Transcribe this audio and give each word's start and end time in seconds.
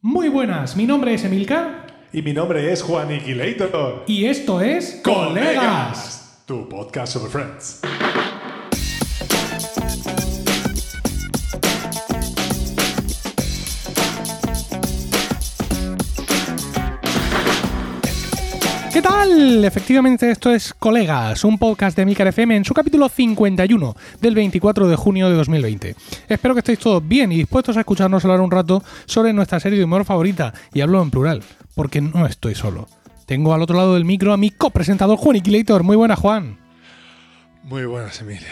Muy 0.00 0.28
buenas, 0.28 0.76
mi 0.76 0.86
nombre 0.86 1.14
es 1.14 1.24
Emilcar 1.24 1.86
Y 2.12 2.22
mi 2.22 2.32
nombre 2.32 2.72
es 2.72 2.82
Juan 2.82 3.12
Iquilator. 3.12 4.04
y 4.06 4.26
esto 4.26 4.60
es 4.60 5.00
Colegas. 5.02 6.42
Tu 6.46 6.68
podcast 6.68 7.12
sobre 7.14 7.30
Friends. 7.30 7.80
Tal? 19.18 19.64
Efectivamente, 19.64 20.30
esto 20.30 20.52
es 20.52 20.72
Colegas, 20.74 21.42
un 21.44 21.58
podcast 21.58 21.96
de 21.96 22.02
Emilcar 22.02 22.28
FM 22.28 22.56
en 22.56 22.64
su 22.64 22.72
capítulo 22.72 23.08
51 23.08 23.96
del 24.20 24.34
24 24.34 24.86
de 24.86 24.96
junio 24.96 25.28
de 25.28 25.34
2020. 25.34 25.96
Espero 26.28 26.54
que 26.54 26.60
estéis 26.60 26.78
todos 26.78 27.06
bien 27.06 27.32
y 27.32 27.36
dispuestos 27.36 27.76
a 27.76 27.80
escucharnos 27.80 28.24
hablar 28.24 28.40
un 28.40 28.50
rato 28.50 28.82
sobre 29.06 29.32
nuestra 29.32 29.58
serie 29.58 29.78
de 29.78 29.84
humor 29.84 30.04
favorita, 30.04 30.54
y 30.72 30.82
hablo 30.82 31.02
en 31.02 31.10
plural, 31.10 31.42
porque 31.74 32.00
no 32.00 32.26
estoy 32.26 32.54
solo. 32.54 32.86
Tengo 33.26 33.52
al 33.54 33.62
otro 33.62 33.76
lado 33.76 33.94
del 33.94 34.04
micro 34.04 34.32
a 34.32 34.36
mi 34.36 34.50
copresentador 34.50 35.18
Juan 35.18 35.36
Iquilator. 35.36 35.82
Muy 35.82 35.96
buena, 35.96 36.14
Juan. 36.14 36.58
Muy 37.64 37.86
buenas, 37.86 38.20
Emilio. 38.20 38.46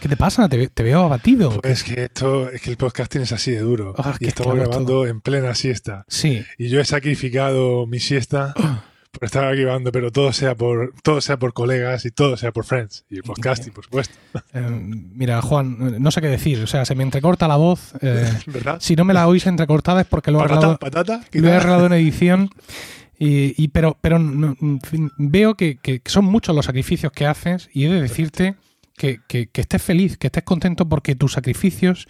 ¿Qué 0.00 0.08
te 0.08 0.16
pasa? 0.16 0.48
Te, 0.48 0.68
te 0.68 0.82
veo 0.84 1.02
abatido. 1.02 1.60
Es 1.64 1.82
que 1.82 2.04
esto, 2.04 2.50
es 2.50 2.62
que 2.62 2.70
el 2.70 2.76
podcasting 2.76 3.22
es 3.22 3.32
así 3.32 3.50
de 3.50 3.60
duro. 3.60 3.94
Ah, 3.98 4.14
y 4.20 4.28
estamos 4.28 4.54
grabando 4.54 5.06
en 5.06 5.20
plena 5.20 5.54
siesta. 5.54 6.04
Sí. 6.08 6.44
Y 6.56 6.68
yo 6.68 6.80
he 6.80 6.84
sacrificado 6.84 7.86
mi 7.86 7.98
siesta 7.98 8.54
por 8.54 8.93
estar 9.20 9.44
aquí 9.44 9.62
grabando, 9.62 9.90
pero 9.92 10.10
todo 10.10 10.32
sea 10.32 10.54
por, 10.54 10.92
todo 11.02 11.20
sea 11.20 11.38
por 11.38 11.52
colegas 11.52 12.04
y 12.04 12.10
todo 12.10 12.36
sea 12.36 12.52
por 12.52 12.64
Friends. 12.64 13.04
Y 13.10 13.16
el 13.16 13.22
podcasting, 13.22 13.72
por 13.72 13.84
supuesto. 13.84 14.14
Eh, 14.52 14.60
mira, 14.70 15.40
Juan, 15.42 16.02
no 16.02 16.10
sé 16.10 16.20
qué 16.20 16.28
decir. 16.28 16.60
O 16.62 16.66
sea, 16.66 16.84
se 16.84 16.94
me 16.94 17.02
entrecorta 17.04 17.46
la 17.48 17.56
voz. 17.56 17.92
eh, 18.00 18.32
¿Verdad? 18.46 18.78
si 18.80 18.96
no 18.96 19.04
me 19.04 19.14
la 19.14 19.26
oís 19.28 19.46
entrecortada 19.46 20.00
es 20.00 20.06
porque 20.06 20.30
lo 20.30 20.40
he 20.40 20.44
arreglado, 20.44 20.78
lo 21.32 21.48
he 21.48 21.52
arreglado 21.52 21.86
en 21.86 21.92
edición. 21.94 22.50
Y, 23.18 23.54
y- 23.62 23.68
pero 23.68 23.96
pero 24.00 24.18
no- 24.18 24.56
veo 25.18 25.54
que, 25.54 25.76
que 25.76 26.02
son 26.06 26.24
muchos 26.24 26.54
los 26.54 26.64
sacrificios 26.66 27.12
que 27.12 27.26
haces 27.26 27.68
y 27.72 27.84
he 27.84 27.88
de 27.88 28.00
decirte 28.02 28.56
que, 28.96 29.20
que- 29.28 29.46
que 29.48 29.60
estés 29.60 29.80
feliz, 29.82 30.16
que 30.18 30.26
estés 30.26 30.42
contento 30.42 30.88
porque 30.88 31.14
tus 31.14 31.32
sacrificios 31.32 32.08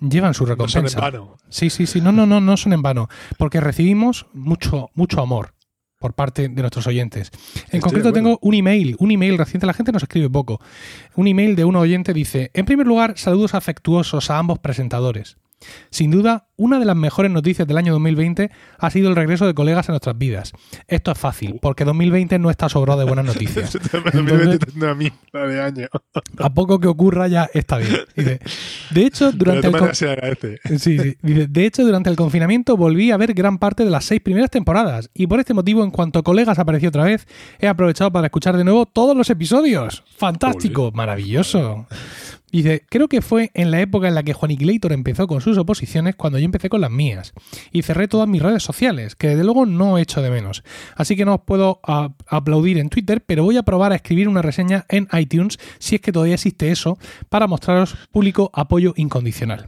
llevan 0.00 0.32
su 0.34 0.44
No 0.46 0.48
son 0.68 0.84
en 0.84 0.86
recompensa. 0.86 1.00
vano. 1.00 1.36
Sí, 1.48 1.70
sí, 1.70 1.86
sí. 1.86 2.00
No, 2.00 2.12
no, 2.12 2.24
no, 2.26 2.40
no 2.40 2.56
son 2.56 2.72
en 2.72 2.82
vano. 2.82 3.08
Porque 3.36 3.60
recibimos 3.60 4.26
mucho, 4.32 4.90
mucho 4.94 5.20
amor 5.20 5.53
por 6.04 6.12
parte 6.12 6.50
de 6.50 6.60
nuestros 6.60 6.86
oyentes. 6.86 7.30
En 7.32 7.78
Estoy 7.78 7.80
concreto 7.80 8.12
tengo 8.12 8.38
un 8.42 8.52
email, 8.52 8.94
un 8.98 9.10
email 9.10 9.38
reciente, 9.38 9.66
la 9.66 9.72
gente 9.72 9.90
nos 9.90 10.02
escribe 10.02 10.28
poco. 10.28 10.60
Un 11.14 11.28
email 11.28 11.56
de 11.56 11.64
un 11.64 11.76
oyente 11.76 12.12
dice, 12.12 12.50
en 12.52 12.66
primer 12.66 12.86
lugar, 12.86 13.16
saludos 13.16 13.54
afectuosos 13.54 14.28
a 14.28 14.36
ambos 14.36 14.58
presentadores. 14.58 15.38
Sin 15.90 16.10
duda, 16.10 16.48
una 16.56 16.78
de 16.78 16.84
las 16.84 16.96
mejores 16.96 17.30
noticias 17.32 17.66
del 17.66 17.76
año 17.78 17.92
2020 17.94 18.50
ha 18.78 18.90
sido 18.90 19.08
el 19.08 19.16
regreso 19.16 19.46
de 19.46 19.54
colegas 19.54 19.88
a 19.88 19.92
nuestras 19.92 20.16
vidas. 20.16 20.52
Esto 20.88 21.10
es 21.12 21.18
fácil, 21.18 21.58
porque 21.60 21.84
2020 21.84 22.38
no 22.38 22.50
está 22.50 22.68
sobrado 22.68 23.00
de 23.00 23.06
buenas 23.06 23.24
noticias. 23.34 23.74
Entonces, 23.74 24.58
una 24.76 24.94
mierda 24.94 25.46
de 25.46 25.60
año. 25.60 25.86
A 26.38 26.52
poco 26.54 26.78
que 26.80 26.88
ocurra 26.88 27.26
ya 27.28 27.48
está 27.52 27.78
bien. 27.78 27.96
Dice, 28.16 28.40
de 28.90 29.06
hecho, 29.06 29.30
Pero 29.32 29.38
durante 29.38 29.60
de 29.62 29.66
el... 29.68 29.72
todas 29.72 29.72
co- 29.72 29.78
maneras 29.80 29.98
se 29.98 30.10
agradece. 30.10 30.58
Sí, 30.78 30.98
sí. 30.98 31.16
Dice, 31.22 31.46
de 31.48 31.66
hecho, 31.66 31.84
durante 31.84 32.10
el 32.10 32.16
confinamiento 32.16 32.76
volví 32.76 33.10
a 33.10 33.16
ver 33.16 33.34
gran 33.34 33.58
parte 33.58 33.84
de 33.84 33.90
las 33.90 34.04
seis 34.04 34.20
primeras 34.20 34.50
temporadas 34.50 35.10
y 35.14 35.26
por 35.26 35.40
este 35.40 35.54
motivo, 35.54 35.82
en 35.84 35.90
cuanto 35.90 36.22
Colegas 36.22 36.58
apareció 36.58 36.88
otra 36.90 37.04
vez, 37.04 37.26
he 37.58 37.66
aprovechado 37.68 38.12
para 38.12 38.26
escuchar 38.28 38.56
de 38.56 38.64
nuevo 38.64 38.86
todos 38.86 39.16
los 39.16 39.28
episodios. 39.30 40.04
Fantástico, 40.16 40.90
maravilloso. 40.94 41.86
Dice, 42.54 42.86
creo 42.88 43.08
que 43.08 43.20
fue 43.20 43.50
en 43.54 43.72
la 43.72 43.80
época 43.80 44.06
en 44.06 44.14
la 44.14 44.22
que 44.22 44.32
Juaniquilator 44.32 44.92
empezó 44.92 45.26
con 45.26 45.40
sus 45.40 45.58
oposiciones 45.58 46.14
cuando 46.14 46.38
yo 46.38 46.44
empecé 46.44 46.68
con 46.68 46.80
las 46.80 46.90
mías. 46.92 47.32
Y 47.72 47.82
cerré 47.82 48.06
todas 48.06 48.28
mis 48.28 48.40
redes 48.40 48.62
sociales, 48.62 49.16
que 49.16 49.26
desde 49.26 49.42
luego 49.42 49.66
no 49.66 49.98
echo 49.98 50.22
de 50.22 50.30
menos. 50.30 50.62
Así 50.94 51.16
que 51.16 51.24
no 51.24 51.34
os 51.34 51.40
puedo 51.40 51.80
aplaudir 51.82 52.78
en 52.78 52.90
Twitter, 52.90 53.24
pero 53.26 53.42
voy 53.42 53.56
a 53.56 53.64
probar 53.64 53.90
a 53.90 53.96
escribir 53.96 54.28
una 54.28 54.40
reseña 54.40 54.86
en 54.88 55.08
iTunes, 55.18 55.58
si 55.80 55.96
es 55.96 56.00
que 56.00 56.12
todavía 56.12 56.34
existe 56.34 56.70
eso, 56.70 56.96
para 57.28 57.48
mostraros 57.48 57.96
público 58.12 58.52
apoyo 58.54 58.94
incondicional. 58.96 59.66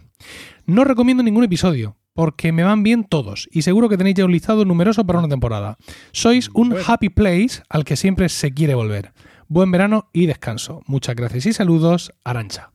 No 0.64 0.84
recomiendo 0.84 1.24
ningún 1.24 1.42
episodio, 1.42 1.96
porque 2.14 2.52
me 2.52 2.62
van 2.62 2.84
bien 2.84 3.02
todos, 3.02 3.48
y 3.50 3.62
seguro 3.62 3.88
que 3.88 3.96
tenéis 3.96 4.14
ya 4.14 4.26
un 4.26 4.30
listado 4.30 4.64
numeroso 4.64 5.04
para 5.04 5.18
una 5.18 5.28
temporada. 5.28 5.76
Sois 6.12 6.50
un 6.54 6.72
happy 6.86 7.08
place 7.08 7.62
al 7.68 7.84
que 7.84 7.96
siempre 7.96 8.28
se 8.28 8.52
quiere 8.54 8.76
volver. 8.76 9.12
Buen 9.48 9.72
verano 9.72 10.08
y 10.12 10.26
descanso. 10.26 10.82
Muchas 10.86 11.16
gracias 11.16 11.46
y 11.46 11.52
saludos, 11.52 12.12
Arancha. 12.22 12.70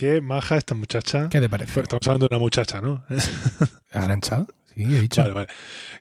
Qué 0.00 0.22
maja 0.22 0.56
esta 0.56 0.74
muchacha. 0.74 1.28
¿Qué 1.28 1.42
te 1.42 1.50
parece? 1.50 1.78
Estamos 1.78 2.08
hablando 2.08 2.26
de 2.26 2.34
una 2.34 2.40
muchacha, 2.40 2.80
¿no? 2.80 3.04
¿Arancha? 3.92 4.46
Sí, 4.74 4.84
he 4.84 4.98
dicho. 5.02 5.20
Vale, 5.20 5.34
vale. 5.34 5.48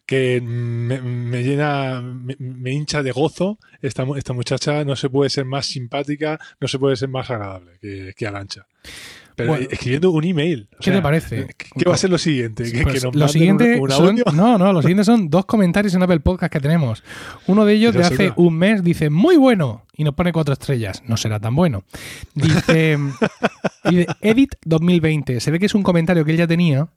Que 0.06 0.40
me, 0.40 1.02
me 1.02 1.44
llena, 1.44 2.02
me, 2.02 2.34
me 2.40 2.72
hincha 2.72 3.04
de 3.04 3.12
gozo. 3.12 3.60
Esta, 3.82 4.06
esta 4.16 4.32
muchacha 4.32 4.86
no 4.86 4.96
se 4.96 5.10
puede 5.10 5.30
ser 5.30 5.44
más 5.44 5.66
simpática, 5.66 6.40
no 6.62 6.70
se 6.70 6.80
puede 6.80 6.96
ser 6.96 7.10
más 7.10 7.30
agradable 7.30 7.78
que, 7.82 8.14
que 8.16 8.26
Arancha. 8.26 8.68
Pero 9.44 9.52
Bueno. 9.54 9.68
escribiendo 9.72 10.12
un 10.12 10.24
email. 10.24 10.68
o 10.74 10.78
¿Qué 10.80 10.92
te 10.92 11.02
parece? 11.02 11.48
¿Qué, 11.58 11.86
va 11.90 11.96
a 11.96 11.98
ser 11.98 12.10
lo 12.10 12.18
siguiente? 12.18 12.70
¿Que, 12.72 12.84
Pues 12.84 13.00
que 13.02 13.06
nos 13.08 13.16
lo 13.16 13.28
siguiente 13.28 13.76
un, 13.76 13.82
un 13.84 13.90
son, 13.92 14.08
audio? 14.10 14.24
no, 14.34 14.58
no, 14.58 14.74
lo 14.74 14.82
siguiente 14.82 15.04
son 15.04 15.30
dos 15.30 15.46
comentarios 15.46 15.94
en 15.94 16.04
Apple 16.04 16.20
Podcast 16.20 16.52
que 16.52 16.60
tenemos. 16.60 17.04
Uno 17.48 17.66
de 17.66 17.74
ellos 17.74 17.94
de 17.94 18.02
hace 18.04 18.16
será. 18.18 18.34
un 18.38 18.58
mes 18.58 18.84
dice 18.84 19.10
muy 19.10 19.38
bueno 19.38 19.86
y 19.96 20.04
nos 20.04 20.14
pone 20.14 20.32
cuatro 20.34 20.54
estrellas. 20.54 21.02
No 21.08 21.16
será 21.18 21.40
tan 21.40 21.56
bueno. 21.56 21.84
Dice, 22.36 22.98
Edit 24.22 24.56
2020. 24.66 25.40
Se 25.40 25.52
ve 25.52 25.60
que 25.60 25.66
es 25.66 25.76
un 25.76 25.84
comentario 25.84 26.26
que 26.26 26.32
él 26.32 26.38
ya 26.38 26.48
tenía 26.48 26.90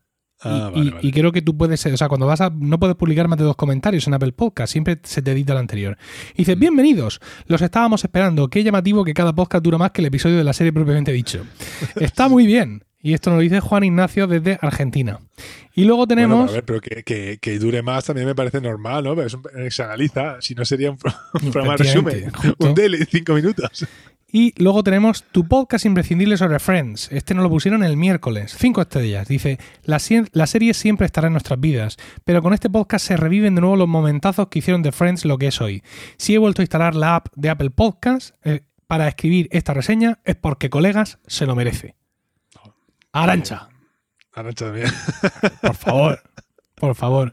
Ah, 0.44 0.70
y- 0.74 0.90
vale. 0.90 0.96
y 1.02 1.12
creo 1.12 1.32
que 1.32 1.42
tú 1.42 1.56
puedes, 1.56 1.84
o 1.86 1.96
sea, 1.96 2.08
cuando 2.08 2.26
vas 2.26 2.40
a, 2.40 2.50
no 2.50 2.78
puedes 2.78 2.96
publicar 2.96 3.28
más 3.28 3.38
de 3.38 3.44
dos 3.44 3.56
comentarios 3.56 4.06
en 4.06 4.14
Apple 4.14 4.32
Podcast, 4.32 4.72
siempre 4.72 4.98
se 5.02 5.22
te 5.22 5.32
edita 5.32 5.52
el 5.52 5.58
anterior. 5.60 5.96
Y 6.30 6.32
Mm. 6.32 6.36
dice, 6.38 6.54
bienvenidos, 6.56 7.20
los 7.46 7.62
estábamos 7.62 8.04
esperando, 8.04 8.48
qué 8.48 8.62
llamativo 8.64 9.04
que 9.04 9.14
cada 9.14 9.32
podcast 9.34 9.64
dura 9.64 9.78
más 9.78 9.90
que 9.92 10.02
el 10.02 10.06
episodio 10.06 10.36
de 10.38 10.44
la 10.44 10.52
serie 10.52 10.72
propiamente 10.72 11.12
dicho. 11.12 11.44
Está 11.96 12.28
muy 12.28 12.46
bien. 12.46 12.84
Y 13.04 13.14
esto 13.14 13.30
nos 13.30 13.38
lo 13.38 13.42
dice 13.42 13.58
Juan 13.58 13.82
Ignacio 13.82 14.28
desde 14.28 14.58
Argentina. 14.62 15.18
Y 15.74 15.84
luego 15.86 16.06
tenemos... 16.06 16.36
Bueno, 16.36 16.50
a 16.50 16.54
ver, 16.54 16.64
pero 16.64 16.80
que, 16.80 17.02
que- 17.02 17.38
que 17.40 17.58
dure 17.58 17.82
más 17.82 18.04
también 18.04 18.28
me 18.28 18.34
parece 18.36 18.60
normal, 18.60 19.02
¿no? 19.02 19.16
Pero 19.16 19.26
es 19.26 19.34
un- 19.34 19.42
se 19.70 19.82
analiza, 19.82 20.36
si 20.40 20.54
no 20.54 20.64
sería 20.64 20.92
un, 20.92 20.98
un 21.42 21.50
programa 21.50 21.76
resumen, 21.76 22.30
un 22.60 22.74
daily, 22.74 23.04
cinco 23.10 23.34
minutos. 23.34 23.84
Y 24.34 24.54
luego 24.56 24.82
tenemos 24.82 25.24
tu 25.24 25.46
podcast 25.46 25.84
imprescindible 25.84 26.38
sobre 26.38 26.58
Friends. 26.58 27.12
Este 27.12 27.34
nos 27.34 27.42
lo 27.42 27.50
pusieron 27.50 27.84
el 27.84 27.98
miércoles. 27.98 28.56
Cinco 28.58 28.80
estrellas. 28.80 29.28
Dice, 29.28 29.58
la, 29.84 29.98
serie 29.98 30.72
siempre 30.72 31.04
estará 31.04 31.26
en 31.26 31.34
nuestras 31.34 31.60
vidas, 31.60 31.98
pero 32.24 32.40
con 32.40 32.54
este 32.54 32.70
podcast 32.70 33.06
se 33.06 33.18
reviven 33.18 33.54
de 33.54 33.60
nuevo 33.60 33.76
los 33.76 33.88
momentazos 33.88 34.48
que 34.48 34.60
hicieron 34.60 34.80
de 34.80 34.90
Friends 34.90 35.26
lo 35.26 35.36
que 35.36 35.48
es 35.48 35.60
hoy. 35.60 35.82
Si 36.16 36.34
he 36.34 36.38
vuelto 36.38 36.62
a 36.62 36.64
instalar 36.64 36.94
la 36.94 37.16
app 37.16 37.28
de 37.36 37.50
Apple 37.50 37.68
Podcast 37.68 38.34
eh, 38.42 38.62
para 38.86 39.06
escribir 39.06 39.48
esta 39.50 39.74
reseña 39.74 40.18
es 40.24 40.36
porque, 40.36 40.70
colegas, 40.70 41.18
se 41.26 41.44
lo 41.44 41.54
merece. 41.54 41.94
Arancha, 43.12 43.68
Arancha 44.32 44.64
también. 44.64 44.88
por 45.60 45.74
favor. 45.74 46.22
Por 46.74 46.94
favor. 46.94 47.32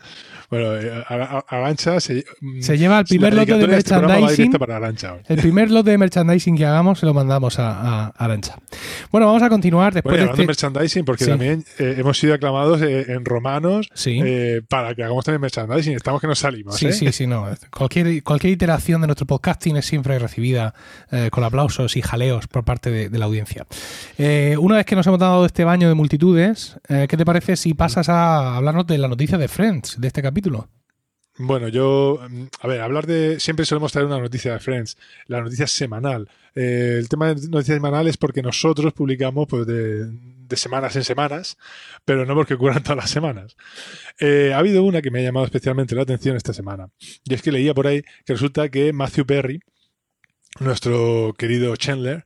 Bueno, 0.49 0.75
eh, 0.75 1.03
Ara- 1.07 1.45
Arancha 1.47 1.99
se, 1.99 2.25
mm, 2.41 2.61
Se 2.61 2.77
lleva 2.77 2.99
el 2.99 3.05
primer 3.05 3.33
lote 3.33 3.53
de 3.53 3.77
este 3.77 3.93
merchandising. 3.95 4.51
para. 4.53 4.91
El 5.27 5.37
primer 5.37 5.69
lote 5.69 5.91
de 5.91 5.97
merchandising 5.97 6.57
que 6.57 6.65
hagamos 6.65 6.99
se 6.99 7.05
lo 7.05 7.13
mandamos 7.13 7.59
a, 7.59 8.07
a 8.07 8.07
Arancha. 8.17 8.55
Bueno, 9.11 9.27
vamos 9.27 9.43
a 9.43 9.49
continuar 9.49 9.93
después 9.93 10.13
Bueno, 10.13 10.25
de 10.25 10.31
este... 10.31 10.41
de 10.41 10.47
merchandising, 10.47 11.05
porque 11.05 11.25
Sí. 11.25 11.29
también 11.29 11.63
eh, 11.77 11.95
hemos 11.99 12.17
sido 12.17 12.33
aclamados 12.33 12.81
eh, 12.81 13.05
en 13.09 13.25
romanos 13.25 13.89
Sí. 13.93 14.19
eh, 14.23 14.61
para 14.67 14.95
que 14.95 15.03
hagamos 15.03 15.23
también 15.23 15.41
merchandising. 15.41 15.93
Estamos 15.95 16.19
que 16.19 16.27
nos 16.27 16.39
salimos. 16.39 16.75
Sí, 16.77 16.91
sí, 16.93 17.11
sí, 17.11 17.27
no. 17.27 17.47
Cualquier, 17.69 18.23
cualquier 18.23 18.53
iteración 18.53 19.01
de 19.01 19.07
nuestro 19.07 19.27
podcasting 19.27 19.77
es 19.77 19.85
siempre 19.85 20.17
recibida 20.17 20.73
con 21.31 21.43
aplausos 21.43 21.95
y 21.95 22.01
jaleos 22.01 22.47
por 22.47 22.63
parte 22.63 22.89
de, 22.89 23.09
de 23.09 23.17
la 23.19 23.25
audiencia. 23.25 23.67
Una 24.57 24.77
vez 24.77 24.85
que 24.85 24.95
nos 24.95 25.05
hemos 25.05 25.19
dado 25.19 25.45
este 25.45 25.63
baño 25.63 25.87
de 25.87 25.93
multitudes, 25.93 26.77
¿qué 26.87 27.07
te 27.17 27.25
parece 27.25 27.55
si 27.55 27.73
pasas 27.75 28.09
a 28.09 28.55
hablarnos 28.57 28.87
de 28.87 28.97
la 28.97 29.07
noticia 29.07 29.37
de 29.37 29.47
Friends, 29.47 29.99
de 29.99 30.07
este 30.07 30.21
capítulo? 30.23 30.38
Bueno, 31.37 31.69
yo, 31.69 32.19
mm, 32.29 32.43
a 32.59 32.67
ver, 32.67 32.81
hablar 32.81 33.07
de. 33.07 33.39
Siempre 33.39 33.65
solemos 33.65 33.93
traer 33.93 34.07
una 34.07 34.19
noticia 34.19 34.53
de 34.53 34.59
Friends, 34.59 34.97
la 35.27 35.41
noticia 35.41 35.67
semanal. 35.67 36.29
Eh, 36.53 36.97
el 36.99 37.07
tema 37.07 37.33
de 37.33 37.47
noticia 37.47 37.75
semanal 37.75 38.07
es 38.07 38.17
porque 38.17 38.41
nosotros 38.41 38.91
publicamos 38.91 39.47
pues, 39.47 39.65
de, 39.65 40.05
de 40.05 40.57
semanas 40.57 40.95
en 40.97 41.05
semanas, 41.05 41.57
pero 42.03 42.25
no 42.25 42.35
porque 42.35 42.55
ocurran 42.55 42.83
todas 42.83 42.97
las 42.97 43.09
semanas. 43.09 43.55
Eh, 44.19 44.51
ha 44.53 44.57
habido 44.57 44.83
una 44.83 45.01
que 45.01 45.11
me 45.11 45.19
ha 45.19 45.23
llamado 45.23 45.45
especialmente 45.45 45.95
la 45.95 46.01
atención 46.01 46.35
esta 46.35 46.51
semana, 46.53 46.89
y 47.23 47.33
es 47.33 47.41
que 47.41 47.53
leía 47.53 47.73
por 47.73 47.87
ahí 47.87 48.01
que 48.25 48.33
resulta 48.33 48.67
que 48.67 48.91
Matthew 48.91 49.25
Perry, 49.25 49.61
nuestro 50.59 51.33
querido 51.37 51.75
Chandler, 51.77 52.25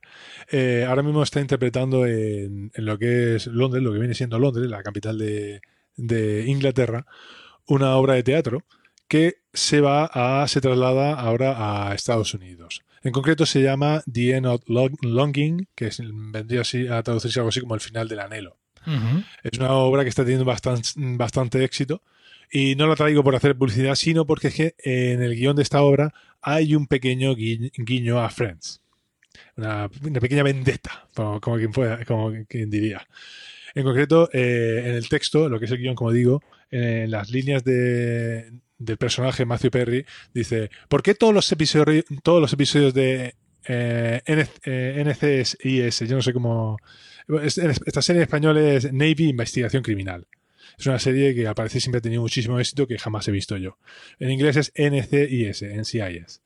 eh, 0.50 0.86
ahora 0.88 1.02
mismo 1.02 1.22
está 1.22 1.40
interpretando 1.40 2.04
en, 2.06 2.72
en 2.74 2.84
lo 2.84 2.98
que 2.98 3.36
es 3.36 3.46
Londres, 3.46 3.82
lo 3.84 3.92
que 3.92 3.98
viene 4.00 4.14
siendo 4.14 4.40
Londres, 4.40 4.68
la 4.68 4.82
capital 4.82 5.18
de, 5.18 5.60
de 5.96 6.44
Inglaterra, 6.46 7.06
una 7.66 7.96
obra 7.96 8.14
de 8.14 8.22
teatro 8.22 8.62
que 9.08 9.36
se 9.52 9.80
va 9.80 10.06
a 10.12 10.46
se 10.48 10.60
traslada 10.60 11.14
ahora 11.14 11.88
a 11.90 11.94
Estados 11.94 12.34
Unidos. 12.34 12.82
En 13.02 13.12
concreto 13.12 13.44
se 13.46 13.62
llama 13.62 14.02
The 14.10 14.36
End 14.36 14.46
of 14.46 14.62
Long- 14.66 14.96
Longing, 15.02 15.68
que 15.74 15.86
es- 15.88 16.00
vendría 16.02 16.62
así 16.62 16.86
a 16.88 17.02
traducirse 17.02 17.38
algo 17.40 17.50
así 17.50 17.60
como 17.60 17.74
el 17.74 17.80
final 17.80 18.08
del 18.08 18.20
anhelo. 18.20 18.56
Es 19.42 19.58
una 19.58 19.72
obra 19.72 20.02
que 20.02 20.08
está 20.10 20.22
teniendo 20.24 20.44
bastante, 20.44 20.88
bastante 20.96 21.62
éxito. 21.64 22.02
Y 22.52 22.74
no 22.76 22.86
la 22.86 22.94
traigo 22.96 23.24
por 23.24 23.34
hacer 23.34 23.56
publicidad, 23.56 23.94
sino 23.94 24.26
porque 24.26 24.48
es 24.48 24.54
que 24.54 24.74
en 24.78 25.22
el 25.22 25.34
guion 25.34 25.56
de 25.56 25.62
esta 25.62 25.82
obra 25.82 26.12
hay 26.42 26.74
un 26.74 26.86
pequeño 26.86 27.32
gui- 27.34 27.72
guiño 27.76 28.20
a 28.20 28.28
Friends. 28.30 28.80
Una, 29.56 29.88
una 30.02 30.20
pequeña 30.20 30.42
vendetta, 30.42 31.08
como, 31.14 31.40
como 31.40 31.56
quien, 31.56 31.72
pueda, 31.72 32.04
como 32.04 32.32
quien 32.48 32.68
diría. 32.70 33.06
En 33.74 33.84
concreto, 33.84 34.28
eh, 34.32 34.82
en 34.86 34.94
el 34.94 35.08
texto, 35.08 35.48
lo 35.48 35.58
que 35.58 35.64
es 35.64 35.70
el 35.70 35.78
guion, 35.78 35.94
como 35.94 36.12
digo, 36.12 36.42
en 36.76 37.10
las 37.10 37.30
líneas 37.30 37.62
de- 37.64 38.50
del 38.78 38.96
personaje 38.96 39.44
Matthew 39.46 39.70
Perry, 39.70 40.04
dice, 40.34 40.70
¿por 40.88 41.02
qué 41.02 41.14
todos 41.14 41.32
los 41.32 41.50
episodios, 41.52 42.04
todos 42.22 42.40
los 42.40 42.52
episodios 42.52 42.92
de 42.92 43.34
eh, 43.66 44.20
N- 44.26 44.46
eh, 44.64 45.02
NCIS, 45.06 46.00
yo 46.08 46.16
no 46.16 46.22
sé 46.22 46.32
cómo... 46.32 46.76
Esta 47.44 48.02
serie 48.02 48.18
en 48.20 48.24
español 48.24 48.58
es 48.58 48.92
Navy 48.92 49.28
Investigación 49.28 49.82
Criminal. 49.82 50.26
Es 50.78 50.86
una 50.86 50.98
serie 50.98 51.34
que 51.34 51.46
al 51.46 51.54
parecer 51.54 51.80
siempre 51.80 51.98
ha 51.98 52.02
tenido 52.02 52.20
muchísimo 52.20 52.58
éxito 52.58 52.86
que 52.86 52.98
jamás 52.98 53.26
he 53.28 53.32
visto 53.32 53.56
yo. 53.56 53.78
En 54.18 54.30
inglés 54.30 54.56
es 54.56 54.72
NCIS, 54.76 55.62
NCIS. 55.62 56.42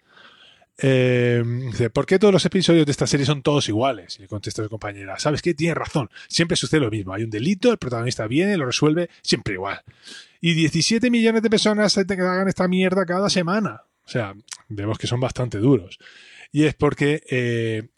Eh, 0.80 1.42
¿por 1.92 2.06
qué 2.06 2.20
todos 2.20 2.32
los 2.32 2.44
episodios 2.46 2.86
de 2.86 2.92
esta 2.92 3.06
serie 3.06 3.26
son 3.26 3.42
todos 3.42 3.69
iguales? 3.69 4.19
Le 4.20 4.28
contesta 4.28 4.62
su 4.62 4.70
compañera, 4.70 5.19
¿sabes 5.19 5.42
qué? 5.42 5.54
Tienes 5.54 5.76
razón, 5.76 6.08
siempre 6.28 6.56
sucede 6.56 6.80
lo 6.80 6.90
mismo. 6.90 7.12
Hay 7.12 7.25
un 7.25 7.30
delito, 7.30 7.72
el 7.72 7.78
protagonista 7.78 8.26
viene, 8.26 8.56
lo 8.56 8.66
resuelve, 8.66 9.10
siempre 9.22 9.54
igual. 9.54 9.80
Y 10.40 10.54
17 10.54 11.10
millones 11.10 11.42
de 11.42 11.50
personas 11.50 11.92
se 11.92 12.04
te 12.04 12.14
hagan 12.14 12.48
esta 12.48 12.69
mierda 12.69 13.04
cada 13.04 13.28
semana. 13.28 13.82
O 14.04 14.08
sea, 14.08 14.34
vemos 14.69 14.98
que 14.98 15.06
son 15.06 15.20
bastante 15.20 15.58
duros. 15.58 15.98
Y 16.52 16.64
es 16.64 16.75
porque 16.75 17.22
eh, 17.28 17.88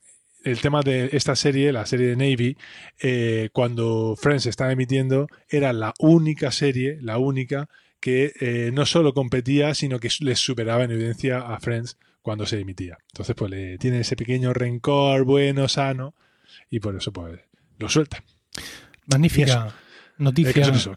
el 0.42 0.60
tema 0.60 0.80
de 0.82 1.10
esta 1.12 1.36
serie, 1.36 1.72
la 1.72 1.86
serie 1.86 2.08
de 2.08 2.16
Navy, 2.16 2.56
eh, 3.00 3.50
cuando 3.52 4.16
Friends 4.16 4.46
estaba 4.46 4.72
emitiendo, 4.72 5.28
era 5.48 5.72
la 5.72 5.94
única 5.98 6.50
serie, 6.50 6.98
la 7.00 7.18
única 7.18 7.68
que 8.00 8.32
eh, 8.40 8.70
no 8.72 8.86
solo 8.86 9.12
competía, 9.12 9.74
sino 9.74 10.00
que 10.00 10.08
les 10.20 10.38
superaba 10.38 10.84
en 10.84 10.92
evidencia 10.92 11.40
a 11.40 11.60
Friends 11.60 11.98
cuando 12.22 12.46
se 12.46 12.60
emitía. 12.60 12.98
Entonces, 13.12 13.34
pues 13.34 13.50
le 13.50 13.78
tiene 13.78 14.00
ese 14.00 14.16
pequeño 14.16 14.52
rencor 14.52 15.24
bueno, 15.24 15.68
sano, 15.68 16.14
y 16.70 16.80
por 16.80 16.96
eso, 16.96 17.12
pues, 17.12 17.40
lo 17.78 17.88
suelta. 17.88 18.22
Magnífica 19.06 19.74
noticia. 20.20 20.52
que 20.52 20.60
eso, 20.60 20.72
eso, 20.72 20.94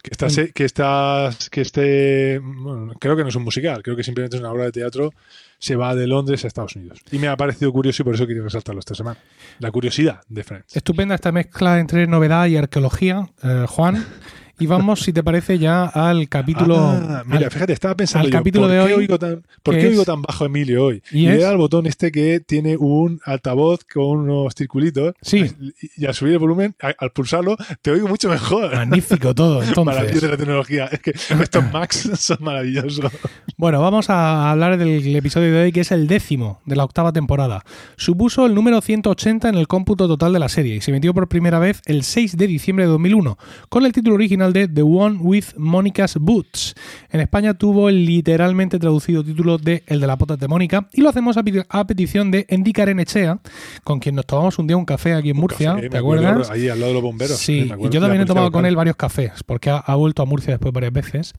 que, 1.50 2.40
bueno, 2.42 2.92
creo 3.00 3.16
que 3.16 3.22
no 3.22 3.28
es 3.28 3.34
un 3.34 3.42
musical, 3.42 3.82
creo 3.82 3.96
que 3.96 4.04
simplemente 4.04 4.36
es 4.36 4.40
una 4.40 4.52
obra 4.52 4.64
de 4.64 4.72
teatro, 4.72 5.12
se 5.58 5.76
va 5.76 5.94
de 5.94 6.06
Londres 6.06 6.44
a 6.44 6.48
Estados 6.48 6.76
Unidos. 6.76 7.00
Y 7.10 7.18
me 7.18 7.28
ha 7.28 7.36
parecido 7.36 7.72
curioso 7.72 8.02
y 8.02 8.04
por 8.04 8.14
eso 8.14 8.26
quería 8.26 8.42
resaltarlo 8.42 8.80
esta 8.80 8.94
semana. 8.94 9.18
La 9.58 9.70
curiosidad 9.70 10.20
de 10.28 10.44
Friends. 10.44 10.76
Estupenda 10.76 11.14
esta 11.14 11.32
mezcla 11.32 11.80
entre 11.80 12.06
novedad 12.06 12.46
y 12.46 12.56
arqueología, 12.56 13.28
eh, 13.42 13.64
Juan. 13.68 14.04
Y 14.58 14.66
vamos, 14.66 15.00
si 15.00 15.12
te 15.12 15.22
parece, 15.22 15.58
ya 15.58 15.86
al 15.86 16.28
capítulo. 16.28 16.76
Ah, 16.78 17.24
mira, 17.26 17.46
al- 17.46 17.50
fíjate, 17.50 17.72
estaba 17.72 17.96
pensando 17.96 18.26
al 18.26 18.32
yo, 18.32 18.38
capítulo 18.38 18.66
¿por, 18.66 18.72
de 18.72 18.78
qué 18.78 18.82
hoy, 18.94 19.00
oigo 19.00 19.18
tan, 19.18 19.42
¿por 19.62 19.74
qué 19.76 19.88
oigo 19.88 20.04
tan 20.04 20.22
bajo 20.22 20.46
Emilio 20.46 20.84
hoy? 20.84 21.02
¿Y 21.10 21.24
Y, 21.24 21.26
le 21.26 21.34
es? 21.36 21.40
da 21.42 21.50
al 21.50 21.56
botón 21.56 21.86
este 21.86 22.12
que 22.12 22.38
tiene 22.40 22.76
un 22.76 23.20
altavoz 23.24 23.80
con 23.92 24.20
unos 24.20 24.54
circulitos. 24.54 25.14
Sí. 25.20 25.50
Y, 25.96 26.02
y 26.02 26.06
al 26.06 26.14
subir 26.14 26.34
el 26.34 26.38
volumen, 26.38 26.74
a- 26.80 26.94
al 26.98 27.10
pulsarlo, 27.10 27.56
te 27.82 27.90
oigo 27.90 28.06
mucho 28.06 28.28
mejor. 28.28 28.72
Magnífico 28.74 29.34
todo, 29.34 29.62
entonces. 29.64 30.20
de 30.22 30.28
la 30.28 30.36
tecnología. 30.36 30.84
Es 30.86 31.00
que 31.00 31.10
estos 31.10 31.72
Macs 31.72 32.10
son 32.18 32.38
maravillosos. 32.40 33.10
Bueno, 33.56 33.80
vamos 33.80 34.08
a 34.10 34.50
hablar 34.52 34.78
del 34.78 35.16
episodio 35.16 35.52
de 35.52 35.62
hoy, 35.64 35.72
que 35.72 35.80
es 35.80 35.90
el 35.90 36.06
décimo 36.06 36.60
de 36.64 36.76
la 36.76 36.84
octava 36.84 37.12
temporada. 37.12 37.64
Supuso 37.96 38.46
el 38.46 38.54
número 38.54 38.80
180 38.80 39.48
en 39.48 39.54
el 39.56 39.66
cómputo 39.68 40.06
total 40.06 40.32
de 40.32 40.38
la 40.38 40.48
serie 40.48 40.76
y 40.76 40.80
se 40.80 40.90
emitió 40.90 41.12
por 41.14 41.28
primera 41.28 41.58
vez 41.58 41.82
el 41.86 42.02
6 42.04 42.36
de 42.36 42.46
diciembre 42.46 42.84
de 42.84 42.90
2001, 42.92 43.36
con 43.68 43.84
el 43.86 43.92
título 43.92 44.14
original 44.16 44.43
de 44.52 44.68
The 44.68 44.82
One 44.82 45.18
with 45.20 45.44
Monica's 45.56 46.16
Boots. 46.16 46.74
En 47.10 47.20
España 47.20 47.54
tuvo 47.54 47.88
el 47.88 48.04
literalmente 48.04 48.78
traducido 48.78 49.24
título 49.24 49.58
de 49.58 49.82
El 49.86 50.00
de 50.00 50.06
la 50.06 50.16
pota 50.18 50.36
de 50.36 50.48
Mónica 50.48 50.88
y 50.92 51.00
lo 51.00 51.08
hacemos 51.08 51.36
a, 51.36 51.42
peti- 51.42 51.64
a 51.68 51.86
petición 51.86 52.30
de 52.30 52.46
Endy 52.48 52.72
Karenechea, 52.72 53.38
con 53.82 54.00
quien 54.00 54.14
nos 54.14 54.26
tomamos 54.26 54.58
un 54.58 54.66
día 54.66 54.76
un 54.76 54.84
café 54.84 55.14
aquí 55.14 55.30
en 55.30 55.36
Murcia, 55.36 55.74
Café, 55.74 55.88
¿te 55.90 55.98
acuerdas? 55.98 56.50
Ahí 56.50 56.68
al 56.68 56.78
lado 56.80 56.88
de 56.90 56.94
los 56.94 57.02
bomberos. 57.02 57.36
Sí, 57.38 57.70
y 57.78 57.88
yo 57.90 58.00
también 58.00 58.22
he 58.22 58.26
tomado 58.26 58.50
con 58.50 58.66
él 58.66 58.76
varios 58.76 58.96
cafés, 58.96 59.42
porque 59.46 59.70
ha, 59.70 59.78
ha 59.78 59.94
vuelto 59.94 60.22
a 60.22 60.26
Murcia 60.26 60.52
después 60.54 60.72
varias 60.72 60.92
veces. 60.92 61.32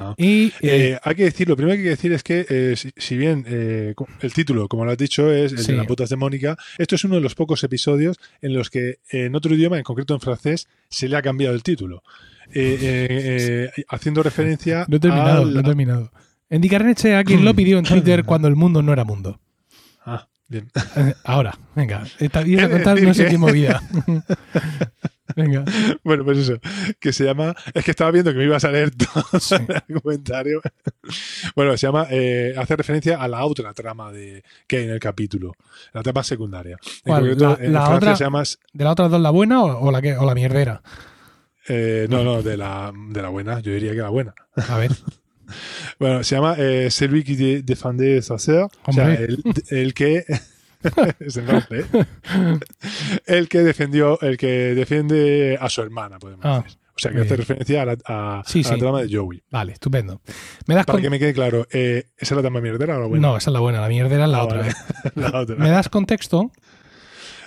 Ah. 0.00 0.12
Y 0.18 0.46
eh, 0.46 0.52
Eh, 0.62 0.98
hay 1.04 1.14
que 1.14 1.22
decir, 1.24 1.48
lo 1.48 1.54
primero 1.56 1.74
que 1.76 1.78
hay 1.78 1.84
que 1.84 1.90
decir 1.90 2.12
es 2.12 2.24
que, 2.24 2.44
eh, 2.48 2.74
si, 2.76 2.90
si 2.96 3.16
bien 3.16 3.44
el 3.46 4.32
título, 4.32 4.66
como 4.66 4.84
lo 4.84 4.90
has 4.90 4.98
dicho, 4.98 5.30
es 5.32 5.52
el 5.52 5.58
Sí. 5.58 5.70
de 5.72 5.78
las 5.78 5.86
putas 5.86 6.08
de 6.08 6.16
Mónica, 6.16 6.56
esto 6.78 6.96
es 6.96 7.04
uno 7.04 7.14
de 7.14 7.20
los 7.20 7.36
pocos 7.36 7.62
episodios 7.62 8.18
en 8.42 8.54
los 8.54 8.70
que 8.70 8.98
en 9.10 9.36
otro 9.36 9.54
idioma, 9.54 9.78
en 9.78 9.84
concreto 9.84 10.12
en 10.14 10.20
francés, 10.20 10.66
se 10.88 11.08
le 11.08 11.16
ha 11.16 11.22
cambiado 11.22 11.54
el 11.54 11.62
título. 11.62 12.02
Eh, 12.52 12.78
eh, 12.80 13.70
eh, 13.76 13.84
haciendo 13.88 14.22
referencia 14.22 14.84
No 14.88 14.96
he 14.96 15.00
terminado, 15.00 15.42
al- 15.42 15.54
no 15.54 15.60
he 15.60 15.62
terminado. 15.62 16.10
Endy 16.50 16.68
Karenechea, 16.68 17.24
quien 17.24 17.44
lo 17.44 17.54
pidió 17.54 17.78
en 17.78 17.84
Twitter 17.84 18.24
cuando 18.26 18.48
el 18.48 18.56
mundo 18.56 18.82
no 18.82 18.92
era 18.92 19.04
mundo. 19.04 19.40
Ah, 20.04 20.28
bien. 20.48 20.70
Ahora, 21.24 21.58
venga. 21.74 22.04
Ibas 22.20 22.64
a 22.66 22.70
contar 22.70 23.00
no 23.02 23.14
sé 23.14 23.26
qué 23.26 23.38
movida. 23.38 23.82
venga. 25.36 25.64
Bueno, 26.04 26.24
pues 26.24 26.38
eso, 26.38 26.58
que 27.00 27.12
se 27.12 27.24
llama. 27.24 27.54
Es 27.72 27.84
que 27.84 27.90
estaba 27.90 28.10
viendo 28.10 28.30
que 28.32 28.38
me 28.38 28.44
ibas 28.44 28.64
a 28.64 28.70
leer 28.70 28.90
todo 28.94 29.24
Sí. 29.40 29.54
el 29.88 30.00
comentario. 30.02 30.60
Bueno, 31.56 31.76
se 31.76 31.86
llama. 31.86 32.06
eh, 32.10 32.54
hace 32.56 32.76
referencia 32.76 33.16
a 33.20 33.26
la 33.28 33.44
otra 33.44 33.72
trama 33.72 34.12
de, 34.12 34.44
que 34.66 34.76
hay 34.78 34.84
en 34.84 34.90
el 34.90 35.00
capítulo, 35.00 35.54
la 35.92 36.02
trama 36.02 36.22
secundaria. 36.22 36.76
En 36.82 37.02
¿Cuál? 37.04 37.20
concreto, 37.20 37.56
La- 37.58 37.64
en 37.66 37.72
la 37.72 37.88
otra- 37.90 38.16
se 38.16 38.24
llama. 38.24 38.42
¿De 38.72 38.84
la 38.84 38.92
otra 38.92 39.08
dos 39.08 39.20
la 39.20 39.30
buena 39.30 39.62
o, 39.62 39.86
o 39.88 39.90
la, 39.90 40.02
que, 40.02 40.14
o 40.16 40.24
la 40.26 40.34
mierdera? 40.34 40.82
Eh, 41.68 42.06
no, 42.10 42.22
no, 42.24 42.42
de 42.42 42.56
la, 42.56 42.92
de 43.10 43.22
la 43.22 43.28
buena, 43.28 43.60
yo 43.60 43.72
diría 43.72 43.92
que 43.92 43.98
la 43.98 44.10
buena. 44.10 44.34
A 44.68 44.78
ver. 44.78 44.90
Bueno, 45.98 46.24
se 46.24 46.34
llama 46.36 46.54
eh, 46.58 46.88
Celui 46.90 47.22
qui 47.22 47.36
de- 47.36 47.62
défendait 47.62 48.22
sa 48.22 48.38
sœur. 48.38 48.70
O 48.86 48.92
sea, 48.94 49.12
el, 49.12 49.42
el 49.68 49.92
que. 49.92 50.24
es 51.20 51.36
el 51.36 51.44
nombre, 51.44 51.80
¿eh? 51.80 52.06
El 53.26 53.48
que 53.48 53.58
defendió, 53.60 54.18
el 54.22 54.38
que 54.38 54.74
defiende 54.74 55.58
a 55.60 55.68
su 55.68 55.82
hermana, 55.82 56.18
podemos 56.18 56.44
Ah, 56.46 56.62
decir. 56.64 56.78
O 56.96 56.98
sea, 56.98 57.12
que 57.12 57.20
hace 57.20 57.36
referencia 57.36 57.82
a 57.82 57.84
la, 57.84 57.96
a- 58.06 58.42
Sí, 58.46 58.60
a 58.64 58.68
la 58.70 58.74
sí. 58.74 58.80
trama 58.80 59.02
de 59.02 59.14
Joey. 59.14 59.42
Vale, 59.50 59.74
estupendo. 59.74 60.22
¿Me 60.66 60.74
das 60.74 60.86
Para 60.86 61.00
que 61.02 61.10
me 61.10 61.18
quede 61.18 61.34
claro, 61.34 61.66
eh, 61.70 62.06
¿esa 62.16 62.34
es 62.34 62.36
la 62.36 62.40
trama 62.42 62.60
mierdera 62.62 62.96
o 62.96 63.00
la 63.02 63.06
buena? 63.06 63.28
No, 63.28 63.36
esa 63.36 63.50
es 63.50 63.52
la 63.54 63.60
buena, 63.60 63.80
la 63.82 63.88
mierdera 63.88 64.24
es 64.24 64.30
la 64.30 64.38
Ah, 64.38 64.44
otra. 64.44 64.58
vale. 64.60 64.72
La 65.14 65.40
otra. 65.40 65.56
¿Me 65.56 65.68
das 65.68 65.90
contexto? 65.90 66.50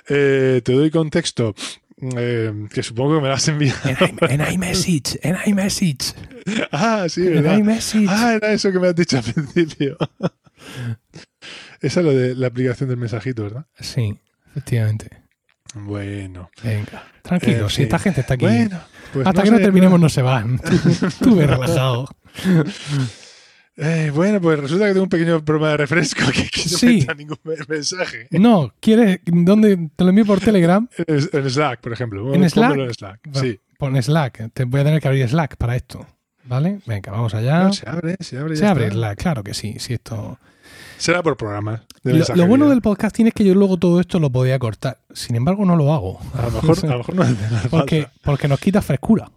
Eh, 0.08 0.62
te 0.64 0.72
doy 0.74 0.92
contexto, 0.92 1.56
eh, 2.16 2.54
que 2.72 2.84
supongo 2.84 3.16
que 3.16 3.22
me 3.22 3.28
lo 3.28 3.34
has 3.34 3.48
enviado. 3.48 3.80
En, 4.30 4.40
en 4.42 4.54
iMessage, 4.54 5.20
en 5.24 5.36
iMessage. 5.46 6.14
ah, 6.72 7.06
sí, 7.10 7.26
En 7.28 7.34
¿verdad? 7.36 7.58
iMessage. 7.58 8.08
Ah, 8.10 8.34
era 8.36 8.52
eso 8.54 8.72
que 8.72 8.80
me 8.80 8.88
has 8.88 8.96
dicho 8.96 9.18
al 9.18 9.24
principio. 9.24 9.98
Esa 11.82 12.00
es 12.00 12.06
lo 12.06 12.14
de 12.14 12.36
la 12.36 12.48
aplicación 12.48 12.90
del 12.90 12.98
mensajito, 12.98 13.44
¿verdad? 13.44 13.66
Sí, 13.80 14.18
efectivamente. 14.52 15.10
Bueno. 15.74 16.50
Venga, 16.64 17.04
tranquilo, 17.22 17.64
En 17.66 17.70
si 17.70 17.84
esta 17.84 18.00
gente 18.00 18.22
está 18.22 18.36
aquí. 18.36 18.46
Bueno, 18.46 18.80
pues 19.14 19.28
Hasta 19.28 19.42
no 19.42 19.46
que 19.46 19.52
no 19.52 19.58
terminemos 19.58 20.00
no 20.00 20.10
se 20.10 20.22
van. 20.22 20.60
Tú, 20.60 21.08
tú 21.24 21.36
ve 21.36 21.46
relajado. 21.48 22.10
Eh, 23.78 24.12
bueno, 24.14 24.42
pues 24.42 24.60
resulta 24.60 24.86
que 24.88 24.92
tengo 24.94 25.04
un 25.04 25.10
pequeño 25.10 25.46
problema 25.46 25.70
de 25.72 25.78
refresco 25.78 26.22
que 26.34 26.42
aquí 26.42 26.64
no 26.72 26.78
Sí. 26.78 27.06
me 27.08 27.16
ningún 27.16 27.38
me- 27.44 27.56
mensaje. 27.68 28.28
No, 28.32 28.74
¿quieres? 28.80 29.20
¿Dónde? 29.26 29.90
¿Te 29.96 30.04
lo 30.04 30.10
envío 30.10 30.26
por 30.26 30.40
Telegram? 30.40 30.88
En, 31.06 31.16
en 31.32 31.50
Slack, 31.50 31.80
por 31.82 31.94
ejemplo. 31.94 32.34
¿En 32.34 32.50
Slack? 32.50 32.76
en 32.76 32.94
Slack. 32.94 33.20
Va, 33.36 33.40
Sí. 33.42 33.60
Pon 33.78 34.02
Slack. 34.02 34.52
Te 34.54 34.64
voy 34.66 34.82
a 34.82 34.84
tener 34.84 35.00
que 35.02 35.08
abrir 35.08 35.30
Slack 35.30 35.58
para 35.58 35.76
esto. 35.76 36.06
¿Vale? 36.46 36.80
Venga, 36.88 37.12
vamos 37.12 37.34
allá. 37.36 37.66
No, 37.66 37.74
se 37.74 37.88
abre, 37.88 38.16
se 38.22 38.38
abre. 38.40 38.56
Se 38.56 38.62
ya 38.64 38.72
abre 38.72 38.86
está. 38.86 38.96
Slack, 38.96 39.22
claro 39.22 39.44
que 39.44 39.54
sí. 39.54 39.76
sí 39.78 39.94
esto... 39.94 40.40
Será 40.98 41.22
por 41.22 41.38
programas. 41.38 41.82
Lo, 42.04 42.48
bueno 42.48 42.70
del 42.70 42.82
podcasting 42.82 43.28
es 43.28 43.34
que 43.34 43.44
yo 43.44 43.54
luego 43.54 43.78
todo 43.78 44.00
esto 44.00 44.20
lo 44.20 44.32
podía 44.32 44.58
cortar. 44.58 44.98
Sin 45.14 45.36
embargo, 45.36 45.64
no 45.66 45.76
lo 45.76 45.94
hago. 45.94 46.20
A 46.34 46.46
lo 46.48 46.52
mejor, 46.52 46.78
a 46.86 46.88
lo 46.94 46.98
mejor 46.98 47.16
no 47.16 47.26
Porque, 47.70 48.08
porque 48.24 48.48
nos 48.48 48.60
quita 48.60 48.82
frescura. 48.82 49.30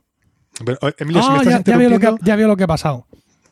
Pero, 0.65 0.79
Emilio, 0.99 1.23
si 1.23 1.29
me 1.29 1.35
Ah, 1.35 1.43
estás 1.43 1.65
ya, 1.65 1.73
ya 1.73 1.77
veo 1.77 1.91
lo 1.91 1.99
que, 2.01 2.15
ya 2.23 2.37
veo 2.37 2.49
lo 2.49 2.57
que 2.57 2.65
ha 2.65 2.69
pasado. 2.69 3.07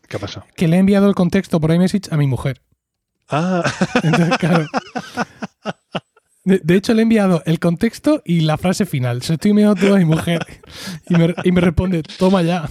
¿Qué 0.08 0.16
ha 0.16 0.20
pasado? 0.20 0.46
Que 0.56 0.68
le 0.68 0.76
he 0.76 0.78
enviado 0.80 1.08
el 1.08 1.14
contexto 1.14 1.60
por 1.60 1.70
iMessage 1.72 2.10
a 2.10 2.16
mi 2.16 2.26
mujer. 2.26 2.62
Ah, 3.28 3.62
Entonces, 4.02 4.38
claro. 4.38 4.66
De, 6.44 6.60
de 6.64 6.76
hecho, 6.76 6.94
le 6.94 7.00
he 7.00 7.02
enviado 7.02 7.42
el 7.44 7.58
contexto 7.58 8.22
y 8.24 8.40
la 8.40 8.56
frase 8.56 8.86
final. 8.86 9.22
Se 9.22 9.32
lo 9.32 9.34
estoy 9.34 9.50
enviando 9.50 9.74
todo 9.76 9.94
a 9.94 9.98
mi 9.98 10.06
mujer. 10.06 10.46
Y 11.10 11.14
me, 11.14 11.34
y 11.44 11.52
me 11.52 11.60
responde, 11.60 12.02
toma 12.18 12.42
ya. 12.42 12.66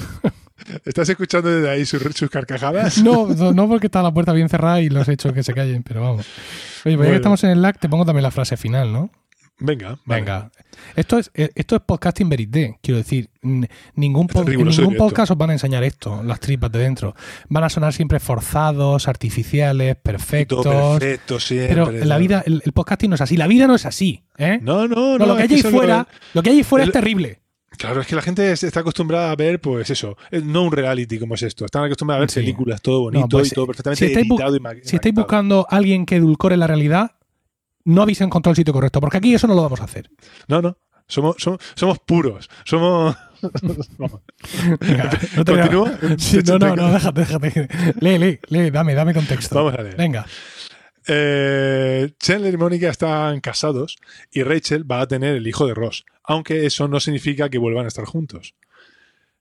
¿estás 0.84 1.08
escuchando 1.10 1.50
desde 1.50 1.70
ahí 1.70 1.86
sus, 1.86 2.02
sus 2.16 2.30
carcajadas? 2.30 2.98
No, 3.04 3.28
no, 3.28 3.54
no 3.54 3.68
porque 3.68 3.86
está 3.88 4.02
la 4.02 4.12
puerta 4.12 4.34
bien 4.34 4.50
cerrada 4.50 4.82
y 4.82 4.90
los 4.90 5.08
he 5.08 5.14
hecho 5.14 5.32
que 5.32 5.44
se 5.44 5.54
callen, 5.54 5.84
pero 5.84 6.02
vamos. 6.02 6.26
Oye, 6.86 6.96
pues 6.98 7.08
ya 7.08 7.12
que 7.12 7.18
estamos 7.18 7.44
en 7.44 7.52
el 7.52 7.62
lag, 7.62 7.78
te 7.80 7.88
pongo 7.88 8.06
también 8.06 8.24
la 8.24 8.32
frase 8.32 8.58
final, 8.58 8.92
¿no? 8.92 9.12
Venga, 9.60 9.98
vale. 10.06 10.22
Venga. 10.22 10.52
Esto 10.96 11.18
es, 11.18 11.32
eh, 11.34 11.50
esto 11.56 11.76
es 11.76 11.82
podcasting 11.82 12.30
verité, 12.30 12.78
quiero 12.82 13.00
decir. 13.00 13.30
Ningún, 13.42 14.28
ningún 14.46 14.96
podcast 14.96 15.32
os 15.32 15.38
van 15.38 15.50
a 15.50 15.54
enseñar 15.54 15.84
esto, 15.84 16.22
las 16.24 16.40
tripas 16.40 16.72
de 16.72 16.80
dentro. 16.80 17.16
Van 17.50 17.64
a 17.64 17.70
sonar 17.70 17.92
siempre 17.94 18.20
forzados, 18.20 19.08
artificiales, 19.08 19.96
todo 19.96 20.04
perfectos. 20.04 20.66
perfecto 20.66 21.40
siempre. 21.40 21.68
Pero 21.70 21.92
la 21.92 22.16
¿no? 22.16 22.20
vida, 22.20 22.44
el, 22.46 22.62
el 22.64 22.72
podcasting 22.72 23.10
no 23.10 23.16
es 23.16 23.22
así. 23.22 23.36
La 23.38 23.48
vida 23.48 23.66
no 23.66 23.74
es 23.76 23.86
así. 23.88 24.24
¿eh? 24.38 24.60
No, 24.62 24.88
no, 24.88 25.18
no. 25.18 25.18
No, 25.18 25.26
lo 25.26 25.36
que 25.36 25.44
hay 25.44 25.54
ahí 25.54 25.62
fuera, 25.64 26.08
lo 26.34 26.44
que 26.44 26.50
hay 26.52 26.64
fuera 26.64 26.84
el- 26.84 26.90
es 26.90 26.94
terrible. 26.94 27.40
Claro, 27.78 28.02
es 28.02 28.08
que 28.08 28.16
la 28.16 28.22
gente 28.24 28.52
es- 28.52 28.64
está 28.64 28.80
acostumbrada 28.80 29.30
a 29.32 29.36
ver, 29.36 29.60
pues 29.62 29.90
eso, 29.90 30.18
eh, 30.32 30.42
no 30.44 30.64
un 30.64 30.72
reality 30.72 31.20
como 31.20 31.36
es 31.36 31.44
esto. 31.44 31.66
Están 31.66 31.84
acostumbrados 31.84 32.20
a 32.20 32.22
ver 32.22 32.30
Sí. 32.32 32.40
películas, 32.40 32.82
todo 32.82 33.02
bonito 33.02 33.28
pues, 33.28 33.52
y 33.52 33.56
todo 33.56 33.68
perfectamente 33.68 34.00
si 34.06 34.12
estáis 34.12 34.28
editado 34.32 34.56
y 34.56 34.60
Si 34.84 34.96
estáis 34.96 35.14
buscando 35.16 35.68
a 35.70 35.76
alguien 35.76 36.06
que 36.06 36.16
edulcore 36.16 36.58
la 36.58 36.66
realidad, 36.66 37.12
no 37.88 38.02
habéis 38.02 38.20
encontrado 38.22 38.52
el 38.52 38.58
sitio 38.58 38.74
correcto, 38.74 39.00
porque 39.00 39.18
aquí 39.18 39.34
eso 39.34 39.48
no 39.48 39.56
lo 39.56 39.64
vamos 39.64 39.80
a 39.80 39.86
hacer. 39.86 40.10
No, 40.48 40.62
no. 40.62 40.78
Somos, 41.08 41.38
somos, 41.40 41.62
somos 41.74 42.00
puros. 42.00 42.50
Somos. 42.66 43.16
Venga, 44.82 45.10
no 45.38 45.46
te 45.46 45.52
¿Continúo? 45.54 45.90
Sí, 46.18 46.40
no, 46.46 46.60
no, 46.60 46.76
no, 46.76 46.92
déjate, 46.92 47.22
déjate. 47.22 47.68
Lee, 48.02 48.18
lee, 48.18 48.40
lee, 48.50 48.72
dame, 48.72 48.94
dame 48.94 49.14
contexto. 49.14 49.56
Vamos 49.56 49.74
a 49.76 49.84
leer. 49.84 49.96
Venga. 49.96 50.26
Eh, 51.08 52.12
Chandler 52.20 52.56
y 52.56 52.58
Mónica 52.58 52.90
están 52.90 53.40
casados 53.40 53.96
y 54.32 54.44
Rachel 54.44 54.90
va 54.90 55.00
a 55.00 55.08
tener 55.08 55.38
el 55.38 55.48
hijo 55.48 55.66
de 55.66 55.74
Ross, 55.74 56.06
aunque 56.26 56.66
eso 56.66 56.90
no 56.90 57.00
significa 57.00 57.50
que 57.50 57.58
vuelvan 57.58 57.86
a 57.86 57.88
estar 57.88 58.04
juntos. 58.04 58.56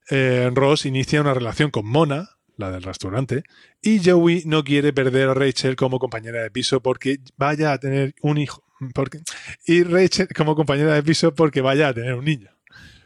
Eh, 0.09 0.49
Ross 0.53 0.85
inicia 0.85 1.19
una 1.19 1.33
relación 1.33 1.69
con 1.69 1.85
Mona, 1.85 2.36
la 2.57 2.71
del 2.71 2.83
restaurante, 2.83 3.43
y 3.81 4.01
Joey 4.03 4.43
no 4.45 4.63
quiere 4.63 4.91
perder 4.93 5.29
a 5.29 5.33
Rachel 5.33 5.75
como 5.75 5.99
compañera 5.99 6.41
de 6.43 6.51
piso 6.51 6.81
porque 6.81 7.19
vaya 7.37 7.71
a 7.71 7.77
tener 7.77 8.13
un 8.21 8.37
hijo. 8.37 8.63
Porque, 8.93 9.19
y 9.65 9.83
Rachel 9.83 10.27
como 10.35 10.55
compañera 10.55 10.93
de 10.93 11.03
piso 11.03 11.33
porque 11.33 11.61
vaya 11.61 11.87
a 11.87 11.93
tener 11.93 12.13
un 12.13 12.25
niño. 12.25 12.49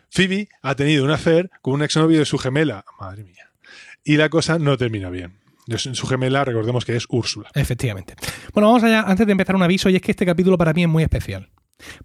Phoebe 0.09 0.49
ha 0.61 0.75
tenido 0.75 1.05
un 1.05 1.11
affair 1.11 1.49
con 1.61 1.75
un 1.75 1.83
exnovio 1.83 2.19
de 2.19 2.25
su 2.25 2.37
gemela, 2.37 2.83
madre 2.99 3.23
mía, 3.23 3.51
y 4.03 4.17
la 4.17 4.29
cosa 4.29 4.59
no 4.59 4.77
termina 4.77 5.09
bien. 5.09 5.39
Su 5.77 6.07
gemela, 6.07 6.43
recordemos 6.43 6.83
que 6.83 6.95
es 6.95 7.05
Úrsula. 7.07 7.49
Efectivamente. 7.53 8.15
Bueno, 8.53 8.67
vamos 8.67 8.83
allá. 8.83 9.01
Antes 9.01 9.25
de 9.25 9.31
empezar 9.31 9.55
un 9.55 9.63
aviso, 9.63 9.89
y 9.89 9.95
es 9.95 10.01
que 10.01 10.11
este 10.11 10.25
capítulo 10.25 10.57
para 10.57 10.73
mí 10.73 10.83
es 10.83 10.89
muy 10.89 11.03
especial. 11.03 11.49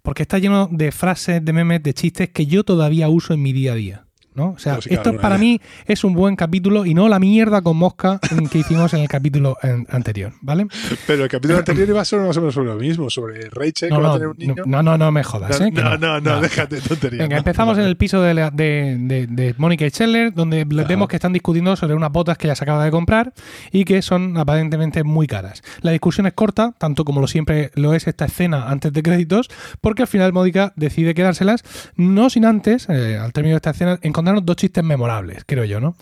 Porque 0.01 0.23
está 0.23 0.37
lleno 0.37 0.69
de 0.71 0.91
frases, 0.91 1.43
de 1.43 1.53
memes, 1.53 1.83
de 1.83 1.93
chistes 1.93 2.29
que 2.29 2.45
yo 2.45 2.63
todavía 2.63 3.09
uso 3.09 3.33
en 3.33 3.41
mi 3.41 3.53
día 3.53 3.73
a 3.73 3.75
día. 3.75 4.06
¿No? 4.37 4.51
O 4.51 4.59
sea, 4.59 4.79
sí, 4.81 4.89
esto 4.91 5.09
claro, 5.09 5.19
para 5.21 5.37
mí 5.37 5.59
es 5.85 6.03
un 6.05 6.13
buen 6.13 6.35
capítulo 6.37 6.85
y 6.85 6.93
no 6.93 7.09
la 7.09 7.19
mierda 7.19 7.61
con 7.61 7.75
mosca 7.75 8.19
que 8.51 8.59
hicimos 8.59 8.93
en 8.93 9.01
el 9.01 9.07
capítulo 9.09 9.57
anterior, 9.89 10.31
¿vale? 10.41 10.67
Pero 11.05 11.23
el 11.23 11.29
capítulo 11.29 11.57
anterior 11.59 11.89
iba 11.89 12.05
sobre 12.05 12.27
más 12.27 12.37
o 12.37 12.41
menos 12.41 12.53
sobre 12.53 12.69
lo 12.69 12.75
mismo, 12.75 13.09
sobre 13.09 13.49
Rachel 13.49 13.89
No, 13.89 13.97
que 13.97 14.01
va 14.03 14.09
a 14.09 14.13
tener 14.13 14.27
un 14.29 14.37
niño. 14.37 14.55
no, 14.65 14.83
no, 14.83 14.97
no 14.97 15.11
me 15.11 15.23
jodas, 15.23 15.59
no, 15.59 15.65
¿eh? 15.65 15.71
No, 15.71 15.97
no, 15.97 16.21
no, 16.21 16.39
déjate 16.41 16.79
tonterías. 16.81 17.19
Venga, 17.27 17.37
empezamos 17.37 17.77
en 17.77 17.85
el 17.85 17.97
piso 17.97 18.21
de, 18.21 18.33
la- 18.33 18.51
de, 18.51 18.95
de- 18.99 19.27
de 19.27 19.55
Mónica 19.57 19.85
y 19.85 19.89
Scheller, 19.89 20.33
donde 20.33 20.61
Ajá. 20.61 20.87
vemos 20.87 21.07
que 21.07 21.15
están 21.17 21.33
discutiendo 21.33 21.75
sobre 21.75 21.95
unas 21.95 22.11
botas 22.11 22.37
que 22.37 22.47
ya 22.47 22.55
se 22.55 22.63
acaba 22.63 22.85
de 22.85 22.91
comprar 22.91 23.33
y 23.71 23.83
que 23.85 24.01
son 24.03 24.37
aparentemente 24.37 25.03
muy 25.03 25.25
caras. 25.27 25.63
La 25.81 25.91
discusión 25.91 26.27
es 26.27 26.33
corta, 26.33 26.73
tanto 26.77 27.03
como 27.03 27.19
lo 27.21 27.27
siempre 27.27 27.71
lo 27.75 27.93
es 27.95 28.07
esta 28.07 28.25
escena 28.25 28.69
antes 28.69 28.93
de 28.93 29.01
créditos, 29.01 29.49
porque 29.81 30.03
al 30.03 30.07
final 30.07 30.31
Mónica 30.33 30.73
decide 30.75 31.13
quedárselas, 31.15 31.63
no 31.95 32.29
sin 32.29 32.45
antes, 32.45 32.87
eh, 32.89 33.17
al 33.17 33.33
término 33.33 33.53
de 33.53 33.57
esta 33.57 33.71
escena, 33.71 33.97
dos 34.43 34.55
chistes 34.55 34.83
memorables, 34.83 35.43
creo 35.45 35.65
yo, 35.65 35.79
¿no? 35.79 35.95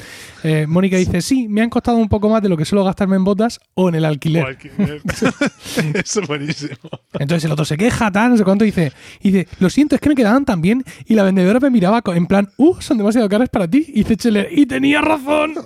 Eh, 0.43 0.65
Mónica 0.67 0.97
dice, 0.97 1.21
sí, 1.21 1.47
me 1.47 1.61
han 1.61 1.69
costado 1.69 1.97
un 1.97 2.09
poco 2.09 2.29
más 2.29 2.41
de 2.41 2.49
lo 2.49 2.57
que 2.57 2.65
suelo 2.65 2.83
gastarme 2.83 3.15
en 3.15 3.23
botas 3.23 3.59
o 3.73 3.89
en 3.89 3.95
el 3.95 4.05
O 4.05 4.07
alquiler. 4.07 4.45
alquiler. 4.45 5.01
Eso 6.03 6.21
es 6.21 6.27
buenísimo. 6.27 6.75
Entonces 7.13 7.45
el 7.45 7.51
otro 7.51 7.65
se 7.65 7.77
queja, 7.77 8.11
tal, 8.11 8.31
no 8.31 8.37
sé 8.37 8.43
cuánto, 8.43 8.65
dice, 8.65 8.91
dice, 9.21 9.47
lo 9.59 9.69
siento, 9.69 9.95
es 9.95 10.01
que 10.01 10.09
me 10.09 10.15
quedaban 10.15 10.45
tan 10.45 10.61
bien. 10.61 10.83
Y 11.05 11.15
la 11.15 11.23
vendedora 11.23 11.59
me 11.59 11.69
miraba 11.69 12.01
en 12.13 12.27
plan, 12.27 12.49
uh, 12.57 12.75
son 12.81 12.97
demasiado 12.97 13.27
caras 13.29 13.49
para 13.49 13.67
ti. 13.67 13.85
Y 13.89 14.03
dice 14.03 14.15
Scheller, 14.15 14.47
y 14.51 14.65
tenía 14.65 15.01
razón. 15.01 15.53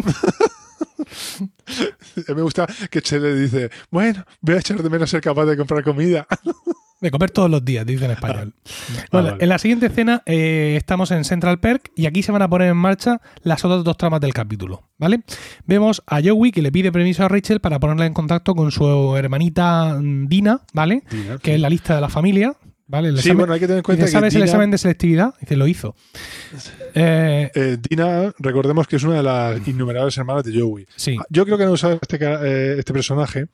Me 2.35 2.41
gusta 2.41 2.67
que 2.89 3.01
Chele 3.01 3.35
dice, 3.35 3.69
bueno, 3.89 4.23
voy 4.41 4.55
a 4.55 4.59
echar 4.59 4.81
de 4.81 4.89
menos 4.89 5.09
ser 5.09 5.21
capaz 5.21 5.45
de 5.45 5.57
comprar 5.57 5.83
comida. 5.83 6.27
De 7.01 7.11
comer 7.11 7.31
todos 7.31 7.49
los 7.49 7.63
días, 7.63 7.85
dice 7.85 8.05
en 8.05 8.11
español. 8.11 8.53
Bueno, 9.11 9.29
Ah, 9.29 9.31
vale. 9.31 9.43
en 9.43 9.49
la 9.49 9.57
siguiente 9.57 9.85
escena 9.85 10.21
eh, 10.25 10.75
estamos 10.77 11.11
en 11.11 11.23
Central 11.23 11.59
Perk 11.59 11.91
y 11.95 12.05
aquí 12.07 12.23
se 12.23 12.31
van 12.33 12.41
a 12.41 12.49
poner 12.49 12.67
en 12.69 12.77
marcha 12.77 13.21
las 13.43 13.63
otras 13.63 13.83
dos 13.85 13.95
tramas 13.97 14.19
del 14.19 14.33
capítulo, 14.33 14.89
¿vale? 14.97 15.21
Vemos 15.65 16.03
a 16.07 16.19
Joey 16.21 16.51
que 16.51 16.61
le 16.61 16.71
pide 16.71 16.91
permiso 16.91 17.23
a 17.23 17.29
Rachel 17.29 17.61
para 17.61 17.79
ponerla 17.79 18.05
en 18.05 18.13
contacto 18.13 18.53
con 18.53 18.71
su 18.71 19.15
hermanita 19.15 19.97
mm, 19.99 20.27
Dina, 20.27 20.61
¿vale? 20.73 21.03
Que 21.41 21.55
es 21.55 21.61
la 21.61 21.69
lista 21.69 21.95
de 21.95 22.01
la 22.01 22.09
familia, 22.09 22.53
¿vale? 22.87 23.07
El 23.09 23.15
Sí, 23.15 23.29
examen- 23.29 23.37
bueno, 23.37 23.53
hay 23.53 23.59
que 23.61 23.67
tener 23.67 23.77
en 23.77 23.83
cuenta 23.83 24.03
dice, 24.03 24.11
que 24.11 24.19
¿sabes 24.19 24.33
el 24.35 24.39
Dina- 24.41 24.45
examen 24.45 24.71
de 24.71 24.77
selectividad? 24.77 25.33
Dice, 25.39 25.55
lo 25.55 25.67
hizo. 25.67 25.95
Eh, 26.95 27.49
Eh, 27.55 27.77
Dina, 27.89 28.33
recordemos 28.39 28.87
que 28.87 28.97
es 28.97 29.03
una 29.03 29.15
de 29.15 29.23
las 29.23 29.67
innumerables 29.67 30.17
hermanas 30.17 30.43
de 30.43 30.59
Joey. 30.59 30.85
sí. 30.97 31.15
Yo 31.29 31.45
creo 31.45 31.57
que 31.57 31.63
han 31.63 31.69
usado 31.71 31.97
este, 32.01 32.17
eh, 32.21 32.75
este 32.79 32.91
personaje 32.91 33.45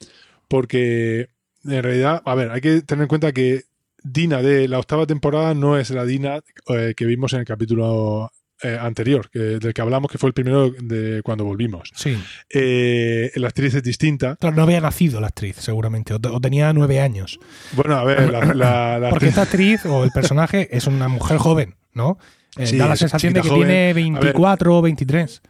porque 0.47 1.29
en 1.65 1.83
realidad, 1.83 2.21
a 2.25 2.35
ver, 2.35 2.51
hay 2.51 2.61
que 2.61 2.81
tener 2.81 3.03
en 3.03 3.07
cuenta 3.07 3.31
que 3.31 3.63
Dina 4.03 4.41
de 4.41 4.67
la 4.67 4.77
octava 4.79 5.05
temporada 5.07 5.53
no 5.55 5.77
es 5.77 5.89
la 5.89 6.05
Dina 6.05 6.39
eh, 6.69 6.93
que 6.95 7.05
vimos 7.05 7.33
en 7.33 7.39
el 7.39 7.45
capítulo 7.45 8.31
eh, 8.61 8.77
anterior, 8.79 9.29
que, 9.31 9.39
del 9.39 9.73
que 9.73 9.81
hablamos, 9.81 10.11
que 10.11 10.17
fue 10.17 10.27
el 10.29 10.33
primero 10.33 10.69
de 10.69 11.21
cuando 11.23 11.43
volvimos. 11.43 11.89
Sí. 11.95 12.17
Eh, 12.53 13.31
la 13.35 13.47
actriz 13.47 13.73
es 13.73 13.83
distinta. 13.83 14.35
Claro, 14.37 14.55
no 14.55 14.61
había 14.63 14.79
nacido 14.79 15.19
la 15.19 15.27
actriz, 15.27 15.57
seguramente, 15.59 16.13
o, 16.13 16.19
te- 16.19 16.29
o 16.29 16.39
tenía 16.39 16.71
nueve 16.73 17.01
años. 17.01 17.39
Bueno, 17.73 17.95
a 17.95 18.03
ver, 18.03 18.31
la, 18.31 18.45
la- 18.53 18.99
la 18.99 19.09
Porque 19.09 19.25
actriz- 19.25 19.29
esta 19.29 19.41
actriz 19.41 19.85
o 19.85 20.03
el 20.03 20.11
personaje 20.11 20.69
es 20.75 20.87
una 20.87 21.07
mujer 21.07 21.37
joven, 21.37 21.75
¿no? 21.93 22.17
Sí, 22.63 22.77
da 22.77 22.87
la 22.87 22.95
sensación 22.95 23.33
de 23.33 23.41
que 23.41 23.49
joven. 23.49 23.67
tiene 23.67 23.83
A 23.89 23.93
ver, 23.93 23.95
24 23.95 24.77
o 24.77 24.81
23. 24.81 25.41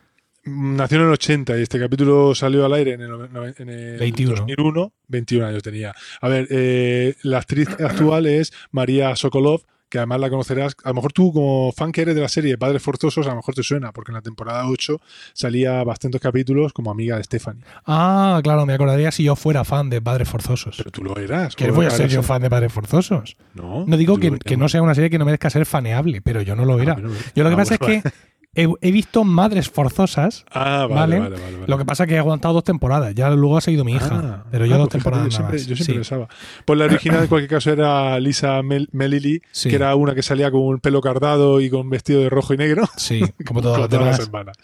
Nació 0.46 0.98
en 0.98 1.04
el 1.04 1.12
80 1.12 1.58
y 1.58 1.62
este 1.64 1.80
capítulo 1.80 2.34
salió 2.36 2.66
al 2.66 2.74
aire 2.74 2.94
en 2.94 3.02
el, 3.02 3.12
en 3.58 3.70
el 3.70 4.00
21. 4.00 4.36
2001. 4.36 4.94
21 5.08 5.46
años 5.46 5.64
tenía. 5.64 5.94
A 6.22 6.28
ver, 6.28 6.48
eh, 6.50 7.16
la 7.24 7.40
actriz 7.40 7.70
actual 7.80 8.26
es 8.26 8.54
María 8.72 9.16
Sokolov, 9.16 9.62
que 9.90 10.00
además 10.00 10.20
la 10.20 10.30
conocerás. 10.30 10.76
A 10.84 10.90
lo 10.90 10.96
mejor 10.96 11.14
tú, 11.14 11.32
como 11.32 11.72
fan 11.72 11.92
que 11.92 12.02
eres 12.02 12.16
de 12.16 12.22
la 12.22 12.28
serie 12.28 12.58
Padres 12.58 12.82
Forzosos, 12.82 13.26
a 13.28 13.30
lo 13.30 13.38
mejor 13.38 13.56
te 13.56 13.64
suena, 13.64 13.92
porque 13.92 14.12
en 14.12 14.16
la 14.16 14.22
temporada 14.22 14.68
8 14.68 15.00
salía 15.34 15.84
bastantes 15.84 16.22
capítulos 16.22 16.74
como 16.74 16.92
amiga 16.92 17.18
de 17.18 17.24
Stephanie. 17.24 17.64
Ah, 17.86 18.40
claro, 18.44 18.66
me 18.66 18.74
acordaría 18.74 19.12
si 19.12 19.24
yo 19.24 19.36
fuera 19.36 19.64
fan 19.64 19.90
de 19.90 20.02
Padres 20.02 20.28
Forzosos. 20.30 20.76
Pero 20.78 20.92
tú 20.92 21.04
lo 21.04 21.18
eras. 21.18 21.56
¿Qué 21.56 21.70
¿o 21.70 21.74
voy 21.74 21.86
a 21.86 21.92
ser 21.92 22.10
yo 22.10 22.24
fan 22.24 22.42
de 22.42 22.50
Padres 22.50 22.74
Forzosos? 22.74 23.38
No, 23.54 23.86
No 23.86 23.98
digo 23.98 24.18
que, 24.18 24.38
que 24.38 24.58
no 24.58 24.70
sea 24.70 24.82
una 24.82 24.96
serie 24.96 25.10
que 25.10 25.20
no 25.20 25.26
merezca 25.26 25.50
ser 25.50 25.66
faneable, 25.66 26.22
pero 26.22 26.42
yo 26.42 26.56
no 26.56 26.66
lo 26.66 26.80
era. 26.80 26.94
Ah, 26.94 27.02
bueno, 27.02 27.16
Yo 27.36 27.44
lo 27.44 27.50
que 27.50 27.54
ah, 27.54 27.58
pasa 27.58 27.78
bueno, 27.80 27.94
es 27.96 28.04
que 28.04 28.10
he, 28.56 28.68
he 28.82 28.92
visto 28.92 29.24
Madres 29.24 29.70
Forzosas. 29.70 30.46
Ah, 30.52 30.88
Vale. 30.90 31.20
vale, 31.20 31.20
vale, 31.20 31.36
vale, 31.42 31.54
vale. 31.58 31.68
Lo 31.68 31.78
que 31.78 31.86
pasa 31.86 32.04
es 32.04 32.10
que 32.10 32.16
he 32.16 32.20
aguantado 32.20 32.54
dos 32.54 32.64
temporadas. 32.64 33.14
Ya 33.16 33.30
luego 33.32 33.58
ha 33.58 33.62
seguido 33.62 33.84
mi 33.86 33.94
hija. 33.94 34.10
Ah, 34.12 34.44
pero 34.52 34.66
yo 34.66 34.76
ah, 34.76 34.78
dos 34.78 34.88
pues 34.90 35.04
fíjate, 35.04 35.12
temporadas 35.12 35.34
yo 35.34 35.40
nada 35.40 35.50
siempre, 35.52 35.58
más. 35.60 35.68
yo 35.68 35.76
siempre 35.76 35.86
Sí. 35.86 35.94
pensaba. 35.94 36.28
Pues 36.66 36.80
la 36.80 36.86
original 36.86 37.22
en 37.24 37.28
cualquier 37.28 37.50
caso 37.50 37.72
era 37.72 38.20
Lisa 38.20 38.62
Mel 38.64 38.90
Melili, 38.92 39.42
Sí. 39.52 39.70
que 39.70 39.76
era 39.76 39.96
una 39.96 40.16
que 40.16 40.24
salía 40.24 40.50
con 40.52 40.62
un 40.62 40.80
pelo 40.80 41.02
cardado 41.02 41.62
y 41.62 41.70
con 41.70 41.90
vestido 41.90 42.22
de 42.22 42.30
rojo 42.30 42.54
y 42.54 42.58
negro. 42.58 42.84
Sí, 42.98 43.22
como 43.46 43.62
todas 43.62 43.80
las 43.92 44.18
semanas. 44.18 44.56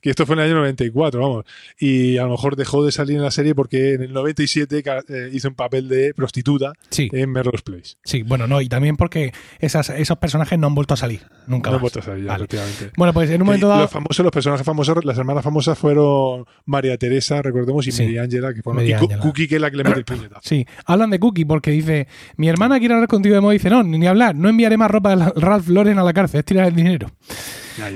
Que 0.00 0.10
esto 0.10 0.26
fue 0.26 0.34
en 0.34 0.40
el 0.40 0.46
año 0.46 0.54
94, 0.56 1.20
vamos. 1.20 1.44
Y 1.78 2.18
a 2.18 2.22
lo 2.24 2.30
mejor 2.30 2.56
dejó 2.56 2.84
de 2.84 2.92
salir 2.92 3.16
en 3.16 3.22
la 3.22 3.30
serie 3.30 3.54
porque 3.54 3.94
en 3.94 4.02
el 4.02 4.12
97 4.12 4.82
ca- 4.82 5.02
eh, 5.08 5.30
hizo 5.32 5.48
un 5.48 5.54
papel 5.54 5.88
de 5.88 6.14
prostituta 6.14 6.72
Sí, 6.90 7.08
en 7.12 7.30
Melrose 7.30 7.62
Place. 7.64 7.96
sí, 8.04 8.22
bueno, 8.22 8.46
no, 8.46 8.60
y 8.60 8.68
también 8.68 8.96
porque 8.96 9.32
esas, 9.58 9.90
esos 9.90 10.18
personajes 10.18 10.58
no 10.58 10.66
han 10.68 10.74
vuelto 10.74 10.94
a 10.94 10.96
salir. 10.96 11.22
Nunca 11.46 11.70
No 11.70 11.74
más. 11.76 11.80
vuelto 11.82 11.98
a 12.00 12.02
salir, 12.02 12.24
ya, 12.24 12.36
efectivamente. 12.36 12.90
Bueno, 12.96 13.12
pues 13.12 13.30
en 13.40 13.42
un 13.42 13.46
momento 13.46 13.68
dado. 13.68 13.82
Los 13.82 13.90
famosos, 13.90 14.24
los 14.24 14.32
personajes 14.32 14.64
famosos, 14.66 15.04
las 15.04 15.18
hermanas 15.18 15.42
famosas 15.44 15.78
fueron 15.78 16.44
María 16.66 16.96
Teresa, 16.98 17.42
recordemos, 17.42 17.86
y 17.86 17.92
Sí. 17.92 18.02
Mary 18.04 18.18
Angela, 18.18 18.54
que 18.54 18.62
fueron, 18.62 18.86
y 18.86 18.92
Ángela. 18.92 19.18
Cookie, 19.18 19.48
que 19.48 19.56
es 19.56 19.60
la 19.60 19.70
que 19.70 19.76
le 19.76 19.84
mete 19.84 19.98
el 19.98 20.04
puñetazo. 20.04 20.40
Sí, 20.42 20.66
hablan 20.86 21.10
de 21.10 21.18
Cookie 21.18 21.44
porque 21.44 21.70
dice: 21.70 22.06
Mi 22.36 22.48
hermana 22.48 22.78
quiere 22.78 22.94
hablar 22.94 23.08
contigo 23.08 23.34
de 23.34 23.40
moda. 23.40 23.54
Y 23.54 23.58
dice: 23.58 23.70
No, 23.70 23.82
ni 23.82 24.06
hablar, 24.06 24.34
no 24.34 24.48
enviaré 24.48 24.76
más 24.76 24.90
ropa 24.90 25.16
de 25.16 25.32
Ralph 25.36 25.68
Lauren 25.68 25.98
a 25.98 26.02
la 26.02 26.12
cárcel, 26.12 26.40
es 26.40 26.44
tirar 26.44 26.68
el 26.68 26.74
dinero. 26.74 27.08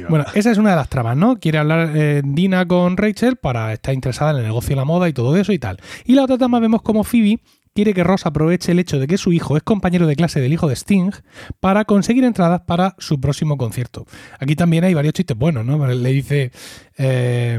Bueno, 0.08 0.24
esa 0.34 0.50
es 0.50 0.58
una 0.58 0.70
de 0.70 0.76
las 0.76 0.88
tramas, 0.88 1.16
¿no? 1.16 1.38
Quiere 1.38 1.58
hablar 1.58 1.90
eh, 1.94 2.22
Dina 2.24 2.66
con 2.66 2.96
Rachel 2.96 3.36
para 3.36 3.72
estar 3.72 3.92
interesada 3.92 4.30
en 4.30 4.38
el 4.38 4.42
negocio 4.44 4.70
de 4.70 4.76
la 4.76 4.84
moda 4.84 5.08
y 5.08 5.12
todo 5.12 5.36
eso 5.36 5.52
y 5.52 5.58
tal. 5.58 5.78
Y 6.06 6.14
la 6.14 6.24
otra 6.24 6.38
trama 6.38 6.58
vemos 6.58 6.80
como 6.80 7.04
Phoebe 7.04 7.38
quiere 7.74 7.92
que 7.92 8.04
Ross 8.04 8.24
aproveche 8.26 8.72
el 8.72 8.78
hecho 8.78 8.98
de 8.98 9.06
que 9.06 9.18
su 9.18 9.32
hijo 9.32 9.56
es 9.56 9.62
compañero 9.62 10.06
de 10.06 10.14
clase 10.16 10.40
del 10.40 10.52
hijo 10.52 10.68
de 10.68 10.74
Sting 10.76 11.10
para 11.60 11.84
conseguir 11.84 12.24
entradas 12.24 12.62
para 12.66 12.94
su 12.98 13.20
próximo 13.20 13.56
concierto. 13.58 14.06
Aquí 14.38 14.54
también 14.56 14.84
hay 14.84 14.94
varios 14.94 15.14
chistes 15.14 15.36
buenos, 15.36 15.64
¿no? 15.66 15.84
Le 15.86 16.12
dice, 16.12 16.52
eh, 16.96 17.58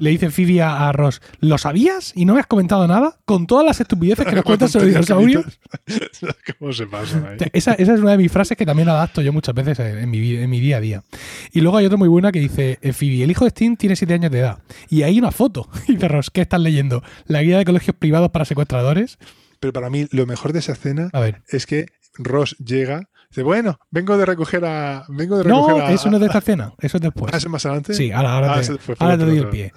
le, 0.00 0.10
dice 0.10 0.30
Phoebe 0.30 0.62
a, 0.62 0.88
a 0.88 0.92
Ross, 0.92 1.22
¿lo 1.40 1.56
sabías 1.58 2.12
y 2.16 2.24
no 2.24 2.34
me 2.34 2.40
has 2.40 2.46
comentado 2.46 2.86
nada? 2.88 3.18
Con 3.24 3.46
todas 3.46 3.64
las 3.64 3.80
estupideces 3.80 4.26
que 4.26 4.34
nos 4.34 4.44
cuentas 4.44 4.72
sobre 4.72 4.88
dinosaurios. 4.88 5.44
¿Cómo 6.58 6.72
se 6.72 6.86
pasan 6.86 7.26
ahí? 7.26 7.36
Esa, 7.52 7.74
esa 7.74 7.94
es 7.94 8.00
una 8.00 8.12
de 8.12 8.18
mis 8.18 8.32
frases 8.32 8.56
que 8.56 8.66
también 8.66 8.88
adapto 8.88 9.22
yo 9.22 9.32
muchas 9.32 9.54
veces 9.54 9.78
en, 9.78 9.98
en 9.98 10.10
mi, 10.10 10.20
vi- 10.20 10.36
en 10.36 10.50
mi 10.50 10.60
día 10.60 10.78
a 10.78 10.80
día. 10.80 11.02
Y 11.52 11.60
luego 11.60 11.76
hay 11.76 11.86
otra 11.86 11.96
muy 11.98 12.08
buena 12.08 12.32
que 12.32 12.40
dice, 12.40 12.78
eh, 12.82 12.92
Phoebe, 12.92 13.22
el 13.22 13.30
hijo 13.30 13.44
de 13.44 13.50
Steam 13.50 13.76
tiene 13.76 13.96
7 13.96 14.14
años 14.14 14.30
de 14.32 14.40
edad. 14.40 14.58
Y 14.88 15.02
hay 15.02 15.18
una 15.18 15.30
foto. 15.30 15.68
Y 15.88 15.92
dice 15.94 16.08
Ross, 16.08 16.30
¿qué 16.30 16.40
estás 16.40 16.60
leyendo? 16.60 17.02
¿La 17.26 17.42
guía 17.42 17.58
de 17.58 17.64
colegios 17.64 17.96
privados 17.96 18.30
para 18.30 18.44
secuestradores? 18.44 19.11
Pero 19.60 19.72
para 19.72 19.90
mí, 19.90 20.06
lo 20.10 20.26
mejor 20.26 20.52
de 20.52 20.58
esa 20.58 20.72
escena 20.72 21.10
es 21.48 21.66
que 21.66 21.86
Ross 22.18 22.56
llega, 22.58 23.08
dice, 23.30 23.42
bueno, 23.42 23.78
vengo 23.90 24.16
de 24.18 24.26
recoger 24.26 24.64
a. 24.64 25.04
Vengo 25.08 25.38
de 25.38 25.44
No, 25.44 25.66
recoger 25.68 25.84
a. 25.84 25.92
eso 25.92 26.10
no 26.10 26.16
es 26.16 26.20
de 26.20 26.26
esta 26.26 26.38
escena. 26.38 26.74
Eso 26.80 26.96
es 26.96 27.00
después. 27.02 27.32
¿Ah, 27.32 27.36
eso 27.36 27.48
más 27.48 27.64
adelante? 27.64 27.94
Sí, 27.94 28.10
ahora, 28.10 28.34
ahora 28.34 28.54
Ah, 28.56 28.60
te, 28.60 28.94
ahora 28.98 29.16
doy 29.16 29.38
el 29.38 29.48
pie. 29.48 29.72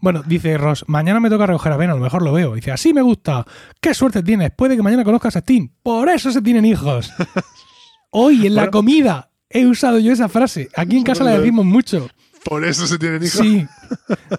Bueno, 0.00 0.22
dice 0.24 0.56
Ross, 0.56 0.84
mañana 0.86 1.18
me 1.20 1.28
toca 1.28 1.44
recoger 1.46 1.72
a 1.72 1.76
Ben, 1.76 1.90
a 1.90 1.94
lo 1.94 2.00
mejor 2.00 2.22
lo 2.22 2.32
veo. 2.32 2.54
Dice, 2.54 2.70
así 2.70 2.94
me 2.94 3.02
gusta. 3.02 3.44
¿Qué 3.80 3.92
suerte 3.94 4.22
tienes? 4.22 4.52
Puede 4.56 4.76
que 4.76 4.82
mañana 4.82 5.02
conozcas 5.04 5.34
a 5.36 5.40
Steam. 5.40 5.70
Por 5.82 6.08
eso 6.08 6.30
se 6.30 6.40
tienen 6.40 6.64
hijos. 6.64 7.12
Hoy 8.10 8.46
en 8.46 8.54
la 8.54 8.62
Bueno. 8.62 8.70
comida. 8.72 9.30
he 9.50 9.66
usado 9.66 9.98
yo 9.98 10.12
esa 10.12 10.28
frase. 10.28 10.68
Aquí 10.76 10.96
en 10.98 11.02
casa 11.04 11.24
la 11.24 11.38
decimos 11.38 11.64
mucho. 11.64 12.08
Por 12.48 12.64
eso 12.64 12.86
se 12.86 12.98
tienen 12.98 13.22
hijos. 13.22 13.40
Sí. 13.40 13.66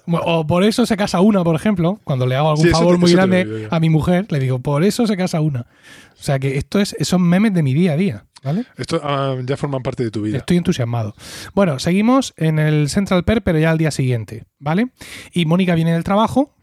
O 0.08 0.46
por 0.48 0.64
eso 0.64 0.86
se 0.86 0.98
casa 0.98 1.22
una, 1.22 1.44
por 1.44 1.56
ejemplo. 1.56 2.00
Cuando 2.04 2.26
le 2.26 2.36
hago 2.36 2.50
algún 2.50 2.66
Sí, 2.66 2.72
favor 2.72 2.96
te- 2.96 3.00
muy 3.02 3.12
grande 3.14 3.68
a 3.70 3.80
mi 3.80 3.90
mujer, 3.90 4.26
le 4.30 4.40
digo, 4.40 4.60
por 4.60 4.84
eso 4.84 5.06
se 5.08 5.16
casa 5.18 5.42
una. 5.42 5.62
O 6.20 6.24
sea 6.24 6.40
que 6.40 6.58
esto 6.58 6.80
es, 6.80 6.96
son 7.02 7.22
memes 7.22 7.54
de 7.54 7.64
mi 7.64 7.74
día 7.74 7.94
a 7.94 7.98
día. 7.98 8.26
¿Vale? 8.42 8.66
Esto 8.78 9.02
ah, 9.04 9.36
ya 9.46 9.58
forman 9.58 9.84
parte 9.84 10.02
de 10.04 10.12
tu 10.12 10.22
vida. 10.22 10.38
Estoy 10.38 10.56
entusiasmado. 10.58 11.14
Bueno, 11.54 11.78
seguimos 11.78 12.34
en 12.38 12.58
el 12.58 12.88
Central 12.90 13.26
Perk, 13.26 13.44
pero 13.44 13.60
ya 13.60 13.70
al 13.70 13.78
día 13.78 13.92
siguiente, 13.92 14.46
¿vale? 14.60 14.88
Y 15.34 15.46
Mónica 15.46 15.76
viene 15.76 15.92
del 15.92 16.06
trabajo, 16.06 16.56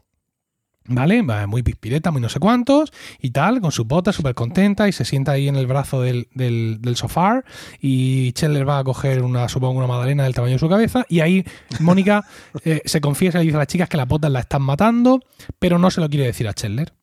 ¿vale? 0.88 1.22
Va 1.22 1.46
muy 1.46 1.62
pispireta, 1.62 2.10
muy 2.10 2.20
no 2.20 2.28
sé 2.28 2.40
cuántos, 2.40 2.92
y 3.20 3.30
tal, 3.30 3.60
con 3.60 3.72
su 3.72 3.84
bota, 3.84 4.12
súper 4.12 4.34
contenta, 4.34 4.88
y 4.88 4.92
se 4.92 5.04
sienta 5.04 5.32
ahí 5.32 5.48
en 5.48 5.56
el 5.56 5.66
brazo 5.66 6.00
del, 6.00 6.28
del, 6.34 6.78
del 6.80 6.96
sofá, 6.96 7.44
y 7.80 8.32
Chandler 8.32 8.68
va 8.68 8.78
a 8.78 8.84
coger 8.84 9.22
una, 9.22 9.48
supongo, 9.48 9.78
una 9.78 9.86
magdalena 9.86 10.24
del 10.24 10.34
tamaño 10.34 10.54
de 10.54 10.58
su 10.58 10.68
cabeza, 10.68 11.04
y 11.08 11.20
ahí 11.20 11.44
Mónica 11.80 12.24
eh, 12.64 12.82
se 12.84 13.00
confiesa 13.00 13.42
y 13.42 13.46
dice 13.46 13.56
a 13.56 13.60
las 13.60 13.68
chicas 13.68 13.88
que 13.88 13.96
las 13.96 14.08
botas 14.08 14.30
la 14.30 14.40
están 14.40 14.62
matando, 14.62 15.20
pero 15.58 15.78
no 15.78 15.90
se 15.90 16.00
lo 16.00 16.08
quiere 16.08 16.26
decir 16.26 16.48
a 16.48 16.54
Chandler. 16.54 16.95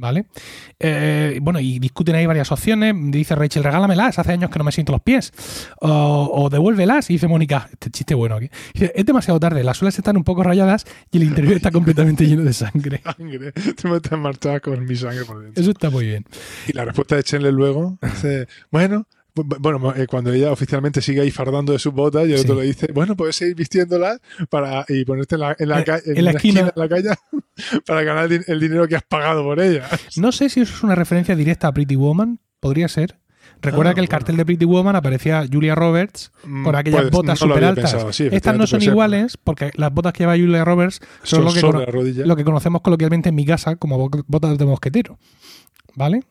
¿Vale? 0.00 0.26
Eh, 0.78 1.40
bueno, 1.42 1.58
y 1.58 1.80
discuten 1.80 2.14
ahí 2.14 2.24
varias 2.24 2.52
opciones. 2.52 2.94
Dice 3.10 3.34
Rachel, 3.34 3.64
regálamelas, 3.64 4.16
hace 4.20 4.30
años 4.32 4.48
que 4.48 4.58
no 4.58 4.64
me 4.64 4.70
siento 4.70 4.92
los 4.92 5.02
pies. 5.02 5.32
O, 5.80 6.30
o 6.32 6.48
devuélvelas. 6.50 7.10
Y 7.10 7.14
dice 7.14 7.26
Mónica, 7.26 7.68
este 7.72 7.90
chiste 7.90 8.14
bueno 8.14 8.36
aquí. 8.36 8.48
Dice, 8.74 8.92
es 8.94 9.04
demasiado 9.04 9.40
tarde, 9.40 9.64
las 9.64 9.76
suelas 9.76 9.98
están 9.98 10.16
un 10.16 10.22
poco 10.22 10.44
rayadas 10.44 10.86
y 11.10 11.16
el 11.16 11.24
interior 11.24 11.54
está 11.56 11.72
completamente 11.72 12.26
lleno 12.26 12.44
de 12.44 12.52
sangre. 12.52 13.02
Sangre. 13.18 13.50
Tú 13.52 13.88
me 13.88 13.96
estás 13.96 14.18
marchada 14.18 14.60
con 14.60 14.84
mi 14.84 14.94
sangre 14.94 15.24
por 15.24 15.42
dentro. 15.42 15.60
Eso 15.60 15.72
está 15.72 15.90
muy 15.90 16.06
bien. 16.06 16.24
Y 16.68 16.72
la 16.74 16.84
respuesta 16.84 17.16
de 17.16 17.24
Chandler 17.24 17.52
luego 17.52 17.98
dice, 18.00 18.46
bueno, 18.70 19.08
bu- 19.08 19.17
bueno, 19.34 19.94
eh, 19.94 20.06
cuando 20.08 20.32
ella 20.32 20.50
oficialmente 20.50 21.00
sigue 21.00 21.20
ahí 21.20 21.30
fardando 21.30 21.72
de 21.72 21.78
sus 21.78 21.92
botas 21.92 22.26
y 22.28 22.32
el 22.32 22.40
otro 22.40 22.56
le 22.56 22.64
dice, 22.66 22.88
bueno, 22.92 23.16
puedes 23.16 23.36
seguir 23.36 23.54
vistiéndolas 23.54 24.18
para, 24.50 24.84
y 24.88 25.04
ponerte 25.04 25.36
en 25.36 25.40
la, 25.42 25.56
en 25.58 25.68
la, 25.68 25.80
Eh, 25.80 25.84
ca- 25.84 26.00
en 26.04 26.24
la 26.24 26.30
esquina. 26.32 26.62
de 26.64 26.72
la 26.74 26.88
calle 26.88 27.08
para 27.86 28.02
ganar 28.02 28.24
el, 28.24 28.40
din- 28.40 28.44
el 28.48 28.58
dinero 28.60 28.88
que 28.88 28.96
has 28.96 29.04
pagado 29.04 29.44
por 29.44 29.60
ella. 29.60 29.88
No 30.16 30.32
sé 30.32 30.48
si 30.48 30.60
eso 30.60 30.74
es 30.74 30.82
una 30.82 30.94
referencia 30.94 31.36
directa 31.36 31.68
a 31.68 31.72
Pretty 31.72 31.94
Woman. 31.96 32.40
Podría 32.60 32.88
ser. 32.88 33.18
Recuerda 33.62 33.90
Ah, 33.90 33.94
que 33.94 34.00
el 34.00 34.06
bueno. 34.06 34.18
cartel 34.18 34.36
de 34.36 34.44
Pretty 34.44 34.64
Woman 34.64 34.94
aparecía 34.96 35.44
Julia 35.50 35.74
Roberts 35.74 36.32
Mm, 36.44 36.64
con 36.64 36.74
aquellas 36.76 37.00
puede- 37.02 37.10
botas 37.10 37.44
no 37.46 37.54
había 37.54 37.68
altas. 37.70 37.92
pensado, 37.92 38.12
sí, 38.12 38.28
Estas 38.30 38.56
no 38.56 38.66
son 38.66 38.82
iguales 38.82 39.36
porque 39.42 39.70
las 39.76 39.92
botas 39.92 40.12
que 40.12 40.24
lleva 40.24 40.36
Julia 40.36 40.64
Roberts 40.64 41.00
son, 41.22 41.44
Son 41.50 41.72
lo, 41.72 41.84
que 41.84 42.24
lo 42.26 42.36
que 42.36 42.44
conocemos 42.44 42.82
coloquialmente 42.82 43.28
en 43.30 43.34
mi 43.36 43.44
casa 43.46 43.76
como 43.76 43.98
bo- 43.98 44.24
botas 44.26 44.58
de 44.58 44.64
mosquetero. 44.64 45.18
¿Vale? 45.94 46.22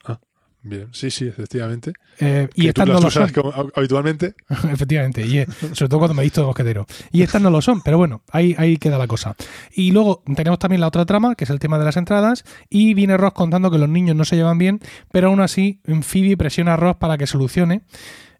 Bien, 0.67 0.89
sí, 0.91 1.09
sí, 1.09 1.27
efectivamente. 1.27 1.93
Eh, 2.19 2.49
y 2.55 2.67
estas 2.67 2.87
no 2.87 2.99
lo 2.99 3.09
son. 3.09 3.31
habitualmente. 3.75 4.35
Efectivamente, 4.71 5.25
y 5.25 5.39
eh, 5.39 5.47
sobre 5.71 5.87
todo 5.87 5.99
cuando 5.99 6.13
me 6.13 6.23
he 6.23 6.25
visto 6.25 6.41
de 6.41 6.47
mosquetero. 6.47 6.85
Y 7.11 7.21
estas 7.21 7.41
no 7.41 7.49
lo 7.49 7.61
son, 7.61 7.81
pero 7.81 7.97
bueno, 7.97 8.21
ahí, 8.31 8.53
ahí 8.57 8.75
queda 8.77 8.97
la 8.97 9.07
cosa. 9.07 9.35
Y 9.73 9.91
luego 9.91 10.23
tenemos 10.35 10.59
también 10.59 10.81
la 10.81 10.87
otra 10.87 11.05
trama, 11.05 11.35
que 11.35 11.45
es 11.45 11.49
el 11.49 11.59
tema 11.59 11.79
de 11.79 11.85
las 11.85 11.95
entradas, 11.95 12.43
y 12.69 12.93
viene 12.95 13.15
Ross 13.15 13.33
contando 13.33 13.71
que 13.71 13.77
los 13.77 13.87
niños 13.87 14.15
no 14.15 14.25
se 14.25 14.35
llevan 14.35 14.57
bien, 14.57 14.81
pero 15.11 15.29
aún 15.29 15.39
así 15.39 15.79
Phoebe 16.01 16.35
presiona 16.35 16.73
a 16.73 16.77
Ross 16.77 16.97
para 16.97 17.17
que 17.17 17.27
solucione 17.27 17.83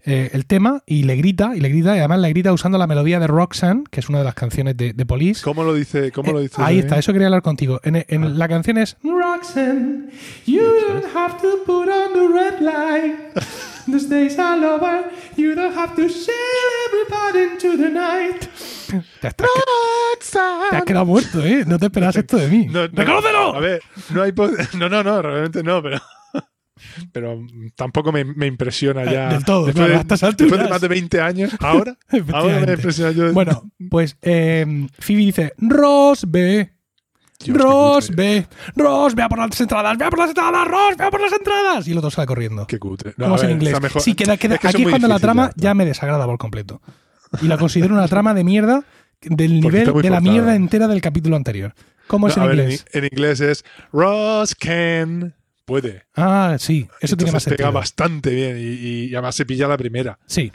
eh, 0.08 0.30
el 0.34 0.46
tema 0.48 0.82
y 0.86 1.04
le 1.04 1.16
grita, 1.18 1.52
y 1.56 1.60
le 1.60 1.70
grita, 1.70 1.96
y 1.96 2.00
además 2.00 2.20
le 2.20 2.30
grita 2.30 2.52
usando 2.54 2.78
la 2.78 2.88
melodía 2.88 3.20
de 3.20 3.28
Roxanne, 3.28 3.84
que 3.92 4.00
es 4.00 4.10
una 4.10 4.20
de 4.20 4.24
las 4.24 4.34
canciones 4.34 4.76
de, 4.78 4.94
de 4.94 5.06
Police. 5.06 5.44
¿Cómo 5.44 5.64
lo 5.64 5.74
dice? 5.74 6.12
¿Cómo 6.12 6.32
lo 6.32 6.40
Eh, 6.40 6.44
dice? 6.44 6.56
ahí 6.62 6.80
está, 6.80 6.98
eso 6.98 7.12
quería 7.14 7.28
hablar 7.28 7.42
contigo. 7.44 7.80
En, 7.84 7.98
en 8.08 8.24
Ah. 8.24 8.30
La 8.30 8.48
canción 8.48 8.78
es 8.78 8.98
Roxanne, 9.04 10.10
you 10.46 10.62
don't 10.88 11.06
have 11.16 11.36
to 11.42 11.64
put 11.66 11.88
on 11.90 12.14
the 12.14 12.28
red 12.34 12.60
light. 12.62 13.16
The 13.88 14.00
days 14.10 14.38
are 14.38 14.66
over, 14.66 15.06
you 15.38 15.56
don't 15.56 15.74
have 15.74 15.96
to 15.96 16.10
share 16.10 16.34
everybody 16.88 17.54
into 17.54 17.78
the 17.82 17.90
night. 17.90 18.42
Te 19.22 19.28
has, 19.28 19.36
te 19.36 19.44
has- 19.46 20.30
te 20.70 20.76
has 20.76 20.84
quedado 20.84 21.06
muerto, 21.06 21.42
¿eh? 21.46 21.64
No 21.66 21.80
te 21.80 21.86
esperabas 21.86 22.18
esto 22.18 22.36
de 22.36 22.48
mí. 22.50 22.66
No, 22.66 22.82
no, 22.82 22.88
¡Reconócelo! 22.92 23.56
A 23.56 23.60
ver, 23.62 23.82
no 24.10 24.24
hay. 24.24 24.34
No, 24.78 24.90
no, 24.90 25.04
no, 25.04 25.22
realmente 25.22 25.63
no, 25.63 25.82
pero. 25.82 26.02
Pero 27.12 27.42
tampoco 27.76 28.12
me, 28.12 28.24
me 28.26 28.48
impresiona 28.48 29.06
ya. 29.06 29.30
Del 29.30 29.46
todo, 29.46 29.66
Después, 29.68 29.88
claro, 29.88 30.04
de, 30.04 30.44
después 30.44 30.62
de 30.63 30.70
más 30.70 30.82
de 30.82 30.88
20 30.88 31.22
años, 31.22 31.52
ahora. 31.60 31.98
ahora 32.34 32.60
me 32.66 32.74
impresiona 32.74 33.12
yo. 33.12 33.34
Bueno, 33.34 33.63
pues 33.90 34.18
eh, 34.22 34.88
Phoebe 35.00 35.20
dice, 35.26 35.54
Ross, 35.58 36.26
ve. 36.28 36.74
Dios, 37.40 37.56
Ross, 37.56 38.10
ve. 38.16 38.48
Ross, 38.76 39.13
ve 39.13 39.22
a 39.22 39.30
por 39.30 39.38
las 39.38 39.62
entradas, 39.62 39.96
ve 39.98 40.06
a 40.06 40.10
por 40.10 40.18
las 40.20 40.30
entradas, 40.30 40.68
Ross, 40.68 40.98
ve 40.98 41.04
a 41.06 41.12
por 41.12 41.22
las 41.22 41.32
entradas. 41.32 41.88
Y 41.88 41.92
el 41.92 41.98
otro 42.00 42.10
sale 42.10 42.26
corriendo. 42.26 42.66
Qué 42.66 42.80
cutre. 42.80 43.13
No, 43.16 43.26
¿Cómo 43.26 43.36
a 43.36 43.38
es 43.38 43.44
en 43.44 43.52
inglés? 43.52 43.80
mejor- 43.80 44.02
Sí, 44.02 44.16
queda, 44.16 44.38
queda. 44.38 44.56
es 44.56 44.62
que 44.62 44.68
aquí 44.70 44.82
es 44.84 44.90
cuando 44.90 45.08
la 45.08 45.20
trama 45.20 45.52
ya. 45.56 45.76
me 45.76 45.86
desagrada 45.86 46.26
por 46.26 46.40
completo. 46.40 46.82
Y 47.42 47.48
la 47.48 47.58
considero 47.60 47.94
una 47.94 48.08
trama 48.10 48.34
de 48.34 48.44
mierda 48.44 48.84
del 49.22 49.60
Porque 49.62 49.80
nivel 49.86 50.02
de 50.02 50.10
la 50.10 50.20
mierda 50.22 50.56
entera 50.56 50.88
del 50.88 51.00
capítulo 51.02 51.36
anterior. 51.36 51.76
¿Cómo 52.08 52.28
es 52.28 52.38
en 52.38 52.44
ver, 52.48 52.58
inglés? 52.58 52.86
en, 52.94 53.04
en 53.04 53.10
inglés 53.12 53.40
es 53.42 53.66
Ross 53.94 54.56
can. 54.56 55.36
Puede. 55.67 56.03
Ah, 56.15 56.56
sí, 56.60 56.88
eso 57.01 57.17
tiene 57.17 57.34
más 57.34 57.43
Entonces 57.45 57.58
pega 57.58 57.67
sentido. 57.67 57.71
bastante 57.73 58.30
bien 58.34 58.58
y, 58.58 59.08
y 59.10 59.13
además 59.13 59.36
se 59.36 59.45
pilla 59.45 59.67
la 59.67 59.77
primera. 59.77 60.17
Sí, 60.25 60.49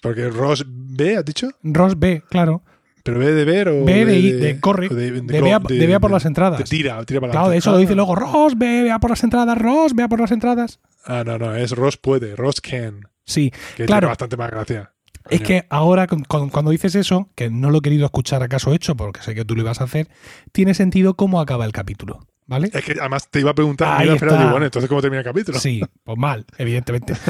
Porque 0.00 0.28
Ross 0.30 0.64
B, 0.66 1.16
¿has 1.16 1.24
dicho? 1.24 1.48
Ross 1.64 1.98
ve, 1.98 2.22
claro. 2.30 2.62
¿Pero 3.02 3.18
B 3.18 3.32
de 3.32 3.44
ver 3.44 3.68
o 3.68 3.84
Ve 3.84 4.04
de, 4.04 4.04
B 4.04 4.32
de 4.34 4.60
corre, 4.60 4.88
de, 4.88 5.10
de- 5.10 5.52
a, 5.52 5.58
de- 5.58 5.74
de 5.74 5.86
ve 5.88 5.94
a 5.96 5.98
por 5.98 6.12
las 6.12 6.24
entradas. 6.24 6.62
tira, 6.70 7.04
tira 7.04 7.20
para 7.20 7.32
Claro, 7.32 7.48
de 7.50 7.56
eso 7.56 7.72
lo 7.72 7.78
dice 7.78 7.94
Ah. 7.94 7.96
luego, 7.96 8.14
Ross, 8.14 8.56
ve, 8.56 8.84
ve 8.84 8.92
a 8.92 9.00
por 9.00 9.10
las 9.10 9.24
entradas, 9.24 9.58
Ross, 9.58 9.92
ve 9.92 10.04
a 10.04 10.08
por 10.08 10.20
las 10.20 10.30
entradas. 10.30 10.78
Ah, 11.04 11.24
no, 11.26 11.36
no, 11.36 11.56
es 11.56 11.72
Ross 11.72 11.96
puede, 11.96 12.36
Ross 12.36 12.60
can. 12.60 13.08
Sí, 13.24 13.50
Que 13.76 13.86
Claro. 13.86 14.02
tiene 14.02 14.10
bastante 14.10 14.36
más 14.36 14.50
gracia. 14.52 14.92
es 15.30 15.38
Coño. 15.40 15.46
que 15.48 15.66
ahora 15.68 16.06
con- 16.06 16.22
con- 16.24 16.48
cuando 16.50 16.70
dices 16.70 16.94
eso, 16.94 17.28
que 17.34 17.50
no 17.50 17.70
lo 17.70 17.78
he 17.78 17.82
querido 17.82 18.04
escuchar 18.06 18.42
acaso 18.44 18.72
hecho, 18.72 18.96
porque 18.96 19.20
sé 19.22 19.34
que 19.34 19.44
tú 19.44 19.56
lo 19.56 19.62
ibas 19.62 19.80
a 19.80 19.84
hacer, 19.84 20.08
tiene 20.52 20.74
sentido 20.74 21.14
cómo 21.14 21.40
acaba 21.40 21.64
el 21.64 21.72
capítulo, 21.72 22.26
¿vale? 22.52 22.70
Es 22.72 22.84
que 22.84 22.92
además 23.00 23.28
te 23.28 23.40
iba 23.40 23.50
a 23.50 23.54
preguntar, 23.54 23.88
me 23.88 23.94
Ahí 23.94 24.04
iba 24.04 24.12
a 24.12 24.16
esperar, 24.16 24.34
está. 24.34 24.40
digo, 24.42 24.50
bueno, 24.52 24.66
entonces 24.66 24.88
¿cómo 24.88 25.00
termina 25.00 25.20
el 25.20 25.24
capítulo? 25.24 25.58
Sí, 25.58 25.80
pues 26.04 26.18
mal, 26.18 26.44
evidentemente. 26.58 27.14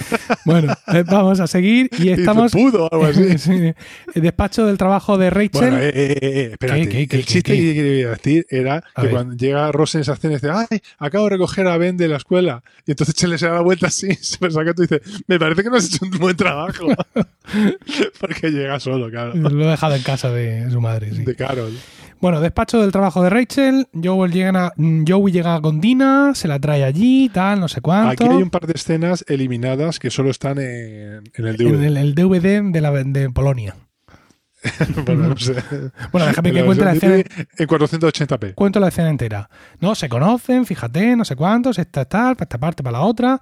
Bueno, 0.44 0.72
eh, 0.92 1.04
vamos 1.06 1.38
a 1.38 1.46
seguir 1.46 1.88
y 1.98 2.02
Y 2.08 2.10
estamos... 2.10 2.50
pudo 2.52 2.88
algo 2.92 3.06
así. 3.06 3.38
Sí, 3.38 3.72
el 4.14 4.22
despacho 4.22 4.66
del 4.66 4.76
trabajo 4.76 5.16
de 5.18 5.30
Rachel. 5.30 5.50
Bueno, 5.52 5.78
eh, 5.78 5.92
eh, 5.94 6.18
eh, 6.20 6.48
espérate. 6.52 6.82
¿Qué, 6.82 6.88
qué, 6.88 7.08
qué, 7.08 7.16
el 7.16 7.24
chiste 7.26 7.52
que 7.56 7.74
quería 7.74 8.08
decir 8.10 8.46
era 8.50 8.76
A 8.94 9.00
que 9.00 9.06
ver. 9.06 9.10
cuando 9.12 9.34
llega 9.36 9.70
Ross 9.72 9.94
en 9.94 10.00
esa 10.02 10.14
escena 10.14 10.34
dice, 10.34 10.50
ay, 10.50 10.80
acabo 10.98 11.24
de 11.24 11.30
recoger 11.30 11.66
a 11.68 11.76
Ben 11.78 11.96
de 11.96 12.08
la 12.08 12.16
escuela. 12.16 12.62
Y 12.86 12.90
entonces 12.90 13.14
Chele 13.14 13.38
se 13.38 13.46
da 13.46 13.54
la 13.54 13.60
vuelta 13.60 13.86
así, 13.86 14.12
se 14.20 14.38
pensaba 14.38 14.64
que 14.64 14.74
tú 14.74 14.82
dices, 14.82 15.00
me 15.28 15.38
parece 15.38 15.62
que 15.62 15.70
no 15.70 15.76
has 15.76 15.86
hecho 15.86 16.04
un 16.04 16.10
buen 16.18 16.36
trabajo. 16.36 16.88
Porque 18.20 18.50
llega 18.50 18.80
solo, 18.80 19.08
claro. 19.10 19.34
Lo 19.34 19.64
he 19.64 19.70
dejado 19.70 19.94
en 19.94 20.02
casa 20.02 20.30
de 20.30 20.70
su 20.70 20.80
madre, 20.80 21.10
sí. 21.12 21.24
De 21.24 21.34
Carol. 21.36 21.72
Bueno, 22.22 22.40
despacho 22.40 22.80
del 22.80 22.92
trabajo 22.92 23.20
de 23.24 23.30
Rachel. 23.30 23.88
Joel 24.00 24.30
llega 24.32 24.66
a- 24.66 24.72
mm, 24.76 25.02
Joey 25.08 25.32
llega 25.32 25.60
con 25.60 25.80
Dina, 25.80 26.30
se 26.36 26.46
la 26.46 26.60
trae 26.60 26.84
allí, 26.84 27.28
tal, 27.28 27.58
no 27.58 27.66
sé 27.66 27.80
cuánto. 27.80 28.24
Aquí 28.24 28.32
hay 28.32 28.42
un 28.42 28.48
par 28.48 28.66
de 28.68 28.74
escenas 28.74 29.24
eliminadas 29.26 29.98
que 29.98 30.08
solo 30.08 30.30
están 30.30 30.58
en, 30.58 31.24
en 31.34 31.46
el 31.46 31.56
DVD. 31.56 31.74
en 31.74 31.82
el, 31.82 31.96
el 31.96 32.14
DVD 32.14 32.62
de, 32.62 32.80
la, 32.80 32.92
de 32.92 33.28
Polonia. 33.30 33.74
bueno, 35.06 35.28
no 35.28 35.36
sé. 35.36 35.54
Bueno, 36.12 36.26
déjame 36.28 36.52
que 36.52 36.64
cuente 36.64 36.84
la 36.84 36.92
escena. 36.92 37.14
DVD 37.14 37.46
En 37.58 37.68
480p. 37.68 38.54
Cuento 38.54 38.80
la 38.80 38.88
escena 38.88 39.10
entera. 39.10 39.48
No, 39.80 39.94
se 39.94 40.08
conocen, 40.08 40.66
fíjate, 40.66 41.16
no 41.16 41.24
sé 41.24 41.36
cuántos, 41.36 41.78
esta 41.78 42.04
tal, 42.04 42.36
para 42.36 42.44
esta 42.44 42.58
parte, 42.58 42.82
para 42.82 42.98
la 42.98 43.04
otra. 43.04 43.40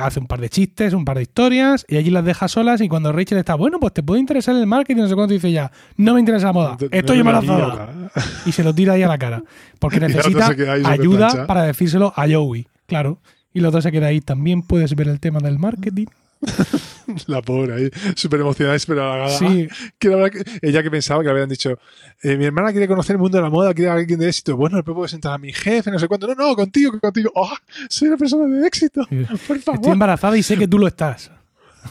Hace 0.00 0.20
un 0.20 0.26
par 0.26 0.40
de 0.40 0.48
chistes, 0.48 0.92
un 0.94 1.04
par 1.04 1.16
de 1.16 1.22
historias, 1.22 1.84
y 1.88 1.96
allí 1.96 2.10
las 2.10 2.24
deja 2.24 2.48
solas. 2.48 2.80
Y 2.80 2.88
cuando 2.88 3.12
Rachel 3.12 3.38
está, 3.38 3.54
bueno, 3.54 3.78
pues 3.78 3.92
te 3.92 4.02
puede 4.02 4.20
interesar 4.20 4.56
el 4.56 4.66
marketing, 4.66 5.02
no 5.02 5.08
sé 5.08 5.14
cuánto, 5.14 5.34
dice 5.34 5.52
ya, 5.52 5.70
no 5.96 6.14
me 6.14 6.20
interesa 6.20 6.46
la 6.46 6.52
moda, 6.52 6.76
estoy 6.90 7.18
embarazada. 7.18 8.10
Y 8.46 8.52
se 8.52 8.64
lo 8.64 8.74
tira 8.74 8.94
ahí 8.94 9.02
a 9.02 9.08
la 9.08 9.18
cara. 9.18 9.42
Porque 9.78 10.00
necesita 10.00 10.54
ayuda 10.84 11.46
para 11.46 11.64
decírselo 11.64 12.12
a 12.16 12.26
Joey, 12.28 12.66
claro. 12.86 13.20
Y 13.52 13.60
la 13.60 13.68
otra 13.68 13.82
se 13.82 13.92
queda 13.92 14.08
ahí. 14.08 14.20
También 14.20 14.62
puedes 14.62 14.96
ver 14.96 15.08
el 15.08 15.20
tema 15.20 15.38
del 15.40 15.58
marketing. 15.58 16.06
La 17.26 17.42
pobre 17.42 17.74
ahí, 17.74 17.90
súper 18.16 18.40
emocionada, 18.40 18.78
súper 18.78 18.98
halagada. 19.00 19.38
Sí. 19.38 19.68
Que- 19.98 20.44
ella 20.62 20.82
que 20.82 20.90
pensaba 20.90 21.20
que 21.20 21.26
le 21.26 21.32
habían 21.32 21.48
dicho, 21.48 21.78
eh, 22.22 22.36
mi 22.36 22.44
hermana 22.44 22.70
quiere 22.72 22.86
conocer 22.88 23.14
el 23.16 23.20
mundo 23.20 23.38
de 23.38 23.42
la 23.44 23.50
moda, 23.50 23.72
quiere 23.74 23.90
alguien 23.90 24.18
de 24.18 24.28
éxito. 24.28 24.56
Bueno, 24.56 24.76
después 24.76 24.94
puedo 24.94 25.08
sentar 25.08 25.32
a 25.34 25.38
mi 25.38 25.52
jefe, 25.52 25.90
no 25.90 25.98
sé 25.98 26.08
cuánto. 26.08 26.26
No, 26.28 26.34
no, 26.34 26.54
contigo, 26.56 26.98
contigo. 27.00 27.30
¡Oh, 27.34 27.52
soy 27.88 28.08
una 28.08 28.16
persona 28.16 28.46
de 28.46 28.66
éxito. 28.66 29.06
Por 29.08 29.56
Estoy 29.56 29.58
favor. 29.60 29.92
embarazada 29.92 30.36
y 30.38 30.42
sé 30.42 30.56
que 30.56 30.68
tú 30.68 30.78
lo 30.78 30.86
estás. 30.86 31.30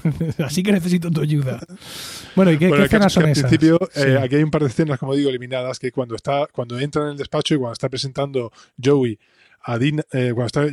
Así 0.40 0.64
que 0.64 0.72
necesito 0.72 1.12
tu 1.12 1.22
ayuda. 1.22 1.60
Bueno, 2.36 2.52
¿y 2.52 2.58
qué, 2.58 2.68
Bueno, 2.68 2.84
qué 2.84 2.90
que- 2.90 2.96
escenas 2.96 3.14
son 3.14 3.24
al 3.26 3.30
esas? 3.32 3.44
principio, 3.50 3.80
Sí. 3.94 4.02
eh, 4.02 4.18
aquí 4.20 4.36
hay 4.36 4.44
un 4.44 4.50
par 4.52 4.62
de 4.64 4.70
escenas, 4.70 4.98
como 5.00 5.14
digo, 5.16 5.30
eliminadas, 5.30 5.78
que 5.80 5.92
cuando 5.92 6.16
está, 6.16 6.48
cuando 6.52 6.80
entra 6.80 7.04
en 7.04 7.10
el 7.10 7.18
despacho 7.18 7.54
y 7.54 7.58
cuando 7.58 7.74
está 7.74 7.90
presentando 7.90 8.52
Joey 8.84 9.20
a 9.64 9.78
Dina, 9.78 10.04
eh, 10.12 10.32
cuando 10.34 10.46
está 10.48 10.66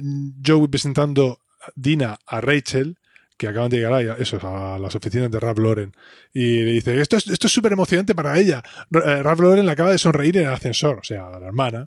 Joey 0.44 0.68
presentando 0.68 1.38
a 1.60 1.70
Dina 1.76 2.18
a 2.26 2.40
Rachel, 2.40 2.96
que 3.40 3.48
acaban 3.48 3.70
de 3.70 3.78
llegar 3.78 3.94
a, 3.94 4.00
eso, 4.18 4.38
a 4.42 4.78
las 4.78 4.94
oficinas 4.94 5.30
de 5.30 5.40
Ralph 5.40 5.58
Lauren, 5.58 5.94
y 6.34 6.62
le 6.62 6.72
dice, 6.72 7.00
esto 7.00 7.16
es 7.16 7.26
esto 7.26 7.46
es 7.46 7.52
súper 7.54 7.72
emocionante 7.72 8.14
para 8.14 8.38
ella. 8.38 8.62
Eh, 8.92 9.22
Ralph 9.22 9.40
Lauren 9.40 9.64
le 9.64 9.72
acaba 9.72 9.90
de 9.92 9.96
sonreír 9.96 10.36
en 10.36 10.42
el 10.46 10.52
ascensor, 10.52 10.98
o 10.98 11.02
sea, 11.02 11.28
a 11.28 11.40
la 11.40 11.46
hermana, 11.46 11.86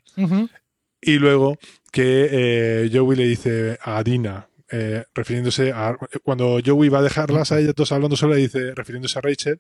y 1.00 1.20
luego 1.20 1.60
que 1.92 2.28
eh, 2.32 2.90
Joey 2.92 3.16
le 3.18 3.28
dice 3.28 3.78
a 3.84 4.02
Dina, 4.02 4.48
eh, 4.72 5.04
refiriéndose 5.14 5.72
a. 5.72 5.96
Cuando 6.24 6.58
Joey 6.66 6.90
va 6.90 7.00
a 7.00 7.04
dejarlas 7.04 7.52
a 7.52 7.60
ellas 7.60 7.76
dos 7.76 7.92
hablando 7.92 8.16
solo, 8.16 8.34
le 8.34 8.42
dice, 8.42 8.74
refiriéndose 8.74 9.20
a 9.20 9.22
Rachel, 9.22 9.60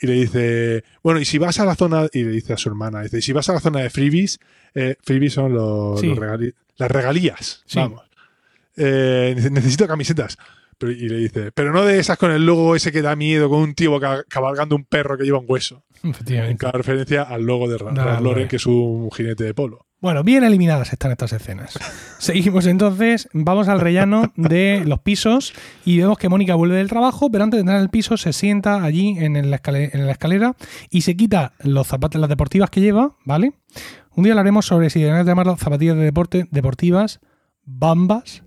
y 0.00 0.08
le 0.08 0.14
dice, 0.14 0.84
bueno, 1.04 1.20
y 1.20 1.24
si 1.24 1.38
vas 1.38 1.60
a 1.60 1.64
la 1.64 1.76
zona, 1.76 2.08
y 2.12 2.24
le 2.24 2.32
dice 2.32 2.54
a 2.54 2.56
su 2.56 2.70
hermana, 2.70 3.02
dice, 3.02 3.18
y 3.18 3.22
si 3.22 3.32
vas 3.32 3.48
a 3.50 3.52
la 3.52 3.60
zona 3.60 3.78
de 3.82 3.90
freebies, 3.90 4.40
eh, 4.74 4.96
freebies 5.00 5.34
son 5.34 5.52
los, 5.54 6.00
Sí. 6.00 6.08
los 6.08 6.18
regali- 6.18 6.54
las 6.76 6.90
regalías, 6.90 7.62
Sí. 7.66 7.78
vamos. 7.78 8.02
Eh, 8.76 9.36
necesito 9.52 9.86
camisetas. 9.86 10.36
Pero- 10.78 10.92
y 10.92 11.08
le 11.08 11.18
dice, 11.18 11.52
pero 11.52 11.72
no 11.72 11.84
de 11.84 11.98
esas 11.98 12.18
con 12.18 12.30
el 12.30 12.44
logo 12.46 12.74
ese 12.76 12.92
que 12.92 13.02
da 13.02 13.16
miedo, 13.16 13.48
con 13.48 13.60
un 13.60 13.74
tío 13.74 13.98
ca- 14.00 14.24
cabalgando 14.28 14.76
un 14.76 14.84
perro 14.84 15.16
que 15.16 15.24
lleva 15.24 15.38
un 15.38 15.46
hueso. 15.48 15.84
En 16.28 16.56
cada 16.58 16.72
referencia 16.72 17.22
al 17.22 17.42
logo 17.44 17.66
de 17.68 17.78
Ra- 17.78 17.92
De 17.92 18.04
Ralph 18.04 18.20
Lauren. 18.22 18.48
que 18.48 18.56
es 18.56 18.66
un 18.66 19.10
jinete 19.10 19.44
de 19.44 19.54
polo. 19.54 19.86
Bueno, 20.00 20.22
bien 20.22 20.44
eliminadas 20.44 20.92
están 20.92 21.12
estas 21.12 21.32
escenas. 21.32 21.78
Seguimos 22.18 22.66
entonces, 22.66 23.26
vamos 23.32 23.68
al 23.68 23.80
rellano 23.80 24.30
de 24.36 24.82
los 24.84 24.98
pisos 25.00 25.54
y 25.86 25.98
vemos 25.98 26.18
que 26.18 26.28
Mónica 26.28 26.56
vuelve 26.56 26.76
del 26.76 26.90
trabajo, 26.90 27.30
pero 27.30 27.44
antes 27.44 27.56
de 27.56 27.60
entrar 27.62 27.78
en 27.78 27.84
el 27.84 27.88
piso 27.88 28.18
se 28.18 28.34
sienta 28.34 28.84
allí 28.84 29.16
en 29.18 29.50
la, 29.50 29.56
escale- 29.62 29.88
en 29.94 30.04
la 30.04 30.12
escalera 30.12 30.56
y 30.90 31.00
se 31.02 31.16
quita 31.16 31.54
los 31.60 31.86
zapatos, 31.86 32.20
las 32.20 32.28
deportivas 32.28 32.68
que 32.68 32.82
lleva, 32.82 33.16
¿vale? 33.24 33.54
Un 34.14 34.24
día 34.24 34.34
hablaremos 34.34 34.66
sobre 34.66 34.90
si 34.90 35.00
deben 35.02 35.24
llamarlas 35.24 35.58
zapatillas 35.58 35.96
de 35.96 36.04
deporte 36.04 36.48
deportivas, 36.50 37.20
bambas 37.64 38.42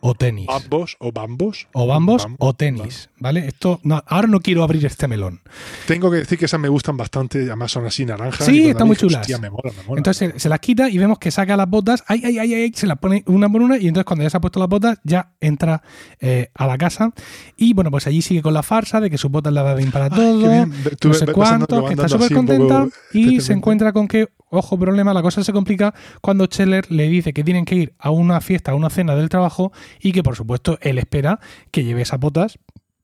o 0.00 0.14
tenis. 0.14 0.46
Bambos 0.46 0.96
o 1.00 1.12
bambos. 1.12 1.66
O 1.72 1.86
bambos 1.86 2.24
Bam- 2.24 2.36
o 2.38 2.54
tenis, 2.54 3.10
¿vale? 3.18 3.46
Esto 3.48 3.80
no, 3.82 4.02
ahora 4.06 4.28
no 4.28 4.40
quiero 4.40 4.62
abrir 4.62 4.84
este 4.86 5.08
melón. 5.08 5.40
Tengo 5.86 6.10
que 6.10 6.18
decir 6.18 6.38
que 6.38 6.44
esas 6.44 6.60
me 6.60 6.68
gustan 6.68 6.96
bastante, 6.96 7.38
además 7.42 7.72
son 7.72 7.86
así 7.86 8.04
naranjas. 8.04 8.46
Sí, 8.46 8.68
están 8.68 8.86
muy 8.86 8.94
dije, 8.96 9.06
chulas. 9.08 9.20
Hostia, 9.22 9.38
me 9.38 9.50
mola, 9.50 9.72
me 9.76 9.82
mola. 9.84 9.98
Entonces 9.98 10.32
se, 10.34 10.38
se 10.40 10.48
las 10.48 10.60
quita 10.60 10.88
y 10.88 10.98
vemos 10.98 11.18
que 11.18 11.30
saca 11.30 11.56
las 11.56 11.68
botas, 11.68 12.04
ay, 12.06 12.22
ay, 12.24 12.38
ay, 12.38 12.54
ay, 12.54 12.72
se 12.74 12.86
las 12.86 12.98
pone 12.98 13.24
una 13.26 13.48
por 13.48 13.60
una 13.62 13.76
y 13.78 13.88
entonces 13.88 14.04
cuando 14.04 14.22
ya 14.22 14.30
se 14.30 14.36
ha 14.36 14.40
puesto 14.40 14.60
las 14.60 14.68
botas 14.68 14.98
ya 15.02 15.32
entra 15.40 15.82
eh, 16.20 16.50
a 16.54 16.66
la 16.66 16.78
casa 16.78 17.12
y 17.56 17.74
bueno, 17.74 17.90
pues 17.90 18.06
allí 18.06 18.22
sigue 18.22 18.42
con 18.42 18.54
la 18.54 18.62
farsa 18.62 19.00
de 19.00 19.10
que 19.10 19.18
sus 19.18 19.30
botas 19.30 19.52
le 19.52 19.60
va 19.62 19.74
bien 19.74 19.90
para 19.90 20.04
Ay, 20.06 20.10
todo, 20.10 20.40
qué 20.40 20.48
bien. 20.48 20.72
Tú 21.00 21.08
no 21.08 21.14
sé 21.14 21.26
cuánto, 21.26 21.84
que 21.86 21.94
está 21.94 22.08
súper 22.08 22.32
contenta 22.34 22.86
y 23.12 23.40
se 23.40 23.52
encuentra 23.52 23.92
con 23.92 24.06
que, 24.06 24.28
ojo, 24.50 24.78
problema, 24.78 25.12
la 25.12 25.22
cosa 25.22 25.42
se 25.42 25.52
complica 25.52 25.92
cuando 26.20 26.44
Scheller 26.46 26.90
le 26.90 27.08
dice 27.08 27.32
que 27.32 27.42
tienen 27.44 27.64
que 27.64 27.74
ir 27.74 27.94
a 27.98 28.10
una 28.10 28.40
fiesta, 28.40 28.72
a 28.72 28.74
una 28.74 28.90
cena 28.90 29.16
del 29.16 29.28
trabajo 29.28 29.72
y 30.00 30.12
que 30.12 30.22
por 30.22 30.36
supuesto 30.36 30.78
él 30.82 30.98
espera 30.98 31.40
que 31.70 31.84
lleve 31.84 32.02
esas 32.02 32.20
botas 32.20 32.58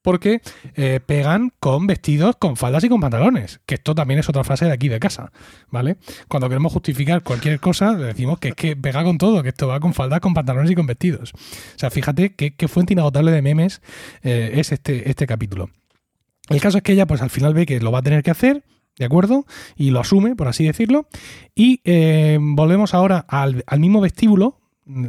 porque 0.04 0.42
eh, 0.74 1.00
pegan 1.04 1.50
con 1.58 1.86
vestidos, 1.86 2.36
con 2.36 2.58
faldas 2.58 2.84
y 2.84 2.90
con 2.90 3.00
pantalones. 3.00 3.60
Que 3.64 3.76
esto 3.76 3.94
también 3.94 4.20
es 4.20 4.28
otra 4.28 4.44
frase 4.44 4.66
de 4.66 4.72
aquí 4.72 4.90
de 4.90 5.00
casa, 5.00 5.32
¿vale? 5.70 5.96
Cuando 6.28 6.50
queremos 6.50 6.74
justificar 6.74 7.22
cualquier 7.22 7.58
cosa, 7.58 7.94
decimos 7.94 8.38
que 8.38 8.48
es 8.48 8.54
que 8.54 8.76
pega 8.76 9.02
con 9.02 9.16
todo, 9.16 9.42
que 9.42 9.48
esto 9.48 9.66
va 9.66 9.80
con 9.80 9.94
faldas, 9.94 10.20
con 10.20 10.34
pantalones 10.34 10.70
y 10.70 10.74
con 10.74 10.86
vestidos. 10.86 11.32
O 11.32 11.78
sea, 11.78 11.90
fíjate 11.90 12.34
qué, 12.34 12.54
qué 12.54 12.68
fuente 12.68 12.92
inagotable 12.92 13.30
de 13.30 13.40
memes 13.40 13.80
eh, 14.22 14.52
es 14.56 14.72
este, 14.72 15.08
este 15.08 15.26
capítulo. 15.26 15.70
El 16.50 16.60
caso 16.60 16.76
es 16.76 16.82
que 16.84 16.92
ella, 16.92 17.06
pues 17.06 17.22
al 17.22 17.30
final 17.30 17.54
ve 17.54 17.64
que 17.64 17.80
lo 17.80 17.90
va 17.90 18.00
a 18.00 18.02
tener 18.02 18.22
que 18.22 18.30
hacer, 18.30 18.62
¿de 18.98 19.06
acuerdo? 19.06 19.46
Y 19.74 19.88
lo 19.88 20.00
asume, 20.00 20.36
por 20.36 20.48
así 20.48 20.66
decirlo. 20.66 21.08
Y 21.54 21.80
eh, 21.84 22.36
volvemos 22.38 22.92
ahora 22.92 23.24
al, 23.26 23.64
al 23.66 23.80
mismo 23.80 24.02
vestíbulo 24.02 24.60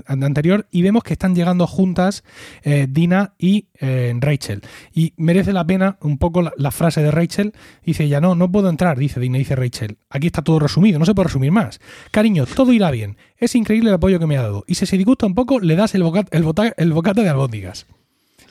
anterior 0.08 0.68
y 0.72 0.82
vemos 0.82 1.04
que 1.04 1.14
están 1.14 1.36
llegando 1.36 1.68
juntas 1.68 2.24
eh, 2.64 2.88
Dina 2.90 3.34
y 3.38 3.68
eh, 3.80 4.14
Rachel. 4.20 4.62
Y 4.94 5.14
merece 5.18 5.54
la 5.54 5.66
pena 5.66 5.98
un 6.02 6.18
poco 6.18 6.42
la, 6.42 6.54
la 6.58 6.72
frase 6.72 7.02
de 7.02 7.12
Rachel. 7.12 7.54
Dice 7.86 8.04
ella, 8.06 8.22
no, 8.22 8.36
no 8.36 8.52
puedo 8.52 8.70
entrar, 8.70 8.98
dice 8.98 9.20
Dina, 9.20 9.38
dice 9.38 9.56
Rachel. 9.56 9.98
Aquí 10.10 10.28
está 10.28 10.42
todo 10.44 10.60
resumido, 10.60 11.00
no 11.00 11.06
se 11.06 11.14
puede 11.14 11.28
resumir 11.28 11.52
más. 11.52 11.80
Cariño, 12.12 12.46
todo 12.46 12.72
irá 12.74 12.92
bien. 12.92 13.18
Es 13.38 13.56
increíble 13.56 13.90
el 13.90 13.96
apoyo 13.96 14.20
que 14.20 14.28
me 14.28 14.38
ha 14.38 14.42
dado. 14.44 14.64
Y 14.68 14.76
si 14.76 14.86
se 14.86 14.98
disgusta 14.98 15.26
un 15.26 15.36
poco, 15.36 15.60
le 15.60 15.76
das 15.76 15.94
el, 15.96 16.04
boca- 16.04 16.26
el, 16.32 16.44
bota- 16.44 16.74
el 16.78 16.94
bocata 16.94 17.22
de 17.22 17.30
albóndigas. 17.30 17.86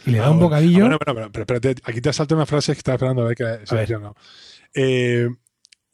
Y 0.07 0.11
le 0.11 0.19
da 0.19 0.27
Ah, 0.27 0.31
un 0.31 0.37
bueno. 0.37 0.49
bocadillo. 0.51 0.85
Ah, 0.87 0.99
bueno, 0.99 1.15
bueno, 1.15 1.29
pero 1.33 1.43
espérate, 1.45 1.81
aquí 1.85 2.01
te 2.03 2.13
salta 2.13 2.35
una 2.35 2.45
frase 2.47 2.73
que 2.73 2.79
estaba 2.79 2.97
esperando 2.97 3.23
a 3.23 3.27
ver 3.29 3.37
que 3.37 3.45
se 3.67 3.99
no. 3.99 4.15
Eh, 4.75 5.29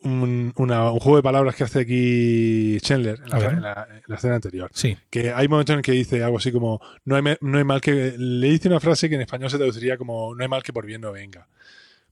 un, 0.03 0.53
una- 0.57 0.91
un 0.91 0.99
juego 1.01 1.17
de 1.17 1.23
palabras 1.23 1.55
que 1.55 1.65
hace 1.65 1.81
aquí 1.81 2.79
Chandler 2.81 3.21
en 3.23 3.29
la, 3.31 3.39
ver. 3.39 3.53
en 3.53 3.63
la- 3.63 3.89
en 3.91 4.03
la 4.07 4.17
escena 4.17 4.35
anterior. 4.37 4.71
Sí. 4.75 4.97
Que 5.11 5.33
hay 5.33 5.49
momentos 5.49 5.75
en 5.75 5.79
el 5.79 5.85
que 5.85 5.93
dice 5.93 6.23
algo 6.23 6.39
así 6.39 6.53
como: 6.53 6.81
no 7.05 7.17
hay, 7.17 7.23
no 7.41 7.59
hay 7.59 7.65
mal 7.65 7.81
que. 7.81 8.15
Le 8.17 8.49
dice 8.51 8.69
una 8.69 8.81
frase 8.81 9.09
que 9.09 9.15
en 9.17 9.21
español 9.23 9.51
se 9.51 9.59
traduciría 9.59 9.97
como: 9.97 10.35
No 10.35 10.43
hay 10.43 10.49
mal 10.49 10.63
que 10.63 10.73
por 10.73 10.87
bien 10.87 11.01
no 11.01 11.13
venga. 11.13 11.49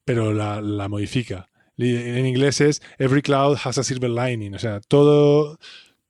Pero 0.05 0.33
la, 0.33 0.61
la 0.61 0.88
modifica. 0.88 1.48
En 1.79 2.27
inglés 2.27 2.61
es: 2.61 2.83
Every 2.98 3.22
cloud 3.22 3.57
has 3.64 3.79
a 3.79 3.83
silver 3.85 4.11
lining. 4.11 4.55
O 4.55 4.59
sea, 4.59 4.81
todo. 4.81 5.59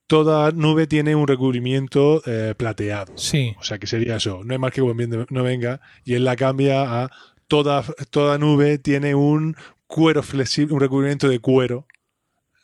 Toda 0.07 0.49
nube 0.51 0.87
tiene 0.87 1.13
un 1.13 1.27
recubrimiento 1.27 2.23
eh, 2.25 2.55
plateado. 2.57 3.13
Sí. 3.15 3.55
O 3.59 3.63
sea, 3.63 3.77
que 3.77 3.85
sería 3.85 4.15
eso. 4.15 4.41
No 4.43 4.53
hay 4.53 4.57
mal 4.57 4.71
que 4.71 4.81
buen 4.81 4.97
bien 4.97 5.27
no 5.29 5.43
venga. 5.43 5.81
Y 6.03 6.15
él 6.15 6.23
la 6.23 6.35
cambia 6.35 7.03
a 7.03 7.11
toda, 7.47 7.83
toda 8.09 8.39
nube 8.39 8.79
tiene 8.79 9.13
un 9.13 9.55
cuero 9.89 10.21
flexible, 10.21 10.75
un 10.75 10.79
recubrimiento 10.79 11.27
de 11.27 11.39
cuero. 11.39 11.87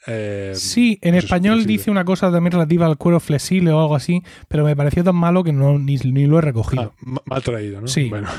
Eh, 0.07 0.51
Sí, 0.55 0.99
en 1.01 1.13
pues 1.13 1.23
español 1.23 1.65
dice 1.65 1.89
una 1.91 2.05
cosa 2.05 2.31
también 2.31 2.51
relativa 2.53 2.85
al 2.85 2.97
cuero 2.97 3.19
flexible 3.19 3.71
o 3.71 3.81
algo 3.81 3.95
así, 3.95 4.21
pero 4.47 4.63
me 4.65 4.75
pareció 4.75 5.03
tan 5.03 5.15
malo 5.15 5.43
que 5.43 5.51
no 5.53 5.79
ni, 5.79 5.97
ni 5.97 6.25
lo 6.25 6.37
he 6.39 6.41
recogido. 6.41 6.93
Ah, 6.95 6.99
ma- 7.01 7.21
mal 7.25 7.41
traído, 7.43 7.81
¿no? 7.81 7.87
Sí. 7.87 8.09
Bueno. 8.09 8.27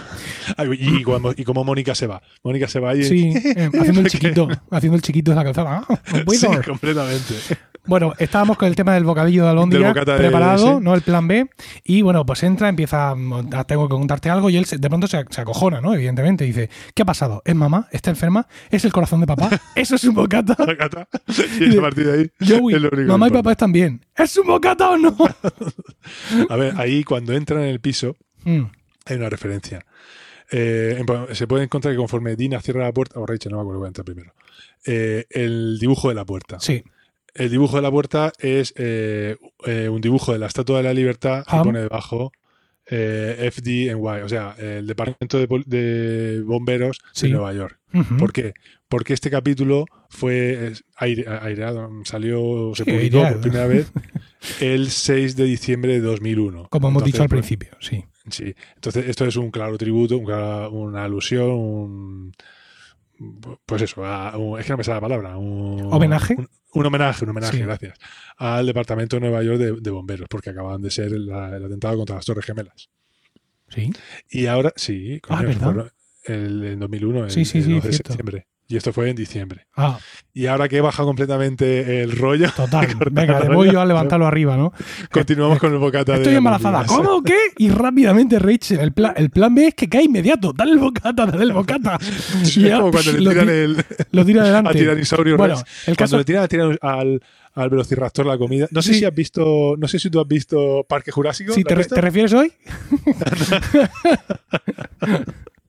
Y, 0.78 0.98
y 0.98 1.02
como, 1.02 1.32
y 1.36 1.44
como 1.44 1.64
Mónica 1.64 1.94
se 1.94 2.06
va. 2.06 2.22
Mónica 2.44 2.68
se 2.68 2.78
va 2.80 2.94
y. 2.94 3.02
Sí, 3.04 3.32
eh, 3.44 3.68
haciendo 3.78 4.00
el 4.00 4.06
chiquito, 4.10 4.48
haciendo 4.70 4.96
el 4.96 5.02
chiquito 5.02 5.30
de 5.32 5.36
la 5.36 5.44
calzada. 5.44 5.84
Ah. 5.88 5.98
Sí, 6.30 6.46
completamente. 6.66 7.34
Bueno, 7.88 8.14
estábamos 8.18 8.56
con 8.56 8.66
el 8.66 8.74
tema 8.74 8.94
del 8.94 9.04
bocadillo 9.04 9.44
de 9.46 9.50
de- 9.78 10.16
preparado, 10.16 10.78
sí. 10.78 10.84
¿no? 10.84 10.94
El 10.94 11.02
plan 11.02 11.28
B. 11.28 11.48
Y 11.84 12.02
bueno, 12.02 12.26
pues 12.26 12.42
entra, 12.42 12.68
empieza, 12.68 13.10
a, 13.12 13.64
tengo 13.64 13.86
que 13.88 13.94
contarte 13.94 14.28
algo 14.28 14.50
y 14.50 14.56
él 14.56 14.64
se- 14.64 14.78
de 14.78 14.88
pronto 14.88 15.06
se, 15.06 15.24
se 15.30 15.40
acojona, 15.40 15.80
¿no? 15.80 15.94
Evidentemente. 15.94 16.44
Dice, 16.44 16.68
¿qué 16.94 17.02
ha 17.02 17.04
pasado? 17.04 17.42
¿Es 17.44 17.54
mamá? 17.54 17.86
¿Está 17.92 18.10
enferma? 18.10 18.48
¿Es 18.70 18.84
el 18.84 18.92
corazón 18.92 19.20
de 19.20 19.26
papá? 19.28 19.50
¿Eso 19.76 19.94
es 19.94 20.02
un 20.04 20.14
bocata? 20.16 20.56
Y 21.60 21.76
a 21.78 21.80
partir 21.80 22.06
de 22.06 22.12
ahí. 22.12 22.30
Joey, 22.40 22.74
es 22.76 22.80
lo 22.82 22.88
único 22.88 22.96
que 22.96 23.04
mamá 23.04 23.28
y 23.28 23.30
papá 23.30 23.52
están 23.52 23.72
bien. 23.72 24.04
¿Es 24.16 24.36
un 24.36 24.46
bocata 24.46 24.90
o 24.90 24.96
no? 24.98 25.16
A 26.48 26.56
ver, 26.56 26.74
ahí 26.76 27.04
cuando 27.04 27.32
entran 27.32 27.62
en 27.62 27.68
el 27.68 27.80
piso, 27.80 28.16
Mm, 28.44 28.62
hay 29.06 29.16
una 29.16 29.28
referencia. 29.28 29.84
Eh, 30.52 31.04
se 31.32 31.46
puede 31.48 31.64
encontrar 31.64 31.92
que 31.94 31.98
conforme 31.98 32.36
Dina 32.36 32.60
cierra 32.60 32.84
la 32.84 32.92
puerta, 32.92 33.18
o 33.18 33.26
Rachel, 33.26 33.50
no 33.50 33.58
me 33.58 33.62
acuerdo, 33.62 33.80
voy 33.80 33.86
a 33.86 33.88
entrar 33.88 34.04
primero. 34.04 34.32
eh, 34.86 35.24
el 35.30 35.78
dibujo 35.80 36.08
de 36.10 36.14
la 36.14 36.24
puerta. 36.24 36.60
sí. 36.60 36.84
El 37.34 37.50
dibujo 37.50 37.76
de 37.76 37.82
la 37.82 37.90
puerta 37.90 38.32
es 38.38 38.72
eh, 38.78 39.36
un 39.90 40.00
dibujo 40.00 40.32
de 40.32 40.38
la 40.38 40.46
Estatua 40.46 40.78
de 40.78 40.84
la 40.84 40.94
Libertad 40.94 41.44
que 41.44 41.54
Ham. 41.56 41.64
pone 41.64 41.80
debajo 41.80 42.32
eh, 42.88 43.50
FDNY, 43.52 44.22
o 44.22 44.28
sea, 44.28 44.54
el 44.58 44.86
Departamento 44.86 45.38
de, 45.38 45.48
de 45.66 46.42
Bomberos 46.42 47.00
Sí. 47.12 47.26
de 47.28 47.32
Nueva 47.34 47.52
York. 47.52 47.78
¿Por 48.18 48.32
qué? 48.32 48.52
Porque 48.88 49.14
este 49.14 49.30
capítulo 49.30 49.86
fue 50.10 50.72
aire- 50.96 51.24
aireado, 51.28 51.90
salió, 52.04 52.72
se 52.74 52.84
Sí, 52.84 52.90
publicó 52.90 53.16
aireado. 53.18 53.32
por 53.34 53.40
primera 53.42 53.66
vez 53.66 53.90
el 54.60 54.90
6 54.90 55.34
de 55.36 55.44
diciembre 55.44 55.92
de 55.94 56.00
2001. 56.00 56.68
Como 56.70 56.88
hemos 56.88 57.02
dicho 57.04 57.22
al 57.22 57.24
Entonces, 57.24 57.48
principio, 57.56 57.76
sí. 57.80 58.04
pues, 58.22 58.34
Sí, 58.36 58.54
entonces 58.74 59.08
esto 59.08 59.24
es 59.24 59.36
un 59.36 59.50
claro 59.50 59.78
tributo, 59.78 60.18
un 60.18 60.30
una 60.30 61.04
alusión, 61.04 61.50
un, 61.50 62.32
pues 63.64 63.82
eso, 63.82 64.04
a- 64.04 64.36
un- 64.36 64.58
es 64.60 64.66
que 64.66 64.72
no 64.72 64.78
me 64.78 64.84
sale 64.84 64.96
la 64.96 65.00
palabra. 65.00 65.36
Un, 65.36 65.88
¿Homenaje? 65.92 66.34
Un, 66.36 66.48
un 66.74 66.86
homenaje, 66.86 67.24
un 67.24 67.30
homenaje, 67.30 67.56
Sí. 67.56 67.62
gracias. 67.62 67.98
Al 68.36 68.66
Departamento 68.66 69.16
de 69.16 69.20
Nueva 69.20 69.42
York 69.42 69.58
de, 69.58 69.72
de 69.80 69.90
Bomberos, 69.90 70.28
porque 70.28 70.50
acaban 70.50 70.82
de 70.82 70.90
ser 70.90 71.12
la- 71.12 71.56
el 71.56 71.64
atentado 71.64 71.96
contra 71.96 72.16
las 72.16 72.24
Torres 72.24 72.44
Gemelas. 72.44 72.90
Sí. 73.68 73.90
Y 74.30 74.46
ahora, 74.46 74.72
sí, 74.76 75.20
Ah, 75.28 75.42
fueron 75.58 75.90
el, 76.24 76.64
en 76.64 76.78
2001, 76.78 77.24
el, 77.24 77.30
Sí, 77.30 77.44
sí, 77.44 77.58
el 77.58 77.64
sí, 77.64 77.72
12 77.74 77.88
de 77.88 77.92
septiembre. 77.94 78.46
Y 78.68 78.76
esto 78.76 78.92
fue 78.92 79.08
en 79.10 79.14
diciembre. 79.14 79.66
Ah, 79.76 79.96
Y 80.34 80.46
ahora 80.46 80.68
que 80.68 80.78
he 80.78 80.80
bajado 80.80 81.06
completamente 81.06 82.02
el 82.02 82.10
rollo, 82.18 82.50
total. 82.56 82.88
Venga, 83.12 83.38
le 83.38 83.54
voy 83.54 83.70
yo 83.70 83.80
a 83.80 83.86
levantarlo 83.86 84.26
arriba, 84.26 84.56
¿no? 84.56 84.72
continuamos 85.12 85.60
con 85.60 85.72
el 85.72 85.78
bocata 85.78 86.12
de 86.14 86.18
Estoy 86.18 86.34
embarazada. 86.34 86.84
¿Cómo? 86.84 87.22
¿Qué? 87.22 87.36
Y 87.58 87.68
rápidamente 87.70 88.38
Rachel. 88.40 88.80
El 88.80 88.92
plan, 88.92 89.12
el 89.16 89.30
plan 89.30 89.54
B 89.54 89.68
es 89.68 89.74
que 89.74 89.88
cae 89.88 90.02
inmediato. 90.04 90.52
Dale 90.52 90.72
el 90.72 90.78
bocata, 90.78 91.26
dale 91.26 91.44
el 91.44 91.52
bocata. 91.52 91.98
Sí, 92.42 92.66
es 92.66 92.74
como 92.74 92.90
cuando 92.90 93.12
le 93.12 93.18
tiran 93.30 93.46
ti- 93.46 93.52
el, 93.52 93.84
Lo 94.10 94.24
tira 94.24 94.40
a 94.42 94.44
adelante. 94.46 94.72
Tyrannosaurus 94.78 95.36
Bueno, 95.36 95.54
Rex. 95.56 95.88
el 95.88 95.96
Cuando 95.96 95.96
caso. 95.96 96.18
le 96.18 96.24
tiran 96.48 96.78
a 96.82 96.92
al, 96.98 97.22
al 97.54 97.70
Velociraptor 97.70 98.26
la 98.26 98.36
comida. 98.36 98.66
No 98.72 98.82
sé 98.82 98.94
Sí. 98.94 98.98
si 99.00 99.04
has 99.04 99.14
visto, 99.14 99.76
no 99.78 99.86
sé 99.86 99.98
si 100.00 100.10
tú 100.10 100.20
has 100.20 100.26
visto 100.28 100.84
Parque 100.88 101.12
Jurásico. 101.12 101.52
Sí, 101.54 101.62
¿Lo 101.62 101.68
¿te, 101.68 101.74
re- 101.76 101.84
te 101.84 102.00
refieres 102.00 102.32
hoy? 102.32 102.52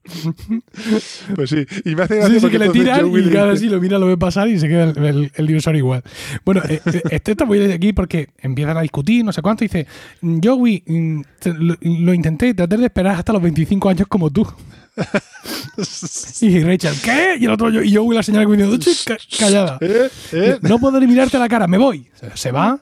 Pues 1.34 1.50
sí. 1.50 1.66
Y 1.84 1.94
me 1.94 2.02
hace 2.02 2.16
gracia 2.16 2.34
Sí, 2.34 2.40
sí, 2.40 2.48
que 2.50 2.58
le 2.58 2.68
tiran 2.70 3.06
y 3.10 3.16
le 3.22 3.30
claro, 3.30 3.52
dice- 3.52 3.64
sí, 3.64 3.70
lo 3.70 3.80
mira, 3.80 3.98
lo 3.98 4.06
ve 4.06 4.16
pasar 4.16 4.48
y 4.48 4.58
se 4.58 4.68
queda 4.68 4.84
el, 4.84 5.04
el- 5.04 5.32
el 5.34 5.46
dinosaurio 5.46 5.78
igual. 5.80 6.02
Bueno, 6.44 6.62
eh, 6.68 6.80
eh, 6.86 7.02
este 7.10 7.32
está 7.32 7.44
muy 7.44 7.58
bien 7.58 7.70
aquí 7.72 7.92
porque 7.92 8.28
empiezan 8.38 8.76
a 8.76 8.82
discutir, 8.82 9.24
no 9.24 9.32
sé 9.32 9.42
cuánto, 9.42 9.64
y 9.64 9.68
dice, 9.68 9.86
Joey, 10.42 10.82
mm, 10.86 11.20
lo, 11.58 11.76
lo 11.80 12.14
intenté, 12.14 12.54
traté 12.54 12.76
de 12.76 12.86
esperar 12.86 13.16
hasta 13.16 13.32
los 13.32 13.42
25 13.42 13.88
años 13.88 14.08
como 14.08 14.30
tú. 14.30 14.46
Y 16.40 16.60
Rachel, 16.62 16.94
¿qué? 17.02 17.36
Y 17.38 17.44
el 17.44 17.52
otro, 17.52 17.68
y 17.82 17.94
Joey 17.94 18.16
la 18.16 18.22
como 18.44 18.56
diciendo, 18.56 18.78
"Ch, 18.78 19.04
ca- 19.04 19.18
callada. 19.38 19.78
¿Eh? 19.80 20.08
¿Eh? 20.32 20.58
No 20.62 20.78
puedo 20.78 20.98
ni 20.98 21.06
mirarte 21.06 21.36
a 21.36 21.40
la 21.40 21.48
cara, 21.48 21.66
me 21.68 21.78
voy. 21.78 22.06
Se 22.34 22.50
va. 22.50 22.80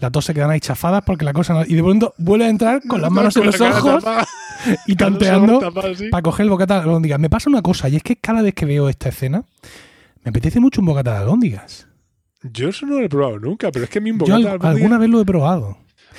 Las 0.00 0.12
dos 0.12 0.24
se 0.24 0.34
quedan 0.34 0.50
ahí 0.50 0.60
chafadas 0.60 1.02
porque 1.04 1.24
la 1.24 1.32
cosa 1.32 1.54
no- 1.54 1.64
y 1.66 1.74
de 1.74 1.82
pronto 1.82 2.14
vuelve 2.18 2.44
a 2.46 2.48
entrar 2.48 2.82
con 2.86 3.00
las 3.00 3.10
manos 3.10 3.36
en 3.36 3.46
los 3.46 3.60
ojos 3.60 4.04
y 4.86 4.94
tanteando 4.96 5.60
para 6.10 6.22
coger 6.22 6.44
el 6.44 6.50
bocata 6.50 6.74
de 6.74 6.80
albóndigas. 6.80 7.18
Me 7.20 7.30
pasa 7.30 7.48
una 7.50 7.62
cosa, 7.62 7.88
y 7.88 7.96
es 7.96 8.02
que 8.02 8.16
cada 8.16 8.42
vez 8.42 8.54
que 8.54 8.66
veo 8.66 8.88
esta 8.88 9.08
escena, 9.08 9.44
me 10.24 10.30
apetece 10.30 10.60
mucho 10.60 10.80
un 10.80 10.86
bocata 10.86 11.12
de 11.12 11.18
albóndigas. 11.18 11.86
Yo 12.42 12.68
eso 12.68 12.86
no 12.86 12.98
lo 12.98 13.04
he 13.04 13.08
probado 13.08 13.38
nunca, 13.38 13.70
pero 13.72 13.84
es 13.84 13.90
que 13.90 14.00
mi 14.00 14.10
Yo 14.10 14.16
bocata 14.18 14.36
al- 14.36 14.42
de 14.42 14.48
albóndigas- 14.50 14.66
alguna 14.76 14.98
vez 14.98 15.10
lo 15.10 15.20
he 15.20 15.24
probado. 15.24 15.78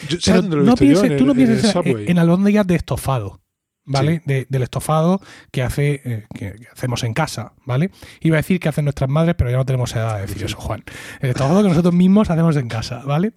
yo- 0.10 0.18
¿sabes 0.20 0.22
Pero 0.26 0.42
dónde 0.42 0.56
lo 0.58 0.62
he 0.62 0.66
no 0.66 0.72
yo? 0.72 0.78
pienses, 0.78 1.12
En 1.12 1.18
tú 1.18 1.26
no 1.26 1.32
el- 1.32 1.38
pienses 1.38 1.58
en 1.64 1.70
el 1.70 1.76
en, 1.78 1.84
Subway. 1.92 2.06
en 2.12 2.20
albóndigas 2.20 2.68
de 2.68 2.76
estofado, 2.76 3.40
¿vale? 3.88 4.22
De- 4.26 4.46
del 4.50 4.62
estofado 4.62 5.20
que 5.52 5.64
hace 5.64 6.02
eh, 6.06 6.26
que, 6.36 6.52
que 6.54 6.68
hacemos 6.72 7.04
en 7.04 7.14
casa, 7.16 7.54
¿vale? 7.66 7.90
Iba 8.22 8.36
a 8.36 8.42
decir 8.42 8.60
que 8.60 8.70
hacen 8.70 8.86
nuestras 8.86 9.10
madres, 9.10 9.34
pero 9.36 9.50
ya 9.50 9.58
no 9.58 9.66
tenemos 9.66 9.96
edad 9.96 10.16
de 10.18 10.22
decir 10.28 10.44
eso, 10.44 10.58
Juan. 10.58 10.84
El 11.20 11.32
estofado 11.32 11.64
que 11.64 11.70
nosotros 11.70 11.94
mismos 11.96 12.30
hacemos 12.30 12.56
en 12.58 12.68
casa, 12.68 13.02
¿vale? 13.06 13.32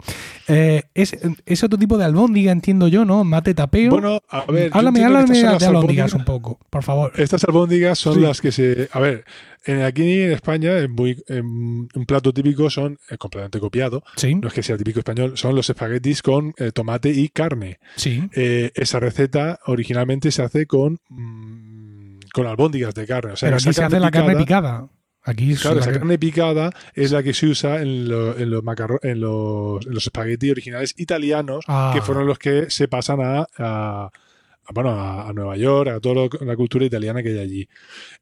Eh, 0.47 0.83
es, 0.93 1.17
es 1.45 1.63
otro 1.63 1.79
tipo 1.79 1.97
de 1.97 2.05
albóndiga, 2.05 2.51
entiendo 2.51 2.87
yo, 2.87 3.05
¿no? 3.05 3.23
Mate 3.23 3.53
tapeo. 3.55 3.89
Bueno, 3.89 4.21
a 4.29 4.45
ver, 4.51 4.69
háblame, 4.73 5.03
háblame 5.03 5.41
de 5.41 5.47
albóndigas 5.65 6.13
un 6.13 6.25
poco, 6.25 6.59
por 6.69 6.83
favor. 6.83 7.13
Estas 7.15 7.43
albóndigas 7.45 7.97
son 7.97 8.15
Sí. 8.15 8.19
las 8.19 8.41
que 8.41 8.51
se. 8.51 8.89
A 8.91 8.99
ver, 8.99 9.23
en, 9.65 9.81
aquí 9.83 10.21
en 10.21 10.31
España, 10.31 10.77
es 10.77 10.89
muy, 10.89 11.23
em, 11.27 11.87
un 11.93 12.05
plato 12.07 12.33
típico 12.33 12.69
son 12.69 12.97
eh, 13.09 13.17
completamente 13.17 13.59
copiado. 13.59 14.03
Sí, 14.15 14.35
No 14.35 14.47
es 14.47 14.53
que 14.53 14.63
sea 14.63 14.77
típico 14.77 14.99
español, 14.99 15.37
son 15.37 15.55
los 15.55 15.69
espaguetis 15.69 16.21
con 16.21 16.53
eh, 16.57 16.71
tomate 16.71 17.09
y 17.09 17.29
carne. 17.29 17.79
sí. 17.95 18.23
Eh, 18.33 18.71
esa 18.75 18.99
receta 18.99 19.59
originalmente 19.65 20.31
se 20.31 20.41
hace 20.43 20.65
con, 20.65 20.99
mm, 21.09 22.19
con 22.33 22.47
albóndigas 22.47 22.93
de 22.95 23.05
carne. 23.07 23.33
O 23.33 23.35
sea, 23.35 23.47
pero 23.47 23.57
aquí 23.57 23.73
se 23.73 23.83
hace 23.83 23.99
la 23.99 24.11
carne 24.11 24.35
picada. 24.35 24.87
Aquí 25.23 25.53
Claro, 25.55 25.75
la 25.75 25.81
esa 25.81 25.91
carne 25.91 26.17
picada 26.17 26.71
es 26.95 27.11
la 27.11 27.21
que 27.21 27.33
se 27.35 27.45
usa 27.45 27.79
en, 27.83 28.09
lo- 28.09 28.35
en 28.35 28.49
los, 28.49 28.63
macarro- 28.63 28.99
en 29.03 29.19
los, 29.21 29.85
en 29.85 29.93
los 29.93 30.03
espagueti 30.07 30.49
originales 30.49 30.95
italianos, 30.97 31.63
Ah. 31.67 31.91
que 31.93 32.01
fueron 32.01 32.25
los 32.25 32.39
que 32.39 32.71
se 32.71 32.87
pasan 32.87 33.19
a, 33.21 34.09
bueno, 34.73 34.91
a, 34.91 35.31
Nueva 35.33 35.57
York, 35.57 35.89
a 35.89 35.99
toda 35.99 36.29
la 36.41 36.55
cultura 36.55 36.85
italiana 36.85 37.21
que 37.23 37.29
hay 37.29 37.39
allí. 37.39 37.67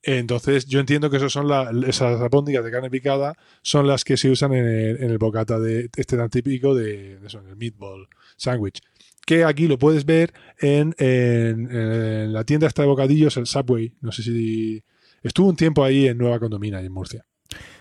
Entonces, 0.03 0.65
yo 0.65 0.79
entiendo 0.79 1.09
que 1.09 1.17
esos 1.17 1.31
son 1.33 1.47
la- 1.47 1.71
esas 1.87 2.19
albóndigas 2.21 2.63
de 2.63 2.71
carne 2.71 2.89
picada 2.89 3.35
son 3.61 3.87
las 3.87 4.03
que 4.03 4.17
se 4.17 4.29
usan 4.29 4.53
en 4.53 4.65
el, 4.65 5.03
en 5.03 5.09
el 5.11 5.17
bocata 5.17 5.59
de 5.59 5.89
este 5.95 6.17
tan 6.17 6.29
típico 6.29 6.73
de, 6.75 7.19
eso, 7.25 7.39
en 7.39 7.47
el 7.49 7.55
meatball 7.57 8.07
sandwich. 8.37 8.79
Que 9.25 9.43
aquí 9.43 9.67
lo 9.67 9.77
puedes 9.77 10.05
ver 10.05 10.33
en, 10.59 10.95
en- 10.97 11.69
en 11.71 12.33
la 12.33 12.43
tienda 12.45 12.67
esta 12.67 12.81
de 12.81 12.87
bocadillos, 12.87 13.37
el 13.37 13.45
Subway. 13.45 13.93
No 14.01 14.11
sé 14.11 14.23
si. 14.23 14.83
Estuvo 15.21 15.49
un 15.49 15.55
tiempo 15.55 15.83
ahí 15.83 16.07
en 16.07 16.17
Nueva 16.17 16.39
Condomina, 16.39 16.79
en 16.81 16.91
Murcia. 16.91 17.25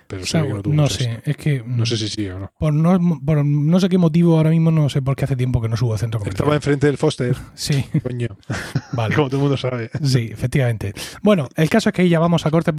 Pero 0.09 0.23
o 0.23 0.27
sea, 0.27 0.43
que 0.43 0.49
no 0.49 0.63
tuvo 0.63 0.75
no 0.75 0.89
sé, 0.89 1.21
es 1.25 1.37
que 1.37 1.63
No 1.67 1.85
sé 1.87 1.97
si 1.99 2.09
sigue 2.09 2.33
o 2.33 2.39
no. 2.41 2.53
por, 2.59 2.73
no, 2.73 3.21
por 3.25 3.45
no 3.45 3.79
sé 3.79 3.89
qué 3.89 3.99
motivo 3.99 4.37
ahora 4.39 4.51
mismo 4.51 4.71
no 4.71 4.89
sé 4.89 5.03
por 5.03 5.15
qué 5.15 5.25
hace 5.27 5.37
tiempo 5.37 5.61
que 5.61 5.69
no 5.69 5.77
subo 5.77 5.95
a 5.95 5.99
centro 5.99 6.19
comercial. 6.19 6.43
Estaba 6.43 6.57
enfrente 6.57 6.87
del 6.87 6.97
Foster, 6.97 7.37
Sí, 7.55 7.85
coño. 8.03 8.29
vale. 8.93 9.15
Como 9.15 9.29
todo 9.29 9.37
el 9.37 9.43
mundo 9.43 9.57
sabe. 9.57 9.91
Sí, 10.03 10.31
efectivamente. 10.33 10.95
Bueno, 11.23 11.49
el 11.57 11.69
caso 11.71 11.91
es 11.91 11.95
que 11.95 12.03
ahí 12.03 12.09
ya 12.09 12.19
vamos 12.19 12.47
a 12.47 12.51
corte 12.51 12.73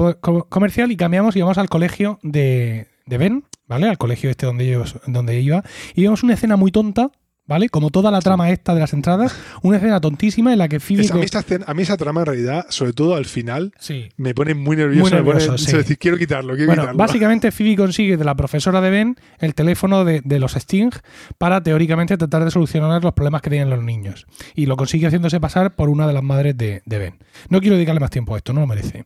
comercial 0.49 0.91
y 0.91 0.97
cambiamos 0.97 1.35
y 1.35 1.41
vamos 1.41 1.57
al 1.59 1.69
colegio 1.69 2.19
de, 2.23 2.87
de 3.05 3.17
Ben, 3.17 3.43
¿vale? 3.67 3.87
Al 3.87 3.97
colegio 3.97 4.29
este 4.29 4.45
donde, 4.47 4.67
ellos, 4.67 4.99
donde 5.05 5.39
iba. 5.39 5.63
Y 5.95 6.03
vemos 6.03 6.23
una 6.23 6.33
escena 6.33 6.55
muy 6.57 6.71
tonta, 6.71 7.11
¿vale? 7.49 7.67
Como 7.67 7.89
toda 7.89 8.12
la 8.12 8.21
trama 8.21 8.49
esta 8.51 8.73
de 8.73 8.79
las 8.79 8.93
entradas, 8.93 9.35
una 9.63 9.77
escena 9.77 9.99
tontísima 9.99 10.53
en 10.53 10.59
la 10.59 10.69
que 10.69 10.79
Phoebe... 10.79 11.01
Es- 11.01 11.12
a, 11.12 11.15
mí 11.15 11.23
esa, 11.23 11.39
escena- 11.39 11.65
a 11.67 11.73
mí 11.73 11.81
esa 11.81 11.97
trama 11.97 12.21
en 12.21 12.27
realidad, 12.27 12.65
sobre 12.69 12.93
todo 12.93 13.15
al 13.15 13.25
final, 13.25 13.73
Sí. 13.79 14.09
me 14.15 14.33
pone 14.33 14.53
muy 14.53 14.77
nervioso. 14.77 15.09
Muy 15.15 15.23
me 15.23 15.23
pone- 15.33 15.57
sí. 15.57 15.65
es 15.65 15.73
decir, 15.73 15.97
quiero 15.97 16.17
quitarlo, 16.17 16.53
quiero 16.53 16.67
Bueno, 16.67 16.83
quitarlo. 16.83 16.97
básicamente 16.99 17.51
Phoebe 17.51 17.75
consigue 17.75 18.15
de 18.15 18.23
la 18.23 18.35
profesora 18.35 18.79
de 18.79 18.89
Ben 18.91 19.15
el 19.39 19.55
teléfono 19.55 20.05
de, 20.05 20.21
de 20.23 20.39
los 20.39 20.55
Sting 20.55 20.91
para 21.38 21.62
teóricamente 21.62 22.15
tratar 22.17 22.45
de 22.45 22.51
solucionar 22.51 23.03
los 23.03 23.13
problemas 23.13 23.41
que 23.41 23.49
tienen 23.49 23.69
los 23.69 23.83
niños. 23.83 24.27
Y 24.55 24.67
lo 24.67 24.77
consigue 24.77 25.07
haciéndose 25.07 25.39
pasar 25.39 25.75
por 25.75 25.89
una 25.89 26.05
de 26.07 26.13
las 26.13 26.23
madres 26.23 26.55
de, 26.55 26.83
de 26.85 26.97
Ben. 26.99 27.15
No 27.49 27.59
quiero 27.59 27.75
dedicarle 27.75 27.99
más 27.99 28.12
tiempo 28.12 28.35
a 28.35 28.38
esto, 28.38 28.53
no 28.53 28.62
lo 28.62 28.67
merece. 28.67 29.05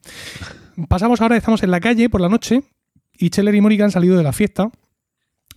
Pasamos 0.89 1.21
ahora, 1.21 1.38
estamos 1.38 1.63
en 1.63 1.71
la 1.71 1.79
calle 1.79 2.10
por 2.10 2.19
la 2.19 2.29
noche 2.29 2.63
y 3.17 3.27
Scheller 3.29 3.56
y 3.56 3.62
Mónica 3.62 3.84
han 3.86 3.91
salido 3.91 4.17
de 4.17 4.23
la 4.23 4.34
fiesta, 4.34 4.69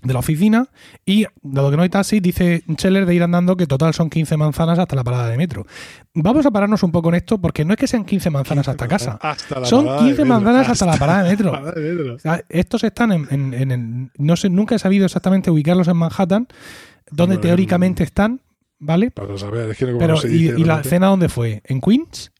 de 0.03 0.13
la 0.13 0.19
oficina, 0.21 0.69
y 1.05 1.27
dado 1.43 1.71
que 1.71 1.77
no 1.77 1.83
hay 1.83 1.89
taxi, 1.89 2.21
dice 2.21 2.63
Scheller 2.77 3.07
de 3.07 3.15
ir 3.15 3.23
andando 3.23 3.57
que 3.57 3.67
total 3.67 3.93
son 3.95 4.09
15 4.11 4.37
manzanas 4.37 4.79
hasta 4.79 4.95
la 4.97 5.03
parada 5.05 5.29
de 5.29 5.37
metro. 5.37 5.67
Vamos 6.15 6.47
a 6.47 6.51
pararnos 6.51 6.83
un 6.83 6.93
poco 6.93 7.09
en 7.09 7.17
esto 7.17 7.39
porque 7.39 7.65
no 7.65 7.73
es 7.73 7.79
que 7.79 7.87
sean 7.87 8.05
15 8.05 8.31
manzanas 8.31 8.69
hasta 8.69 8.87
casa. 8.89 9.19
Hasta 9.23 9.61
la 9.61 9.67
Son 9.67 9.85
parada 9.85 10.03
de 10.03 10.09
15 10.09 10.23
metro. 10.23 10.35
manzanas 10.35 10.69
hasta 10.69 10.87
la 10.87 10.97
parada 10.97 11.23
de 11.25 11.31
metro. 11.31 11.47
la 11.53 11.59
parada 11.61 11.73
de 11.81 11.93
metro. 11.95 12.15
O 12.15 12.19
sea, 12.19 12.45
estos 12.49 12.85
están 12.85 13.13
en, 13.13 13.55
en- 13.55 14.11
no 14.19 14.37
sé, 14.37 14.49
nunca 14.49 14.75
he 14.75 14.79
sabido 14.79 15.05
exactamente 15.07 15.51
ubicarlos 15.51 15.89
en 15.89 15.97
Manhattan, 15.97 16.47
donde 17.11 17.37
Bueno, 17.37 17.41
teóricamente 17.41 18.03
están, 18.05 18.41
¿vale? 18.79 19.11
Para 19.11 19.37
saber, 19.39 19.71
es 19.71 19.77
que 19.79 19.87
como 19.87 19.99
Pero 19.99 20.17
se 20.17 20.29
y, 20.29 20.31
dice 20.33 20.55
y 20.59 20.65
la 20.65 20.83
cena 20.83 21.07
dónde 21.09 21.29
fue? 21.29 21.63
¿En 21.65 21.81
Queens? 21.81 22.33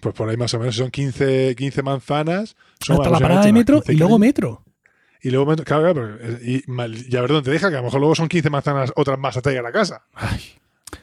Pues 0.00 0.14
por 0.14 0.28
ahí 0.28 0.36
más 0.36 0.52
o 0.54 0.58
menos, 0.58 0.76
son 0.76 0.90
15, 0.90 1.54
15 1.56 1.82
manzanas. 1.82 2.56
Son 2.80 2.96
hasta 2.96 3.08
la 3.10 3.18
parada 3.20 3.44
de 3.46 3.52
metro 3.54 3.76
unas 3.76 3.84
15 3.86 3.94
y 3.94 3.98
luego 3.98 4.18
metro. 4.18 4.63
Y 5.24 5.30
luego 5.30 5.46
claro, 5.56 5.64
claro, 5.64 5.94
pero, 5.94 6.16
eh, 6.36 6.38
y, 6.66 6.70
mal- 6.70 6.94
y 7.08 7.16
a 7.16 7.20
ver 7.22 7.30
dónde 7.30 7.44
te 7.46 7.50
deja, 7.50 7.68
que 7.70 7.74
a 7.76 7.78
lo 7.78 7.84
mejor 7.84 7.98
luego 8.00 8.14
son 8.14 8.28
15 8.28 8.50
manzanas, 8.50 8.92
otras 8.94 9.18
más 9.18 9.36
hasta 9.36 9.50
llegar 9.50 9.66
a 9.66 9.72
casa. 9.72 10.02
Ay. 10.14 10.40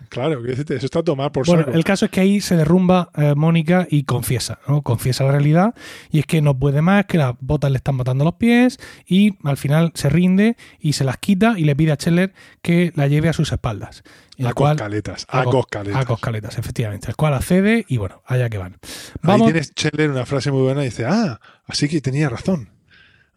Claro, 0.10 0.42
decirte, 0.42 0.76
eso 0.76 0.86
está 0.86 1.00
a 1.00 1.04
tomar 1.04 1.32
por 1.32 1.46
Bueno, 1.46 1.64
saco. 1.64 1.76
el 1.78 1.84
caso 1.84 2.06
es 2.06 2.12
que 2.12 2.20
ahí 2.22 2.42
se 2.42 2.56
derrumba 2.58 3.10
eh, 3.16 3.34
Mónica 3.36 3.88
y 3.90 4.04
confiesa, 4.04 4.60
¿no? 4.68 4.82
Confiesa 4.82 5.24
la 5.24 5.32
realidad 5.32 5.74
y 6.12 6.20
es 6.20 6.26
que 6.26 6.42
no 6.42 6.58
puede 6.58 6.82
más, 6.82 7.06
que 7.06 7.18
las 7.18 7.36
botas 7.40 7.72
le 7.72 7.78
están 7.78 7.96
matando 7.96 8.24
los 8.26 8.36
pies 8.36 8.78
y 9.06 9.38
al 9.44 9.58
final 9.58 9.92
se 9.96 10.10
rinde 10.10 10.56
y 10.80 10.94
se 10.94 11.04
las 11.06 11.18
quita 11.18 11.56
y 11.58 11.64
le 11.64 11.76
pide 11.76 11.94
a 11.94 11.96
Scheller 11.96 12.34
que 12.62 12.92
la 12.96 13.08
lleve 13.08 13.30
a 13.30 13.34
sus 13.34 13.52
espaldas. 13.52 14.04
Y 14.38 14.46
a 14.46 14.54
cual- 14.54 14.76
coscaletas, 14.78 15.26
a, 15.30 15.42
a 15.42 15.44
co- 15.46 15.52
coscaletas. 15.52 16.02
A 16.02 16.06
coscaletas, 16.06 16.58
efectivamente. 16.58 17.08
El 17.10 17.16
cual 17.16 17.34
accede 17.34 17.86
y 17.88 17.98
bueno, 17.98 18.22
allá 18.26 18.50
que 18.50 18.58
van. 18.58 18.78
Ahí 19.24 19.42
tienes 19.44 19.68
Scheller 19.78 20.10
una 20.10 20.26
frase 20.26 20.52
muy 20.52 20.62
buena 20.62 20.82
y 20.82 20.86
dice, 20.86 21.06
ah, 21.06 21.40
así 21.68 21.88
que 21.88 22.02
tenía 22.02 22.28
razón. 22.30 22.70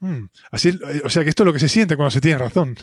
Mm, 0.01 0.25
así, 0.51 0.69
es- 0.71 0.79
o 1.05 1.09
sea 1.09 1.23
que 1.25 1.31
esto 1.31 1.43
es 1.43 1.47
lo 1.47 1.53
que 1.53 1.59
se 1.61 1.69
siente 1.69 1.97
cuando 1.97 2.11
se 2.11 2.21
tiene 2.21 2.39
razón. 2.39 2.77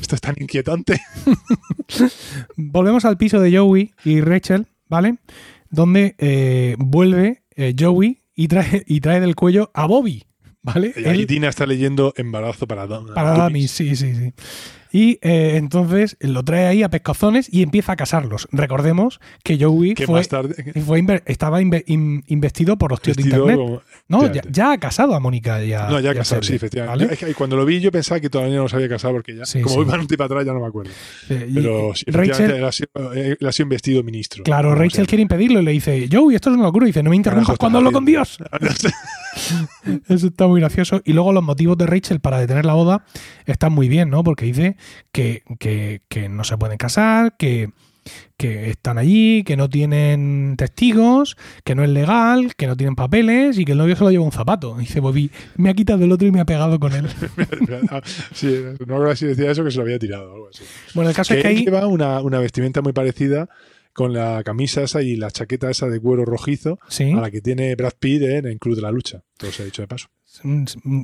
Esto 0.00 0.14
es 0.14 0.20
tan 0.20 0.34
inquietante. 0.38 1.00
volvemos 2.56 3.04
al 3.04 3.16
piso 3.16 3.40
de 3.40 3.56
Joey 3.56 3.92
y 4.04 4.20
Rachel, 4.20 4.66
¿vale? 4.88 5.16
Donde 5.70 6.14
eh, 6.18 6.76
vuelve 6.78 7.42
eh, 7.56 7.74
Joey 7.78 8.22
y 8.34 8.48
trae, 8.48 8.84
y 8.86 9.00
trae 9.00 9.20
del 9.20 9.34
cuello 9.34 9.70
a 9.74 9.86
Bobby, 9.86 10.24
¿vale? 10.62 10.94
Y 10.96 11.04
ahí 11.06 11.26
Tina 11.26 11.48
está 11.48 11.66
leyendo 11.66 12.12
embarazo 12.16 12.66
para 12.66 12.86
Dom- 12.86 13.12
para 13.14 13.34
Dummies, 13.44 13.70
sí, 13.70 13.96
sí, 13.96 14.14
sí. 14.14 14.32
Y 14.90 15.18
eh, 15.22 15.56
entonces 15.56 16.16
lo 16.20 16.42
trae 16.44 16.66
ahí 16.66 16.82
a 16.82 16.88
pescazones 16.88 17.48
y 17.52 17.62
empieza 17.62 17.92
a 17.92 17.96
casarlos. 17.96 18.48
Recordemos 18.52 19.20
que 19.42 19.62
Joey 19.62 19.94
Que 19.94 20.06
fue, 20.06 20.16
más 20.20 20.28
tarde 20.28 20.54
fue 20.84 21.00
inver- 21.02 21.22
estaba 21.26 21.60
inve- 21.60 21.84
in- 21.86 22.24
investido 22.28 22.76
por 22.78 22.90
los 22.90 23.00
tíos 23.02 23.16
de 23.16 23.24
internet. 23.24 23.56
como- 23.56 23.82
No, 24.08 24.32
ya, 24.50 24.72
ha 24.72 24.78
casado 24.78 25.14
a 25.14 25.20
Mónica. 25.20 25.62
Ya, 25.62 25.88
No, 25.88 26.00
ya 26.00 26.08
y 26.08 26.12
a 26.12 26.14
casado, 26.14 26.42
sí, 26.42 26.54
efectivamente. 26.54 27.04
¿vale? 27.04 27.06
Yo- 27.06 27.12
es 27.12 27.18
que 27.18 27.34
cuando 27.34 27.56
lo 27.56 27.64
vi 27.66 27.80
yo 27.80 27.92
pensaba 27.92 28.20
que 28.20 28.30
todavía 28.30 28.56
no 28.56 28.68
se 28.68 28.76
había 28.76 28.88
casado 28.88 29.14
porque 29.14 29.36
ya, 29.36 29.44
Sí, 29.44 29.60
como 29.60 29.76
sí. 29.76 29.80
iban 29.82 30.00
un 30.00 30.06
tipo 30.06 30.22
atrás 30.24 30.44
ya 30.46 30.52
no 30.52 30.60
me 30.60 30.66
acuerdo. 30.66 30.90
Eh, 31.28 31.50
Pero 31.54 31.88
Rachel, 31.88 32.04
efectivamente, 32.14 32.56
él 32.58 32.64
ha 32.64 32.72
sido, 32.72 32.88
eh, 33.14 33.36
él 33.38 33.46
ha 33.46 33.52
sido 33.52 33.64
investido 33.64 34.02
ministro. 34.02 34.42
claro, 34.44 34.70
O 34.70 34.74
sea, 34.74 34.82
Rachel 34.84 35.06
quiere 35.06 35.22
impedirlo 35.22 35.60
y 35.60 35.64
le 35.64 35.70
dice, 35.72 36.08
Joey, 36.10 36.34
esto 36.36 36.50
es 36.50 36.54
una 36.56 36.64
locura. 36.64 36.86
Y 36.86 36.88
dice, 36.88 37.02
no 37.02 37.10
me 37.10 37.16
interrumpas 37.16 37.58
cuando 37.58 37.78
hablo 37.78 37.92
con 37.92 38.04
Dios. 38.04 38.38
Eso 40.08 40.26
está 40.28 40.46
muy 40.46 40.60
gracioso. 40.60 41.00
Y 41.04 41.12
luego 41.12 41.32
los 41.32 41.42
motivos 41.44 41.76
de 41.78 41.86
Rachel 41.86 42.20
para 42.20 42.38
detener 42.40 42.64
la 42.64 42.74
boda 42.74 43.04
están 43.46 43.72
muy 43.72 43.88
bien, 43.88 44.10
¿no? 44.10 44.24
Porque 44.24 44.44
dice 44.46 44.76
que, 45.12 45.42
que- 45.58 46.02
que 46.08 46.28
no 46.28 46.44
se 46.44 46.56
pueden 46.58 46.78
casar, 46.78 47.36
que, 47.36 47.70
que 48.38 48.70
están 48.70 48.96
allí, 48.96 49.44
que 49.44 49.56
no 49.56 49.68
tienen 49.68 50.54
testigos, 50.56 51.36
que 51.64 51.74
no 51.74 51.84
es 51.84 51.90
legal, 51.90 52.54
que 52.56 52.66
no 52.66 52.76
tienen 52.76 52.94
papeles 52.94 53.58
y 53.58 53.64
que 53.64 53.72
el 53.72 53.78
novio 53.78 53.96
solo 53.96 54.10
lleva 54.10 54.24
un 54.24 54.32
zapato. 54.32 54.76
Y 54.78 54.82
dice 54.84 55.00
Bobby, 55.00 55.30
me 55.56 55.68
ha 55.70 55.74
quitado 55.74 56.04
el 56.04 56.12
otro 56.12 56.26
y 56.26 56.32
me 56.32 56.40
ha 56.40 56.46
pegado 56.46 56.78
con 56.80 56.92
él. 56.94 57.06
sí, 58.32 58.54
no 58.86 59.00
creo 59.00 59.16
si 59.16 59.26
decía 59.26 59.50
eso 59.50 59.64
que 59.64 59.70
se 59.70 59.76
lo 59.78 59.82
había 59.82 59.98
tirado 59.98 60.30
o 60.30 60.34
algo 60.34 60.48
así. 60.48 60.64
Bueno, 60.94 61.10
el 61.10 61.16
caso 61.16 61.34
Que 61.34 61.40
es 61.40 61.42
que 61.42 61.48
ahí... 61.48 61.64
lleva 61.64 61.86
una, 61.86 62.20
una 62.20 62.38
vestimenta 62.38 62.80
muy 62.82 62.92
parecida 62.92 63.48
con 63.92 64.12
la 64.12 64.42
camisa 64.44 64.82
esa 64.82 65.02
y 65.02 65.16
la 65.16 65.30
chaqueta 65.30 65.70
esa 65.70 65.88
de 65.88 66.00
cuero 66.00 66.24
rojizo 66.24 66.78
Sí, 66.88 67.10
a 67.12 67.20
la 67.20 67.30
que 67.30 67.40
tiene 67.40 67.74
Brad 67.74 67.94
Pitt 67.98 68.22
en 68.22 68.46
el 68.46 68.58
Club 68.58 68.76
de 68.76 68.82
la 68.82 68.92
Lucha. 68.92 69.22
Todo 69.36 69.50
se 69.50 69.62
ha 69.62 69.64
dicho 69.64 69.82
de 69.82 69.88
paso. 69.88 70.06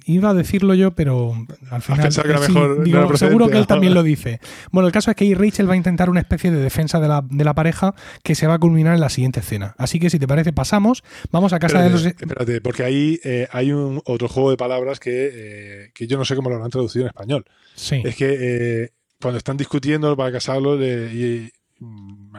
Iba 0.07 0.31
a 0.31 0.35
decirlo 0.35 0.75
yo, 0.75 0.93
pero 0.95 1.35
al 1.71 1.83
final... 1.83 2.03
pensado 2.03 2.25
que 2.29 2.31
era 2.35 2.43
sí, 2.43 2.53
mejor 2.53 2.79
no 2.79 2.85
digo, 2.85 2.99
era 2.99 3.07
procedente, 3.09 3.33
seguro 3.33 3.49
que 3.51 3.59
él 3.59 3.67
también 3.67 3.95
lo 3.95 4.03
dice. 4.05 4.41
Bueno, 4.71 4.87
el 4.87 4.93
caso 4.93 5.11
es 5.11 5.17
que 5.17 5.25
ahí 5.25 5.35
Rachel 5.35 5.69
va 5.69 5.75
a 5.75 5.77
intentar 5.77 6.11
una 6.11 6.21
especie 6.21 6.51
de 6.51 6.59
defensa 6.61 7.01
de 7.01 7.09
la, 7.09 7.25
de 7.29 7.45
la 7.45 7.55
pareja 7.55 7.95
que 8.23 8.35
se 8.35 8.47
va 8.47 8.55
a 8.55 8.59
culminar 8.59 8.95
en 8.95 9.01
la 9.01 9.09
siguiente 9.09 9.41
escena. 9.41 9.75
Así 9.79 9.99
que 9.99 10.11
si 10.11 10.19
te 10.19 10.29
parece, 10.29 10.53
pasamos, 10.53 11.03
vamos 11.33 11.53
a 11.53 11.59
casa 11.59 11.83
de 11.83 11.91
los... 11.91 12.05
Espérate, 12.05 12.61
porque 12.61 12.85
ahí 12.85 13.19
eh, 13.25 13.49
hay 13.51 13.73
un 13.73 14.01
otro 14.05 14.29
juego 14.29 14.51
de 14.51 14.57
palabras 14.57 15.01
que, 15.01 15.31
eh, 15.33 15.91
que 15.95 16.07
yo 16.07 16.17
no 16.19 16.25
sé 16.25 16.37
cómo 16.37 16.49
lo 16.51 16.57
habrán 16.57 16.71
traducido 16.71 17.05
en 17.05 17.09
español. 17.09 17.45
Sí. 17.75 18.03
Es 18.05 18.17
que 18.17 18.37
eh, 18.85 18.91
cuando 19.21 19.39
están 19.39 19.57
discutiendo 19.57 20.17
para 20.17 20.31
casarlo 20.33 20.77
y, 20.85 21.51
mm, 21.81 22.35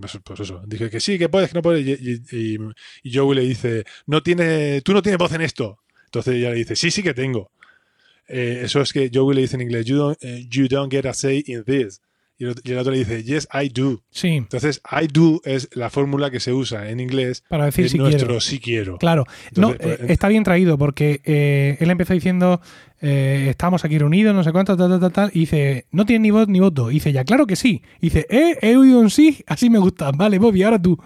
pues, 0.00 0.18
pues 0.24 0.40
eso, 0.40 0.62
dije 0.66 0.88
que 0.88 1.00
sí, 1.00 1.18
que 1.18 1.28
puedes, 1.28 1.50
que 1.50 1.54
no 1.58 1.62
puedes. 1.62 1.84
Y- 1.86 2.58
y 3.02 3.14
Joey 3.14 3.36
le 3.36 3.42
dice, 3.42 3.84
no 4.06 4.22
tiene, 4.22 4.80
tú 4.82 4.92
no 4.94 5.02
tienes 5.02 5.18
voz 5.18 5.32
en 5.32 5.42
esto. 5.42 5.78
Entonces 6.12 6.34
ella 6.34 6.50
le 6.50 6.56
dice, 6.56 6.76
sí, 6.76 6.90
sí 6.90 7.02
que 7.02 7.14
tengo. 7.14 7.50
eh, 8.28 8.60
eso 8.64 8.80
es 8.82 8.92
que 8.92 9.10
Joey 9.12 9.34
le 9.34 9.40
dice 9.42 9.56
en 9.56 9.62
inglés, 9.62 9.86
you 9.86 9.96
don't, 9.96 10.18
eh, 10.22 10.46
you 10.50 10.68
don't 10.68 10.92
get 10.92 11.06
a 11.06 11.14
say 11.14 11.42
in 11.46 11.64
this. 11.64 12.02
Y 12.38 12.44
el, 12.44 12.54
y 12.64 12.72
el 12.72 12.78
otro 12.78 12.92
le 12.92 12.98
dice, 12.98 13.22
yes, 13.22 13.46
I 13.52 13.68
do. 13.68 14.02
Sí, 14.10 14.28
Entonces, 14.28 14.80
I 14.90 15.06
do 15.06 15.40
es 15.44 15.68
la 15.74 15.90
fórmula 15.90 16.30
que 16.30 16.40
se 16.40 16.52
usa 16.52 16.90
en 16.90 16.98
inglés 17.00 17.44
para 17.48 17.66
decir 17.66 17.84
de 17.84 17.88
si 17.90 17.98
nuestro 17.98 18.26
quiero. 18.26 18.40
sí 18.40 18.58
quiero. 18.58 18.98
Claro, 18.98 19.24
Entonces, 19.54 19.80
no, 19.80 19.90
eh, 19.92 19.96
pues, 19.98 20.10
está 20.10 20.28
bien 20.28 20.42
traído 20.44 20.76
porque 20.76 21.20
eh, 21.24 21.76
él 21.80 21.90
empezó 21.90 22.14
diciendo, 22.14 22.60
eh, 23.00 23.46
estamos 23.50 23.84
aquí 23.84 23.96
reunidos, 23.98 24.34
no 24.34 24.42
sé 24.44 24.50
cuánto, 24.52 24.76
tal, 24.76 24.90
tal, 24.90 25.00
tal, 25.00 25.12
tal, 25.12 25.30
y 25.34 25.40
dice, 25.40 25.86
no 25.92 26.04
tiene 26.04 26.22
ni 26.24 26.30
voz 26.30 26.48
ni 26.48 26.58
voto. 26.60 26.90
Y 26.90 26.94
dice, 26.94 27.12
ya, 27.12 27.24
claro 27.24 27.46
que 27.46 27.54
sí. 27.56 27.80
Y 28.00 28.06
dice, 28.06 28.26
eh, 28.28 28.58
he 28.60 28.76
oído 28.76 28.98
un 28.98 29.10
sí, 29.10 29.42
así 29.46 29.70
me 29.70 29.78
gusta. 29.78 30.10
Vale, 30.10 30.38
Bobby, 30.38 30.62
ahora 30.62 30.80
tú. 30.82 30.98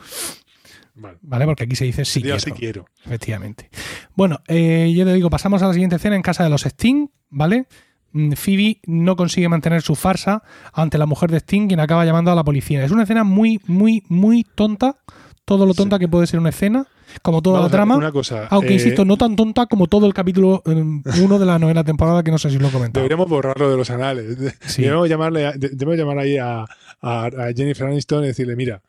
Vale. 0.97 1.19
Vale, 1.21 1.45
porque 1.45 1.65
aquí 1.65 1.77
se 1.77 1.85
dice 1.85 2.05
sí 2.05 2.23
quiero. 2.23 2.41
sí 2.41 2.51
quiero. 2.53 2.87
Efectivamente. 3.05 3.71
Bueno, 4.15 4.41
eh, 4.49 4.93
yo 4.97 5.05
te 5.05 5.13
digo, 5.13 5.29
pasamos 5.29 5.63
a 5.63 5.67
la 5.67 5.73
siguiente 5.73 5.97
escena 5.97 6.17
en 6.17 6.23
casa 6.23 6.43
de 6.43 6.51
los 6.51 6.65
Sting, 6.65 7.09
¿vale? 7.29 7.67
Mm, 8.13 8.33
Phoebe 8.33 8.81
no 8.87 9.15
consigue 9.15 9.49
mantener 9.49 9.83
su 9.83 9.95
farsa 9.95 10.43
ante 10.73 10.97
la 10.97 11.05
mujer 11.05 11.31
de 11.31 11.39
Sting, 11.39 11.69
quien 11.69 11.81
acaba 11.81 12.05
llamando 12.07 12.33
a 12.33 12.35
la 12.35 12.45
policía. 12.45 12.83
Es 12.83 12.91
una 12.91 13.03
escena 13.03 13.25
muy, 13.25 13.61
muy, 13.67 14.03
muy 14.09 14.45
tonta. 14.55 14.97
Todo 15.45 15.65
lo 15.65 15.75
tonta 15.75 16.01
que 16.01 16.09
puede 16.09 16.27
ser 16.27 16.41
una 16.41 16.49
escena, 16.49 16.89
como 17.23 17.41
toda 17.41 17.59
Vamos 17.59 17.71
la 17.71 17.77
trama. 17.77 17.97
Una 17.97 18.11
cosa. 18.11 18.49
Aunque, 18.51 18.71
eh, 18.71 18.75
insisto, 18.75 19.05
no 19.05 19.17
tan 19.17 19.37
tonta 19.37 19.67
como 19.67 19.87
todo 19.87 20.07
el 20.07 20.15
capítulo 20.15 20.61
1 20.65 21.39
de 21.39 21.47
la 21.47 21.57
novena 21.61 21.85
temporada, 21.85 22.25
que 22.25 22.33
no 22.33 22.39
sé 22.39 22.51
si 22.51 22.59
lo 22.59 22.67
he 22.67 22.71
comentado. 22.73 23.03
Deberíamos 23.05 23.29
borrarlo 23.29 23.71
de 23.71 23.77
los 23.77 23.89
anales. 23.91 24.37
Sí. 24.67 24.83
Debemos, 24.83 25.09
llamarle 25.09 25.53
debemos 25.57 25.97
llamar 25.97 26.19
ahí 26.19 26.37
a, 26.37 26.65
a- 27.01 27.27
a 27.27 27.53
Jennifer 27.55 27.87
Aniston 27.87 28.25
y 28.25 28.29
decirle, 28.29 28.57
mira, 28.57 28.81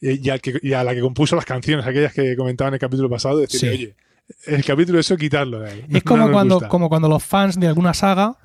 y, 0.00 0.28
al 0.30 0.40
que- 0.40 0.58
y 0.62 0.72
a 0.72 0.82
la 0.84 0.94
que 0.94 1.00
compuso 1.00 1.36
las 1.36 1.44
canciones, 1.44 1.86
aquellas 1.86 2.12
que 2.12 2.36
comentaba 2.36 2.68
en 2.68 2.74
el 2.74 2.80
capítulo 2.80 3.08
pasado, 3.08 3.38
decirle, 3.38 3.68
Sí. 3.76 3.82
oye, 3.84 3.94
el 4.46 4.64
capítulo 4.64 4.98
eso 4.98 5.16
quitarlo 5.16 5.60
de 5.60 5.70
ahí. 5.70 5.84
Es 5.92 6.02
como, 6.02 6.26
No 6.26 6.32
cuando, 6.32 6.60
como 6.68 6.88
cuando 6.88 7.08
los 7.08 7.22
fans 7.22 7.58
de 7.60 7.66
alguna 7.68 7.94
saga 7.94 8.36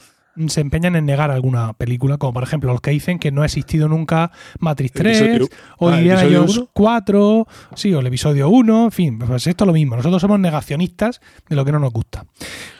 se 0.47 0.62
empeñan 0.62 0.95
en 0.95 1.06
negar 1.06 1.32
alguna 1.32 1.73
película, 1.73 2.17
como 2.17 2.34
por 2.34 2.43
ejemplo 2.43 2.71
los 2.71 2.82
que 2.82 2.91
dicen 2.91 3.19
que 3.19 3.32
no 3.32 3.41
ha 3.41 3.45
existido 3.45 3.88
nunca 3.88 4.32
Matrix 4.60 4.93
3 4.93 5.21
Episodio- 5.21 5.50
o 5.80 5.89
ah, 5.89 5.93
¿el 5.93 6.00
Indiana 6.08 6.21
Jones 6.32 6.58
uno? 6.58 6.69
4, 6.73 7.47
sí, 7.76 7.93
o 7.93 8.00
el 8.00 8.08
episodio 8.08 8.50
1, 8.50 8.86
en 8.86 8.91
fin, 8.91 9.19
pues 9.19 9.47
esto 9.47 9.63
es 9.63 9.67
lo 9.67 9.73
mismo. 9.73 9.95
Nosotros 9.95 10.21
somos 10.21 10.39
negacionistas 10.39 11.21
de 11.50 11.56
lo 11.56 11.65
que 11.65 11.71
no 11.71 11.80
nos 11.80 11.91
gusta. 11.91 12.26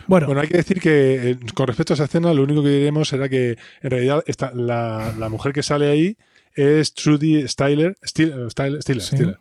Bueno, 0.08 0.28
Bueno, 0.28 0.42
hay 0.42 0.48
que 0.48 0.58
decir 0.58 0.80
que 0.80 1.32
eh, 1.32 1.38
con 1.54 1.68
respecto 1.68 1.94
a 1.94 1.96
esa 1.96 2.06
escena, 2.06 2.34
lo 2.34 2.44
único 2.44 2.64
que 2.64 2.70
diremos 2.70 3.10
será 3.10 3.28
que 3.28 3.58
en 3.82 3.90
realidad 3.90 4.24
esta, 4.28 4.52
la, 4.54 5.14
la 5.18 5.30
mujer 5.30 5.52
que 5.54 5.64
sale 5.64 5.90
ahí 5.90 6.18
es 6.56 6.94
Trudy 6.94 7.48
Styler, 7.48 7.96
Stiller, 8.06 8.50
Styler, 8.50 8.82
Stiller, 8.82 9.02
Sí. 9.04 9.16
Stiller, 9.16 9.40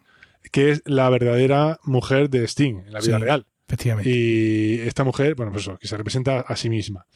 que 0.52 0.70
es 0.70 0.82
la 0.84 1.08
verdadera 1.10 1.78
mujer 1.84 2.30
de 2.30 2.44
Sting 2.46 2.78
en 2.86 2.92
la 2.92 3.00
vida 3.00 3.16
Sí. 3.18 3.22
real. 3.24 3.46
Efectivamente. 3.66 4.10
Y 4.10 4.80
esta 4.80 5.04
mujer, 5.04 5.34
bueno, 5.34 5.52
pues 5.52 5.64
eso, 5.64 5.76
que 5.78 5.88
se 5.88 5.96
representa 5.96 6.40
a 6.40 6.56
sí 6.56 6.68
misma. 6.70 7.06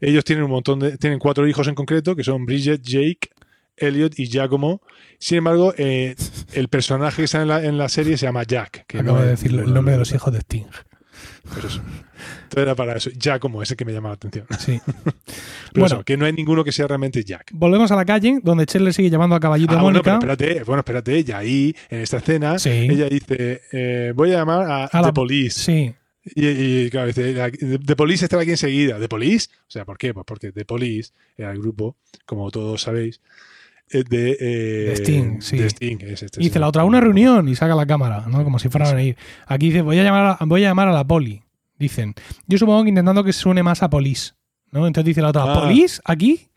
Ellos 0.00 0.24
tienen 0.24 0.44
un 0.44 0.50
montón 0.50 0.78
de, 0.78 0.98
tienen 0.98 1.18
cuatro 1.18 1.46
hijos 1.46 1.68
en 1.68 1.74
concreto, 1.74 2.16
que 2.16 2.24
son 2.24 2.44
Bridget, 2.46 2.82
Jake, 2.82 3.30
Elliot 3.76 4.18
y 4.18 4.28
Giacomo. 4.28 4.82
Sin 5.18 5.38
embargo, 5.38 5.74
eh, 5.76 6.16
el 6.52 6.68
personaje 6.68 7.16
que 7.16 7.24
está 7.24 7.42
en 7.42 7.48
la, 7.48 7.64
en 7.64 7.78
la 7.78 7.88
serie 7.88 8.16
se 8.16 8.26
llama 8.26 8.44
Jack. 8.44 8.86
Que 8.86 8.98
Acabo 8.98 9.18
no 9.18 9.24
de 9.24 9.30
decir 9.30 9.52
el 9.52 9.72
nombre 9.72 9.92
de 9.92 9.98
los 9.98 10.12
hijos 10.12 10.32
de 10.32 10.40
Sting. 10.40 10.66
Pues 11.52 11.64
eso. 11.64 11.80
Entonces 12.44 12.62
era 12.62 12.74
para 12.74 12.96
eso. 12.96 13.10
Giacomo, 13.10 13.62
ese 13.62 13.76
que 13.76 13.84
me 13.84 13.92
llama 13.92 14.08
la 14.08 14.14
atención. 14.14 14.46
Sí. 14.58 14.80
Pero 14.86 15.14
Bueno. 15.74 15.86
eso, 15.86 16.04
que 16.04 16.16
no 16.16 16.24
hay 16.26 16.32
ninguno 16.32 16.64
que 16.64 16.72
sea 16.72 16.86
realmente 16.86 17.22
Jack. 17.24 17.50
Volvemos 17.52 17.90
a 17.92 17.96
la 17.96 18.04
calle, 18.04 18.40
donde 18.42 18.66
Chandler 18.66 18.92
sigue 18.94 19.10
llamando 19.10 19.36
a 19.36 19.40
Caballito 19.40 19.72
Ah, 19.74 19.78
a 19.80 19.82
bueno, 19.82 19.98
Mónica. 20.02 20.18
pero 20.18 20.32
espérate, 20.32 20.64
bueno, 20.64 20.80
espérate, 20.80 21.24
ya 21.24 21.38
ahí, 21.38 21.74
en 21.90 22.00
esta 22.00 22.18
escena, 22.18 22.58
Sí. 22.58 22.70
ella 22.70 23.08
dice, 23.08 23.62
eh, 23.72 24.12
voy 24.14 24.32
a 24.32 24.38
llamar 24.38 24.70
a, 24.70 24.84
A 24.86 25.00
la- 25.00 25.08
The 25.08 25.12
Police. 25.12 25.60
sí, 25.60 25.94
Y, 26.34 26.46
y, 26.46 26.90
claro, 26.90 27.06
dice, 27.06 27.34
The 27.84 27.96
Police 27.96 28.24
estará 28.26 28.42
aquí 28.42 28.50
enseguida. 28.50 28.98
¿The 28.98 29.08
Police? 29.08 29.48
O 29.62 29.70
sea, 29.70 29.84
¿por 29.86 29.96
qué? 29.96 30.12
Pues 30.12 30.26
porque 30.26 30.52
The 30.52 30.64
Police 30.66 31.12
era 31.36 31.52
el 31.52 31.58
grupo, 31.58 31.96
como 32.26 32.50
todos 32.50 32.82
sabéis, 32.82 33.20
de, 33.90 34.36
eh, 34.40 34.84
De 34.88 34.96
Sting, 34.96 35.40
sí. 35.40 35.56
de 35.58 35.66
Sting, 35.70 35.98
es 36.00 36.22
este, 36.22 36.40
dice 36.40 36.58
la 36.58 36.68
otra, 36.68 36.84
una 36.84 37.00
reunión 37.00 37.48
y 37.48 37.54
saca 37.56 37.74
la 37.74 37.86
cámara, 37.86 38.24
¿no? 38.28 38.44
Como 38.44 38.58
si 38.58 38.68
fueran 38.68 38.96
a 38.96 39.02
ir. 39.02 39.16
Aquí 39.46 39.66
dice, 39.66 39.82
voy 39.82 39.98
a 39.98 40.02
llamar 40.04 40.36
a, 40.40 40.44
voy 40.44 40.64
a 40.64 40.68
llamar 40.68 40.88
a 40.88 40.92
la 40.92 41.04
poli. 41.06 41.42
Dicen. 41.78 42.14
Yo 42.46 42.58
supongo 42.58 42.82
que 42.82 42.88
intentando 42.88 43.22
que 43.24 43.32
suene 43.32 43.62
más 43.62 43.82
a 43.82 43.90
polis. 43.90 44.34
¿No? 44.70 44.86
Entonces 44.86 45.06
dice 45.06 45.22
la 45.22 45.28
otra, 45.28 45.44
Ah. 45.44 45.60
¿polis? 45.62 46.02
¿Aquí? 46.04 46.48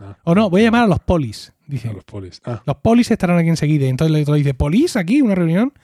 Ah, 0.00 0.16
O 0.24 0.34
no, 0.34 0.48
voy 0.50 0.60
a 0.62 0.64
llamar 0.64 0.84
a 0.84 0.86
los 0.86 1.00
polis. 1.00 1.52
Dice. 1.66 1.88
a 1.88 1.92
los 1.92 2.04
polis. 2.04 2.40
Ah, 2.46 2.62
Los 2.64 2.76
polis 2.76 3.10
estarán 3.10 3.36
aquí 3.36 3.48
enseguida. 3.50 3.86
Entonces 3.86 4.16
el 4.16 4.22
otro 4.22 4.34
dice, 4.36 4.54
¿polis 4.54 4.96
aquí? 4.96 5.20
¿Una 5.20 5.34
reunión? 5.34 5.74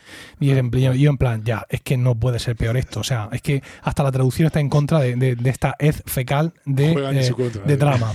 Y 0.40 0.46
yo 0.46 0.56
en, 0.56 0.70
plan- 0.70 0.94
yo 0.94 1.10
en 1.10 1.18
plan, 1.18 1.42
ya, 1.44 1.66
es 1.68 1.82
que 1.82 1.98
no 1.98 2.14
puede 2.14 2.38
ser 2.38 2.56
peor 2.56 2.78
esto. 2.78 3.00
O 3.00 3.04
sea, 3.04 3.28
es 3.32 3.42
que 3.42 3.62
hasta 3.82 4.02
la 4.02 4.10
traducción 4.10 4.46
está 4.46 4.60
en 4.60 4.70
contra 4.70 5.00
de, 5.00 5.14
de- 5.16 5.36
de 5.36 5.50
esta 5.50 5.74
hez 5.78 6.02
fecal 6.06 6.54
de, 6.64 6.92
eh, 6.92 7.30
contra, 7.32 7.64
de 7.64 7.74
eh. 7.74 7.76
trama. 7.76 8.14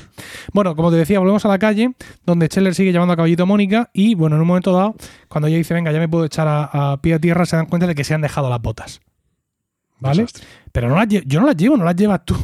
Bueno, 0.51 0.75
como 0.75 0.89
te 0.89 0.97
decía, 0.97 1.19
volvemos 1.19 1.45
a 1.45 1.49
la 1.49 1.59
calle, 1.59 1.91
donde 2.25 2.47
Scheller 2.47 2.73
sigue 2.73 2.91
llamando 2.91 3.13
a 3.13 3.17
Caballito 3.17 3.45
Mónica 3.45 3.91
y, 3.93 4.15
bueno, 4.15 4.35
en 4.37 4.41
un 4.41 4.47
momento 4.47 4.71
dado, 4.73 4.95
cuando 5.27 5.47
ella 5.47 5.57
dice, 5.57 5.75
venga, 5.75 5.91
ya 5.91 5.99
me 5.99 6.09
puedo 6.09 6.25
echar 6.25 6.47
a, 6.47 6.93
a 6.93 7.01
pie 7.01 7.13
a 7.13 7.19
tierra, 7.19 7.45
se 7.45 7.55
dan 7.55 7.67
cuenta 7.67 7.85
de 7.85 7.93
que 7.93 8.03
se 8.03 8.15
han 8.15 8.21
dejado 8.21 8.49
las 8.49 8.61
botas. 8.61 8.99
¿Vale? 9.99 10.21
desastre. 10.23 10.47
Pero 10.71 10.89
no 10.89 10.95
las 10.95 11.07
yo 11.07 11.39
no 11.41 11.47
las 11.47 11.57
llevo, 11.57 11.77
no 11.77 11.83
las 11.85 11.95
llevas 11.95 12.23
tú. 12.25 12.35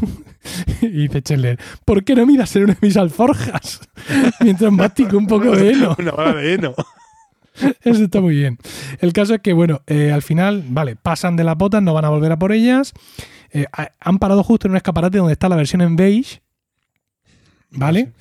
y 0.82 0.88
dice 1.08 1.20
Scheller, 1.22 1.60
¿por 1.86 2.04
qué 2.04 2.16
no 2.16 2.26
miras 2.26 2.56
en 2.56 2.64
una 2.66 2.74
de 2.74 2.80
mis 2.82 2.98
alforjas? 2.98 3.82
Mientras 4.42 4.72
mastico 4.72 5.18
un 5.18 5.28
poco 5.28 5.52
de 5.52 5.70
heno. 5.74 5.96
Una 5.98 6.12
bala 6.12 6.34
de 6.36 6.54
heno. 6.54 6.74
Eso 7.82 8.04
está 8.04 8.20
muy 8.20 8.36
bien. 8.36 8.58
El 9.00 9.14
caso 9.14 9.34
es 9.36 9.42
que, 9.42 9.54
bueno, 9.54 9.82
eh, 9.88 10.12
al 10.12 10.22
final, 10.22 10.64
vale, 10.68 10.98
pasan 10.98 11.38
de 11.38 11.46
las 11.46 11.56
botas, 11.56 11.82
no 11.82 11.94
van 11.94 12.04
a 12.06 12.10
volver 12.10 12.32
a 12.34 12.38
por 12.38 12.52
ellas. 12.52 12.92
Eh, 13.52 13.66
ha- 13.72 13.92
han 14.02 14.20
parado 14.20 14.44
justo 14.44 14.68
en 14.68 14.72
un 14.72 14.78
escaparate 14.78 15.20
donde 15.20 15.32
está 15.34 15.48
la 15.48 15.56
versión 15.56 15.82
en 15.82 15.96
beige. 15.96 16.42
¿Vale? 17.72 18.12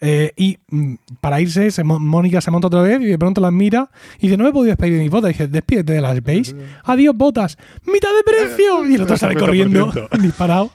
Eh, 0.00 0.32
y 0.36 0.58
mm, 0.68 0.94
para 1.20 1.40
irse, 1.40 1.70
se 1.70 1.84
Mónica 1.84 2.40
se 2.40 2.50
monta 2.50 2.68
otra 2.68 2.80
vez 2.80 3.00
y 3.02 3.06
de 3.06 3.18
pronto 3.18 3.40
las 3.40 3.52
mira 3.52 3.90
y 4.18 4.22
dice: 4.22 4.36
No 4.36 4.44
me 4.44 4.50
he 4.50 4.52
podido 4.52 4.70
despedir 4.70 4.94
de 4.94 5.02
mis 5.02 5.10
botas. 5.10 5.30
Y 5.30 5.32
dice: 5.34 5.48
Despídete 5.48 5.92
de 5.92 6.00
las 6.00 6.22
beige. 6.22 6.54
Adiós, 6.84 7.14
botas. 7.16 7.58
¡Mitad 7.84 8.08
de 8.08 8.22
precio! 8.24 8.86
Y 8.86 8.94
el 8.94 9.02
otro 9.02 9.16
sale 9.16 9.34
50%. 9.34 9.38
corriendo, 9.38 9.92
disparado. 10.20 10.70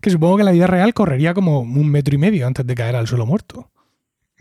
Que 0.00 0.10
supongo 0.10 0.36
que 0.36 0.42
en 0.42 0.46
la 0.46 0.52
vida 0.52 0.66
real 0.66 0.94
correría 0.94 1.34
como 1.34 1.60
un 1.60 1.88
metro 1.88 2.14
y 2.14 2.18
medio 2.18 2.46
antes 2.46 2.66
de 2.66 2.74
caer 2.74 2.96
al 2.96 3.06
suelo 3.06 3.26
muerto. 3.26 3.70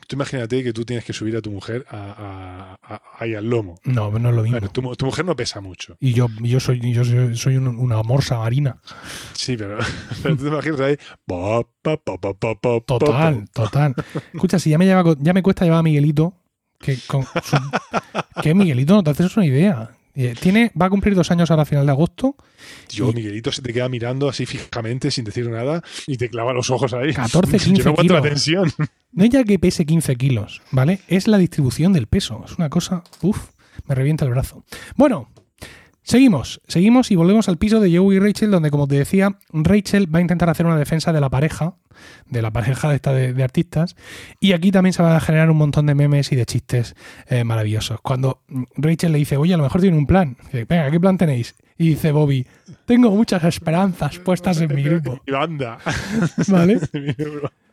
Tú 0.10 0.16
imagínate 0.16 0.64
que 0.64 0.74
tú 0.74 0.86
tienes 0.86 1.06
que 1.06 1.14
subir 1.14 1.38
a 1.38 1.42
tu 1.42 1.52
mujer 1.52 1.86
a, 1.88 2.78
a- 2.82 2.96
a- 2.96 3.02
ahí 3.20 3.36
al 3.36 3.48
lomo. 3.48 3.76
No, 3.84 4.10
no 4.10 4.30
es 4.30 4.36
lo 4.36 4.42
mismo. 4.42 4.58
Bueno, 4.60 4.72
tu, 4.74 4.82
tu 4.96 5.06
mujer 5.06 5.24
no 5.24 5.36
pesa 5.36 5.62
mucho. 5.62 5.96
Y 6.00 6.14
yo, 6.14 6.28
yo 6.42 6.60
soy, 6.60 6.80
yo 6.92 7.06
soy, 7.06 7.38
soy 7.38 7.58
un- 7.58 7.68
una 7.78 8.02
morsa 8.02 8.40
marina. 8.40 8.82
Sí, 9.34 9.56
pero, 9.56 9.78
pero 10.24 10.36
tú 10.36 10.44
te 10.46 10.50
imaginas 10.50 10.80
ahí. 10.80 10.98
Total, 13.06 13.46
total. 13.54 13.94
Escucha, 14.34 14.58
si 14.58 14.72
ya 14.72 14.80
me, 14.80 14.86
lleva, 14.88 15.04
ya 15.20 15.32
me 15.32 15.44
cuesta 15.44 15.64
llevar 15.66 15.82
a 15.82 15.84
Miguelito, 15.84 16.34
que 16.80 16.98
con 17.06 17.24
su- 17.44 17.58
que 18.42 18.56
Miguelito 18.56 18.96
no 18.96 19.04
te 19.04 19.12
haces 19.12 19.38
una 19.38 19.46
idea. 19.46 19.92
Eh, 20.22 20.36
Tiene, 20.38 20.72
va 20.80 20.88
a 20.88 20.90
cumplir 20.90 21.16
dos 21.16 21.32
años 21.32 21.50
ahora 21.50 21.64
a 21.64 21.66
final 21.66 21.86
de 21.86 21.92
agosto. 21.94 22.36
Yo, 22.90 23.10
Y- 23.12 23.14
Miguelito 23.14 23.54
se 23.54 23.62
te 23.62 23.72
queda 23.72 23.88
mirando 23.88 24.28
así 24.28 24.46
fijamente 24.46 25.12
sin 25.12 25.24
decir 25.24 25.50
nada 25.50 25.82
y 26.08 26.18
te 26.18 26.28
clava 26.30 26.52
los 26.52 26.70
ojos 26.70 26.92
ahí. 26.94 27.14
14, 27.14 27.58
Yo 27.58 27.64
15 27.64 27.84
no 27.84 27.90
aguanto 27.92 28.14
la 28.16 28.20
kilos. 28.22 28.34
tensión. 28.34 28.72
No 29.14 29.24
es 29.24 29.30
ya 29.30 29.46
que 29.46 29.58
pese 29.60 29.86
15 29.86 30.18
kilos, 30.18 30.62
¿vale? 30.72 31.00
Es 31.08 31.30
la 31.30 31.38
distribución 31.38 31.94
del 31.94 32.08
peso. 32.08 32.44
Es 32.46 32.58
una 32.58 32.70
cosa, 32.70 33.02
uff, 33.22 33.48
me 33.88 33.96
revienta 33.96 34.26
el 34.26 34.32
brazo. 34.32 34.66
Bueno, 34.98 35.30
seguimos, 36.04 36.62
seguimos 36.68 37.12
y 37.12 37.16
volvemos 37.16 37.50
al 37.50 37.58
piso 37.58 37.80
de 37.80 37.96
Joey 37.96 38.18
y 38.18 38.20
Rachel, 38.20 38.52
donde, 38.52 38.72
como 38.72 38.88
te 38.88 38.96
decía, 38.96 39.38
Rachel 39.52 40.14
va 40.14 40.20
a 40.20 40.22
intentar 40.22 40.50
hacer 40.50 40.66
una 40.66 40.78
defensa 40.78 41.14
de 41.14 41.22
la 41.22 41.30
pareja, 41.30 41.76
de 42.28 42.42
la 42.42 42.52
pareja 42.52 42.90
de 42.90 42.96
esta 42.96 43.14
de, 43.14 43.34
de 43.34 43.44
artistas, 43.44 43.96
y 44.40 44.54
aquí 44.54 44.72
también 44.72 44.94
se 44.94 45.02
van 45.02 45.16
a 45.16 45.20
generar 45.20 45.50
un 45.52 45.58
montón 45.58 45.86
de 45.86 45.96
memes 45.96 46.32
y 46.32 46.36
de 46.36 46.46
chistes 46.46 46.96
eh, 47.28 47.44
maravillosos. 47.44 48.00
Cuando 48.02 48.42
Rachel 48.76 49.12
le 49.12 49.20
dice, 49.20 49.38
oye, 49.38 49.54
a 49.54 49.58
lo 49.58 49.64
mejor 49.64 49.82
tiene 49.82 49.98
un 49.98 50.08
plan, 50.08 50.38
dice, 50.46 50.66
venga, 50.66 50.90
¿qué 50.92 51.00
plan 51.00 51.18
tenéis? 51.18 51.56
Y 51.78 51.90
dice 51.90 52.12
Bobby, 52.12 52.46
tengo 52.86 53.10
muchas 53.12 53.44
esperanzas 53.46 54.20
puestas 54.20 54.60
en 54.60 54.76
mi 54.76 54.84
grupo, 54.84 55.22
Y 55.26 55.32
banda. 55.32 55.78
¿vale? 56.50 56.80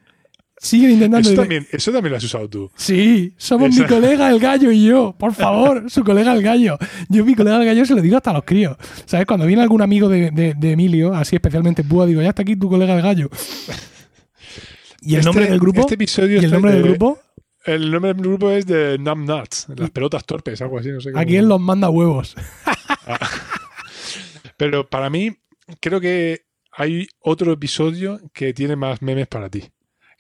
Siguen 0.59 0.93
intentando... 0.93 1.29
Eso 1.29 1.39
también, 1.41 1.67
eso 1.71 1.93
también 1.93 2.11
lo 2.13 2.17
has 2.17 2.25
usado 2.25 2.49
tú. 2.49 2.71
Sí, 2.77 3.35
somos 3.37 3.69
Esa- 3.71 3.83
mi 3.83 3.89
colega 3.89 4.31
el 4.31 4.39
gallo 4.41 4.71
y 4.73 4.87
yo. 4.87 5.15
Por 5.19 5.35
favor, 5.35 5.91
su 5.91 6.03
colega 6.03 6.33
el 6.33 6.43
gallo. 6.43 6.79
Yo 7.11 7.25
mi 7.27 7.35
colega 7.35 7.59
el 7.59 7.67
gallo 7.67 7.85
se 7.85 7.95
lo 7.95 8.01
digo 8.01 8.17
hasta 8.17 8.31
a 8.31 8.35
los 8.35 8.45
críos. 8.45 8.77
¿Sabes? 9.05 9.27
Cuando 9.27 9.45
viene 9.47 9.63
algún 9.63 9.83
amigo 9.83 10.09
de, 10.09 10.31
de- 10.31 10.55
de 10.55 10.73
Emilio, 10.73 11.15
así 11.15 11.37
especialmente 11.37 11.85
Púa, 11.85 12.07
digo, 12.07 12.23
ya 12.23 12.31
está 12.31 12.43
aquí 12.43 12.57
tu 12.57 12.69
colega 12.71 12.95
el 12.97 13.03
gallo. 13.03 13.29
¿Y 15.03 15.13
el 15.15 15.21
Este- 15.21 15.25
nombre 15.27 15.47
del 15.47 15.61
grupo? 15.61 15.81
Este 15.81 15.95
episodio 15.95 16.41
¿Y 16.41 16.45
el 16.47 16.51
nombre 16.51 16.73
del 16.73 16.83
de- 16.83 16.89
grupo? 16.89 17.19
El 17.65 17.91
nombre 17.91 18.15
del 18.15 18.23
grupo 18.23 18.51
es 18.51 18.65
de 18.65 18.97
Numb 18.97 19.29
Nuts, 19.29 19.67
las 19.77 19.91
pelotas 19.91 20.25
torpes, 20.25 20.63
algo 20.63 20.79
así, 20.79 20.89
no 20.91 21.01
sé 21.01 21.11
cómo. 21.11 21.21
Aquí 21.21 21.37
él 21.37 21.49
los 21.49 21.61
manda 21.61 21.91
huevos. 21.91 22.35
Pero 24.57 24.89
para 24.89 25.11
mí, 25.11 25.33
creo 25.81 26.01
que 26.01 26.43
hay 26.73 27.07
otro 27.21 27.53
episodio 27.53 28.21
que 28.33 28.55
tiene 28.55 28.77
más 28.77 29.03
memes 29.03 29.27
para 29.27 29.51
ti. 29.51 29.65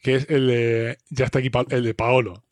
Que 0.03 0.16
es 0.16 0.26
el 0.30 0.47
de. 0.47 0.99
Ya 1.11 1.24
está 1.26 1.38
aquí, 1.40 1.51
el 1.70 1.84
de 1.84 1.94
Paolo. 1.94 2.42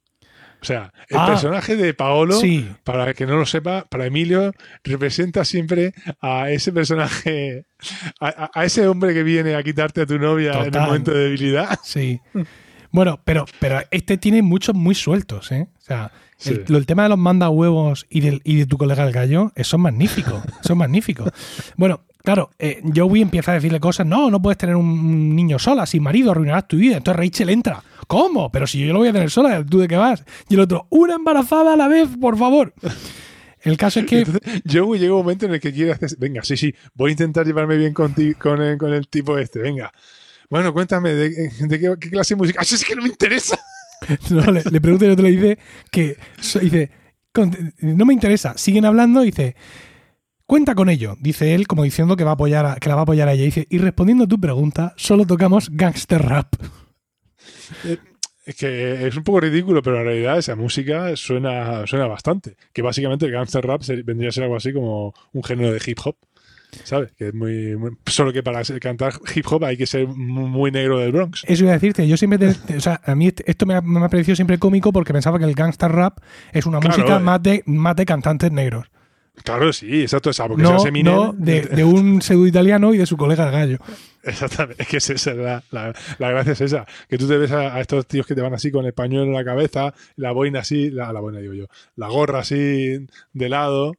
O 0.61 0.67
sea, 0.67 0.95
el 1.11 1.19
Ah, 1.19 1.27
personaje 1.27 1.77
de 1.77 1.93
Paolo, 1.93 2.41
Sí. 2.41 2.67
para 2.85 3.07
el 3.11 3.15
que 3.15 3.27
no 3.27 3.37
lo 3.37 3.45
sepa, 3.45 3.85
para 3.91 4.07
Emilio, 4.07 4.53
representa 4.83 5.45
siempre 5.45 5.93
a 6.23 6.51
ese 6.51 6.73
personaje, 6.73 7.67
a, 8.19 8.65
ese 8.65 8.89
hombre 8.89 9.13
que 9.13 9.23
viene 9.23 9.57
a 9.57 9.63
quitarte 9.63 10.01
a 10.01 10.07
tu 10.07 10.19
novia 10.19 10.65
en 10.65 10.75
el 10.75 10.81
momento 10.81 11.11
de 11.13 11.25
debilidad. 11.25 11.79
Sí. 11.85 12.19
Bueno, 12.91 13.21
pero, 13.25 13.45
pero 13.59 13.81
este 13.91 14.17
tiene 14.17 14.41
muchos 14.41 14.75
muy 14.75 14.95
sueltos, 14.95 15.53
¿eh? 15.53 15.69
O 15.77 15.81
sea, 15.83 16.11
el, 16.47 16.65
Sí. 16.67 16.75
el 16.75 16.87
tema 16.87 17.03
de 17.03 17.09
los 17.11 17.19
manda 17.19 17.51
huevos 17.51 18.07
y, 18.09 18.21
del, 18.21 18.41
y 18.45 18.57
de 18.57 18.65
tu 18.67 18.79
colega 18.79 19.05
el 19.07 19.13
gallo, 19.13 19.53
eso 19.57 19.77
es 19.77 19.81
magnífico. 19.83 20.43
Eso 20.63 20.73
es 20.73 20.77
magnífico. 20.79 21.31
Bueno, 21.77 22.01
claro, 22.25 22.51
eh, 22.59 22.83
Joey 22.95 23.23
empieza 23.23 23.53
a 23.53 23.55
decirle 23.55 23.79
cosas, 23.79 24.07
no, 24.07 24.31
no 24.31 24.41
puedes 24.43 24.59
tener 24.59 24.75
un 24.77 25.37
niño 25.37 25.59
sola, 25.59 25.87
sin 25.87 26.03
marido, 26.03 26.31
arruinarás 26.31 26.67
tu 26.67 26.77
vida. 26.79 26.97
Entonces 26.97 27.21
Rachel 27.21 27.51
entra, 27.51 27.83
¿cómo? 28.09 28.51
Pero 28.51 28.67
si 28.67 28.85
yo 28.85 28.93
lo 28.93 28.99
voy 29.01 29.09
a 29.09 29.13
tener 29.13 29.31
sola, 29.31 29.65
¿tú 29.65 29.79
de 29.79 29.87
qué 29.87 29.97
vas? 29.97 30.25
Y 30.49 30.55
el 30.55 30.61
otro, 30.61 30.87
una 30.91 31.15
embarazada 31.15 31.75
a 31.75 31.77
la 31.77 31.87
vez, 31.87 32.09
por 32.21 32.37
favor. 32.39 32.73
El 33.63 33.77
caso 33.77 34.01
es 34.01 34.07
que 34.07 34.19
Entonces, 34.21 34.63
Joey 34.71 34.99
llega 34.99 35.13
un 35.15 35.21
momento 35.21 35.47
en 35.47 35.55
el 35.55 35.61
que 35.61 35.73
quiere 35.73 35.93
hacer. 35.93 36.11
Venga, 36.19 36.43
sí, 36.43 36.57
sí, 36.57 36.75
voy 36.95 37.11
a 37.11 37.13
intentar 37.13 37.47
llevarme 37.47 37.77
bien 37.77 37.93
con, 37.95 38.13
el, 38.17 38.37
con 38.79 38.93
el 38.93 39.09
tipo 39.09 39.39
este, 39.39 39.59
venga. 39.61 39.93
Bueno, 40.51 40.73
cuéntame, 40.73 41.11
¿de, 41.15 41.31
de 41.61 41.81
qué, 41.81 41.95
qué 42.01 42.11
clase 42.11 42.35
de 42.35 42.39
música? 42.39 42.61
¡Ah, 42.61 42.65
es 42.65 42.85
que 42.85 42.97
no 42.97 43.03
me 43.03 43.09
interesa! 43.09 43.59
No, 44.31 44.53
le, 44.53 44.63
le 44.71 44.81
pregunta 44.83 45.07
y 45.07 45.09
el 45.09 45.13
otro 45.15 45.25
le 45.25 45.31
dice 45.31 45.59
que 45.91 46.19
dice 46.61 46.91
"Con- 47.33 47.73
no 47.81 48.05
me 48.05 48.13
interesa. 48.13 48.53
Siguen 48.59 48.85
hablando 48.85 49.23
y 49.23 49.27
dice 49.31 49.57
cuenta 50.47 50.75
con 50.75 50.89
ello. 50.89 51.17
Dice 51.21 51.55
él 51.55 51.67
como 51.67 51.83
diciendo 51.85 52.17
que 52.17 52.25
va 52.25 52.31
a 52.31 52.35
apoyar 52.35 52.67
a- 52.67 52.77
que 52.77 52.89
la 52.89 52.95
va 52.95 53.03
a 53.03 53.05
apoyar 53.05 53.29
a 53.29 53.33
ella. 53.33 53.45
Dice 53.45 53.67
y 53.71 53.79
respondiendo 53.79 54.25
a 54.25 54.29
tu 54.29 54.39
pregunta 54.41 54.93
solo 54.97 55.27
tocamos 55.27 55.69
gangster 55.71 56.23
rap. 56.23 56.55
Es 58.47 58.57
que 58.57 59.07
es 59.07 59.17
un 59.17 59.25
poco 59.25 59.41
ridículo, 59.41 59.81
pero 59.83 59.99
en 60.01 60.05
realidad 60.05 60.37
esa 60.37 60.55
música 60.55 61.17
suena, 61.17 61.87
suena 61.87 62.07
bastante. 62.07 62.57
Que 62.75 62.83
básicamente 62.83 63.25
el 63.25 63.33
gangster 63.33 63.65
rap 63.67 63.81
vendría 64.05 64.29
a 64.29 64.33
ser 64.33 64.43
algo 64.45 64.57
así 64.57 64.71
como 64.71 65.15
un 65.33 65.43
género 65.43 65.73
de 65.73 65.81
hip 65.87 65.99
hop. 66.05 66.17
¿Sabes? 66.83 67.13
Que 67.13 67.29
es 67.29 67.35
muy, 67.35 67.75
muy- 67.77 67.93
Solo 68.05 68.35
que 68.35 68.43
para 68.43 68.61
cantar 68.83 69.15
hip 69.35 69.47
hop 69.51 69.65
hay 69.65 69.79
que 69.79 69.87
ser 69.87 70.07
mu- 70.09 70.47
muy 70.47 70.71
negro 70.71 70.99
del 70.99 71.13
Bronx. 71.13 71.43
Eso 71.47 71.63
iba 71.65 71.71
a 71.71 71.75
decirte. 71.75 72.07
Yo 72.07 72.19
siempre 72.19 72.39
te- 72.39 72.77
o 72.77 72.81
sea 72.81 73.01
a 73.03 73.15
mí 73.15 73.29
este- 73.29 73.51
esto 73.51 73.65
me 73.65 73.77
ha, 73.77 73.81
me 73.81 74.05
ha 74.05 74.09
parecido 74.11 74.37
siempre 74.37 74.59
cómico 74.59 74.93
porque 74.93 75.15
pensaba 75.15 75.39
que 75.39 75.45
el 75.47 75.55
gangster 75.55 75.91
rap 75.91 76.19
es 76.53 76.67
una 76.67 76.81
Claro, 76.81 76.99
música 76.99 77.17
eh. 77.17 77.21
más 77.21 77.43
de 77.43 77.63
más 77.65 77.97
de 77.97 78.05
cantantes 78.05 78.53
negros. 78.53 78.89
Claro, 79.43 79.73
sí, 79.73 80.03
exacto. 80.03 80.31
O 80.31 80.33
sea, 80.33 80.47
porque 80.47 80.63
No, 80.63 80.87
Eminem, 80.87 81.13
no 81.15 81.33
de, 81.37 81.63
de 81.63 81.85
un 81.85 82.23
pseudo 82.23 82.47
italiano 82.47 82.95
y 82.95 82.99
de 82.99 83.07
su 83.07 83.17
colega 83.17 83.47
el 83.47 83.53
gallo. 83.53 83.79
Exactamente, 84.23 84.83
es 84.83 84.89
que 84.89 84.97
es 84.99 85.11
esa, 85.11 85.35
la, 85.35 85.63
la- 85.71 85.95
la 86.19 86.31
gracia 86.31 86.53
es 86.53 86.61
esa, 86.61 86.87
que 87.09 87.19
tú 87.19 87.27
te 87.29 87.37
ves 87.37 87.51
a, 87.53 87.75
a 87.75 87.81
estos 87.81 88.07
tíos 88.07 88.27
que 88.27 88.35
te 88.35 88.41
van 88.41 88.55
así 88.55 88.71
con 88.71 88.87
el 88.87 88.95
pañuelo 88.95 89.27
en 89.27 89.35
la 89.35 89.45
cabeza, 89.45 89.93
la 90.17 90.31
boina 90.33 90.61
así, 90.61 90.91
la, 90.91 91.13
la 91.13 91.21
boina 91.21 91.41
digo 91.41 91.53
yo, 91.53 91.67
la 91.97 92.09
gorra 92.09 92.39
así 92.39 93.07
de 93.33 93.49
lado, 93.49 93.97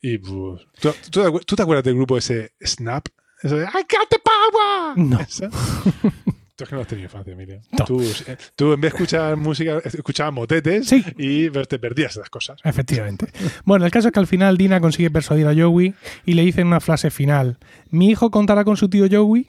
y 0.00 0.18
pues, 0.18 0.66
¿tú, 0.80 0.92
tú 1.10 1.40
tú 1.40 1.56
te 1.56 1.62
acuerdas 1.62 1.84
del 1.84 1.94
grupo 1.96 2.16
ese 2.18 2.52
Snap? 2.64 3.06
Eso 3.42 3.56
de, 3.56 3.64
I 3.64 3.68
got 3.90 4.08
the 4.10 4.18
power. 4.22 4.96
No. 4.98 5.18
Tú 6.56 6.62
es 6.64 6.70
que 6.70 6.76
no 6.76 6.82
has 6.82 6.86
tenido 6.86 7.06
infancia, 7.06 7.32
Emilio. 7.32 7.60
No. 7.76 7.84
Tú, 7.84 8.00
eh, 8.00 8.36
tú 8.54 8.72
en 8.74 8.80
vez 8.80 8.92
de 8.92 8.96
escuchar 8.96 9.36
música, 9.36 9.78
escuchabas 9.84 10.32
motetes 10.32 10.86
Sí. 10.86 11.04
y 11.18 11.50
te 11.50 11.78
perdías 11.80 12.12
esas 12.12 12.30
cosas. 12.30 12.60
Efectivamente. 12.62 13.26
Bueno, 13.64 13.84
el 13.84 13.90
caso 13.90 14.08
es 14.08 14.12
que 14.14 14.20
al 14.20 14.28
final 14.28 14.56
Dina 14.56 14.80
consigue 14.80 15.10
persuadir 15.10 15.48
a 15.48 15.54
Joey 15.54 15.94
y 16.24 16.34
le 16.34 16.42
dice 16.42 16.60
en 16.60 16.68
una 16.68 16.78
frase 16.80 17.10
final: 17.10 17.58
Mi 17.90 18.08
hijo 18.10 18.30
contará 18.30 18.64
con 18.64 18.76
su 18.76 18.88
tío 18.88 19.06
Joey. 19.10 19.48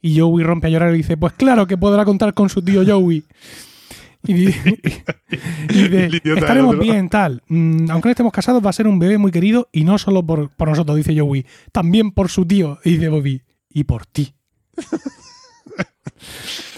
Y 0.00 0.18
Joey 0.18 0.42
rompe 0.44 0.68
a 0.68 0.70
llorar 0.70 0.94
y 0.94 0.98
dice: 0.98 1.16
Pues 1.18 1.34
claro 1.34 1.66
que 1.66 1.76
podrá 1.76 2.04
contar 2.06 2.32
con 2.32 2.48
su 2.48 2.62
tío 2.62 2.82
Joey. 2.86 3.24
Y, 4.26 4.32
y 4.34 4.46
dice, 4.46 6.04
El 6.06 6.14
idiota 6.14 6.40
estaremos 6.40 6.78
bien, 6.78 7.08
tal. 7.10 7.42
Mm, 7.48 7.90
aunque 7.90 8.08
no 8.08 8.10
estemos 8.12 8.32
casados, 8.32 8.64
va 8.64 8.70
a 8.70 8.72
ser 8.72 8.86
un 8.86 8.98
bebé 8.98 9.18
muy 9.18 9.30
querido 9.32 9.68
y 9.70 9.84
no 9.84 9.98
solo 9.98 10.24
por, 10.24 10.48
por 10.50 10.68
nosotros, 10.70 10.96
dice 10.96 11.18
Joey, 11.18 11.44
también 11.72 12.10
por 12.12 12.28
su 12.30 12.46
tío, 12.46 12.78
y 12.84 12.92
dice 12.92 13.08
Bobby, 13.10 13.42
y 13.68 13.84
por 13.84 14.06
ti. 14.06 14.34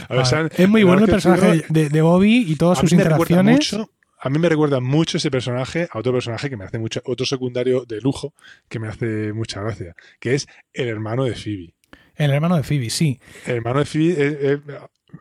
A 0.08 0.14
ver, 0.14 0.26
San- 0.26 0.50
es 0.56 0.68
muy 0.68 0.82
bueno 0.82 1.04
el 1.04 1.10
personaje 1.10 1.64
de, 1.68 1.88
de 1.88 2.02
Bobby 2.02 2.44
y 2.46 2.56
todas 2.56 2.78
sus 2.78 2.92
interacciones. 2.92 3.76
a 4.22 4.28
mí 4.30 4.38
me 4.38 4.48
recuerda 4.48 4.80
mucho 4.80 5.16
ese 5.18 5.30
personaje 5.30 5.88
a 5.92 5.98
otro 5.98 6.12
personaje 6.12 6.50
que 6.50 6.56
me 6.56 6.64
hace 6.64 6.78
mucho, 6.78 7.00
otro 7.04 7.24
secundario 7.26 7.84
de 7.86 8.00
lujo 8.00 8.34
que 8.68 8.78
me 8.78 8.88
hace 8.88 9.32
mucha 9.32 9.60
gracia, 9.62 9.94
que 10.18 10.34
es 10.34 10.46
el 10.72 10.88
hermano 10.88 11.24
de 11.24 11.34
Phoebe. 11.34 11.74
El 12.16 12.30
hermano 12.32 12.56
de 12.56 12.62
Phoebe, 12.62 12.90
sí. 12.90 13.18
El 13.46 13.56
hermano 13.56 13.78
de 13.80 13.86
Phoebe, 13.86 14.12
eh, 14.18 14.38
eh, 14.42 14.58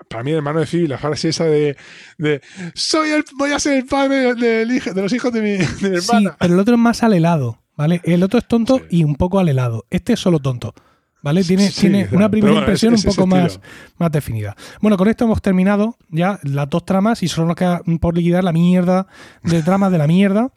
para 0.09 0.23
mí 0.23 0.31
el 0.31 0.37
hermano 0.37 0.59
de 0.59 0.65
Phoebe, 0.65 0.87
la 0.89 0.97
frase 0.97 1.29
esa 1.29 1.45
de, 1.45 1.77
de 2.17 2.41
soy 2.73 3.11
el, 3.11 3.23
voy 3.37 3.51
a 3.51 3.59
ser 3.59 3.77
el 3.77 3.85
padre 3.85 4.35
de 4.35 4.65
los 4.95 5.13
hijos 5.13 5.31
de 5.31 5.41
mi, 5.41 5.51
de 5.51 5.89
mi 5.91 6.01
Sí, 6.01 6.07
hermana. 6.09 6.35
pero 6.39 6.53
el 6.55 6.59
otro 6.59 6.75
es 6.75 6.79
más 6.81 7.01
alelado, 7.01 7.61
¿vale? 7.77 8.01
El 8.03 8.21
otro 8.23 8.37
es 8.39 8.47
tonto 8.47 8.79
Sí. 8.79 8.83
y 8.89 9.03
un 9.05 9.15
poco 9.15 9.39
alelado. 9.39 9.85
Este 9.89 10.13
es 10.13 10.19
solo 10.19 10.39
tonto, 10.39 10.73
¿vale? 11.21 11.43
Tiene, 11.43 11.69
Sí, 11.69 11.81
tiene 11.81 12.07
una 12.11 12.29
primera 12.29 12.51
bueno, 12.53 12.65
impresión 12.65 12.93
es- 12.93 13.01
es 13.01 13.05
un 13.05 13.15
poco 13.15 13.27
más, 13.27 13.59
más 13.97 14.11
definida. 14.11 14.55
Bueno, 14.81 14.97
con 14.97 15.07
esto 15.07 15.25
hemos 15.25 15.41
terminado 15.41 15.97
ya 16.09 16.39
las 16.43 16.69
dos 16.69 16.85
tramas 16.85 17.21
y 17.23 17.27
solo 17.27 17.47
nos 17.47 17.55
queda 17.55 17.81
por 17.99 18.15
liquidar 18.15 18.43
la 18.43 18.53
mierda 18.53 19.07
de 19.43 19.61
tramas 19.63 19.91
de 19.91 19.97
la 19.97 20.07
mierda. 20.07 20.51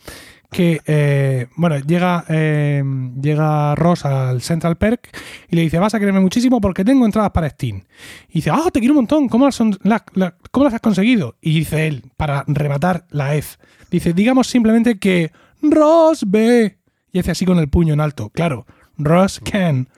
Que, 0.50 0.82
eh, 0.86 1.46
bueno, 1.56 1.78
llega, 1.78 2.26
eh, 2.28 2.84
llega 3.18 3.74
Ross 3.74 4.04
al 4.04 4.42
Central 4.42 4.76
Perk 4.76 5.08
y 5.48 5.56
le 5.56 5.62
dice, 5.62 5.78
vas 5.78 5.94
a 5.94 5.98
quererme 5.98 6.20
muchísimo 6.20 6.60
porque 6.60 6.84
tengo 6.84 7.06
entradas 7.06 7.30
para 7.30 7.48
Steam. 7.48 7.82
Y 8.28 8.34
dice, 8.34 8.50
ah, 8.50 8.68
te 8.70 8.78
quiero 8.80 8.92
un 8.92 8.96
montón, 8.98 9.28
¿cómo 9.30 9.46
las, 9.46 9.54
son- 9.54 9.78
la- 9.82 10.04
la- 10.12 10.34
¿cómo 10.50 10.64
las 10.64 10.74
has 10.74 10.82
conseguido? 10.82 11.36
Y 11.40 11.54
dice 11.60 11.86
él, 11.86 12.02
para 12.18 12.44
rematar 12.46 13.06
la 13.08 13.34
F, 13.34 13.56
dice, 13.90 14.12
digamos 14.12 14.46
simplemente 14.46 14.98
que 14.98 15.32
Ross 15.62 16.24
ve. 16.26 16.76
Y 17.14 17.18
hace 17.18 17.30
así 17.30 17.46
con 17.46 17.58
el 17.58 17.68
puño 17.68 17.94
en 17.94 18.00
alto. 18.00 18.28
Claro, 18.28 18.66
Ross 19.04 19.40
can. 19.40 19.88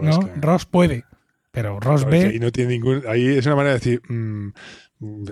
¿no? 0.00 0.10
Ross 0.10 0.18
Ken. 0.18 0.42
Ross 0.42 0.66
puede. 0.66 1.04
Pero 1.50 1.78
Ross 1.78 2.02
Claro, 2.04 2.10
que 2.10 2.26
ahí 2.26 2.38
ve. 2.38 2.44
no 2.44 2.50
tiene 2.50 2.72
ningún. 2.72 3.02
Ahí 3.08 3.26
es 3.28 3.46
una 3.46 3.56
manera 3.56 3.74
de 3.74 3.78
decir. 3.78 4.02
mm, 4.08 4.52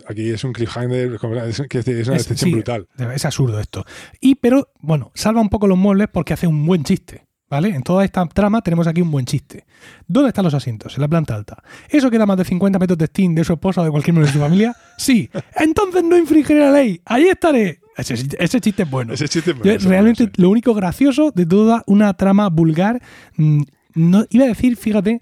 aquí 0.09 0.31
es 0.31 0.45
un 0.45 0.53
cliffhanger, 0.53 1.15
es, 1.15 1.23
una 1.23 1.45
decepción 1.45 2.37
sí, 2.37 2.53
brutal. 2.53 2.87
Es 3.15 3.25
absurdo 3.25 3.59
esto. 3.59 3.85
Y 4.21 4.37
pero, 4.37 4.69
bueno, 4.81 5.11
salva 5.15 5.41
un 5.41 5.49
poco 5.49 5.67
los 5.67 5.79
muebles 5.79 6.09
porque 6.13 6.33
hace 6.35 6.47
un 6.47 6.65
buen 6.67 6.85
chiste. 6.85 7.27
¿Vale? 7.49 7.69
En 7.69 7.83
toda 7.83 8.03
esta 8.03 8.25
trama 8.29 8.63
tenemos 8.63 8.87
aquí 8.87 9.03
un 9.03 9.11
buen 9.11 9.27
chiste. 9.27 9.67
¿Dónde 10.07 10.29
están 10.29 10.43
los 10.47 10.55
asientos? 10.55 10.95
En 10.95 11.03
la 11.03 11.09
planta 11.09 11.35
alta. 11.35 11.63
¿Eso 11.91 12.11
queda 12.11 12.25
más 12.25 12.39
de 12.39 12.47
50 12.47 12.79
metros 12.79 12.97
de 12.97 13.05
Steam 13.05 13.35
de 13.35 13.45
su 13.45 13.53
esposa 13.53 13.83
o 13.83 13.85
de 13.85 13.91
cualquier 13.91 14.15
miembro 14.15 14.27
de 14.27 14.33
su 14.33 14.39
familia? 14.39 14.75
Sí. 14.97 15.29
Entonces 15.57 16.03
no 16.03 16.17
infringiré 16.17 16.61
la 16.61 16.71
ley. 16.71 17.03
Ahí 17.05 17.25
estaré. 17.25 17.82
Ese, 17.97 18.15
ese 18.39 18.61
chiste 18.61 18.85
es 18.85 18.91
bueno. 18.91 19.13
Ese 19.13 19.29
chiste 19.29 19.51
es 19.53 19.59
bueno, 19.59 19.79
realmente 19.89 20.25
bueno, 20.25 20.33
sí. 20.37 20.43
lo 20.43 20.51
único 20.51 20.75
gracioso 20.75 21.31
de 21.35 21.47
toda 21.47 21.83
una 21.87 22.15
trama 22.15 22.49
vulgar, 22.49 23.03
mm, 23.37 23.63
no, 23.95 24.25
iba 24.31 24.45
a 24.45 24.49
decir, 24.49 24.77
fíjate, 24.77 25.19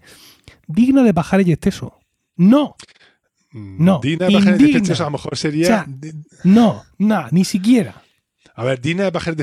digno 0.68 1.02
de 1.02 1.12
pajar 1.14 1.40
y 1.46 1.52
exceso. 1.52 1.98
No, 2.36 2.76
Mm, 3.52 3.84
no, 3.84 3.98
Dina 4.00 4.26
de 4.26 4.32
Pajares 4.32 5.00
a 5.00 5.04
lo 5.04 5.10
mejor 5.10 5.36
sería. 5.36 5.64
O 5.64 5.66
sea, 5.66 5.84
di- 5.88 6.12
no, 6.44 6.84
nada, 6.98 7.28
ni 7.32 7.44
siquiera. 7.44 8.00
a 8.54 8.64
ver, 8.64 8.80
Dina 8.80 9.02
de 9.04 9.10
Pajares 9.10 9.36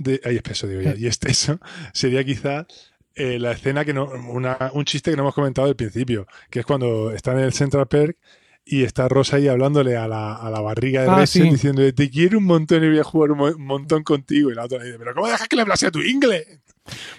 De, 0.00 0.20
ay, 0.24 0.34
espeso, 0.36 0.66
digo 0.66 0.82
ya. 0.82 0.96
Y 0.96 1.06
esteso 1.06 1.60
sería 1.92 2.24
quizá 2.24 2.66
eh, 3.14 3.38
la 3.38 3.52
escena 3.52 3.84
que 3.84 3.94
no. 3.94 4.06
Una, 4.06 4.70
un 4.72 4.84
chiste 4.84 5.12
que 5.12 5.16
no 5.16 5.22
hemos 5.22 5.34
comentado 5.34 5.68
al 5.68 5.76
principio, 5.76 6.26
que 6.50 6.58
es 6.60 6.66
cuando 6.66 7.12
está 7.12 7.32
en 7.32 7.38
el 7.38 7.52
Central 7.52 7.86
Perk 7.86 8.16
y 8.64 8.84
está 8.84 9.08
Rosa 9.08 9.36
ahí 9.36 9.48
hablándole 9.48 9.96
a 9.96 10.06
la, 10.06 10.34
a 10.34 10.50
la 10.50 10.60
barriga 10.60 11.02
de 11.02 11.08
Ah, 11.08 11.16
Rachel 11.16 11.42
sí. 11.44 11.50
diciéndole 11.50 11.92
te 11.92 12.08
quiero 12.10 12.38
un 12.38 12.44
montón 12.44 12.82
y 12.84 12.88
voy 12.88 12.98
a 12.98 13.04
jugar 13.04 13.32
un, 13.32 13.38
mo- 13.38 13.46
un 13.56 13.64
montón 13.66 14.02
contigo. 14.04 14.50
Y 14.50 14.54
la 14.54 14.64
otra 14.64 14.78
le 14.78 14.86
dice, 14.86 14.98
pero 14.98 15.14
¿cómo 15.14 15.26
dejas 15.26 15.48
que 15.48 15.56
le 15.56 15.62
hablase 15.62 15.86
a 15.86 15.90
tu 15.90 16.00
inglés? 16.00 16.46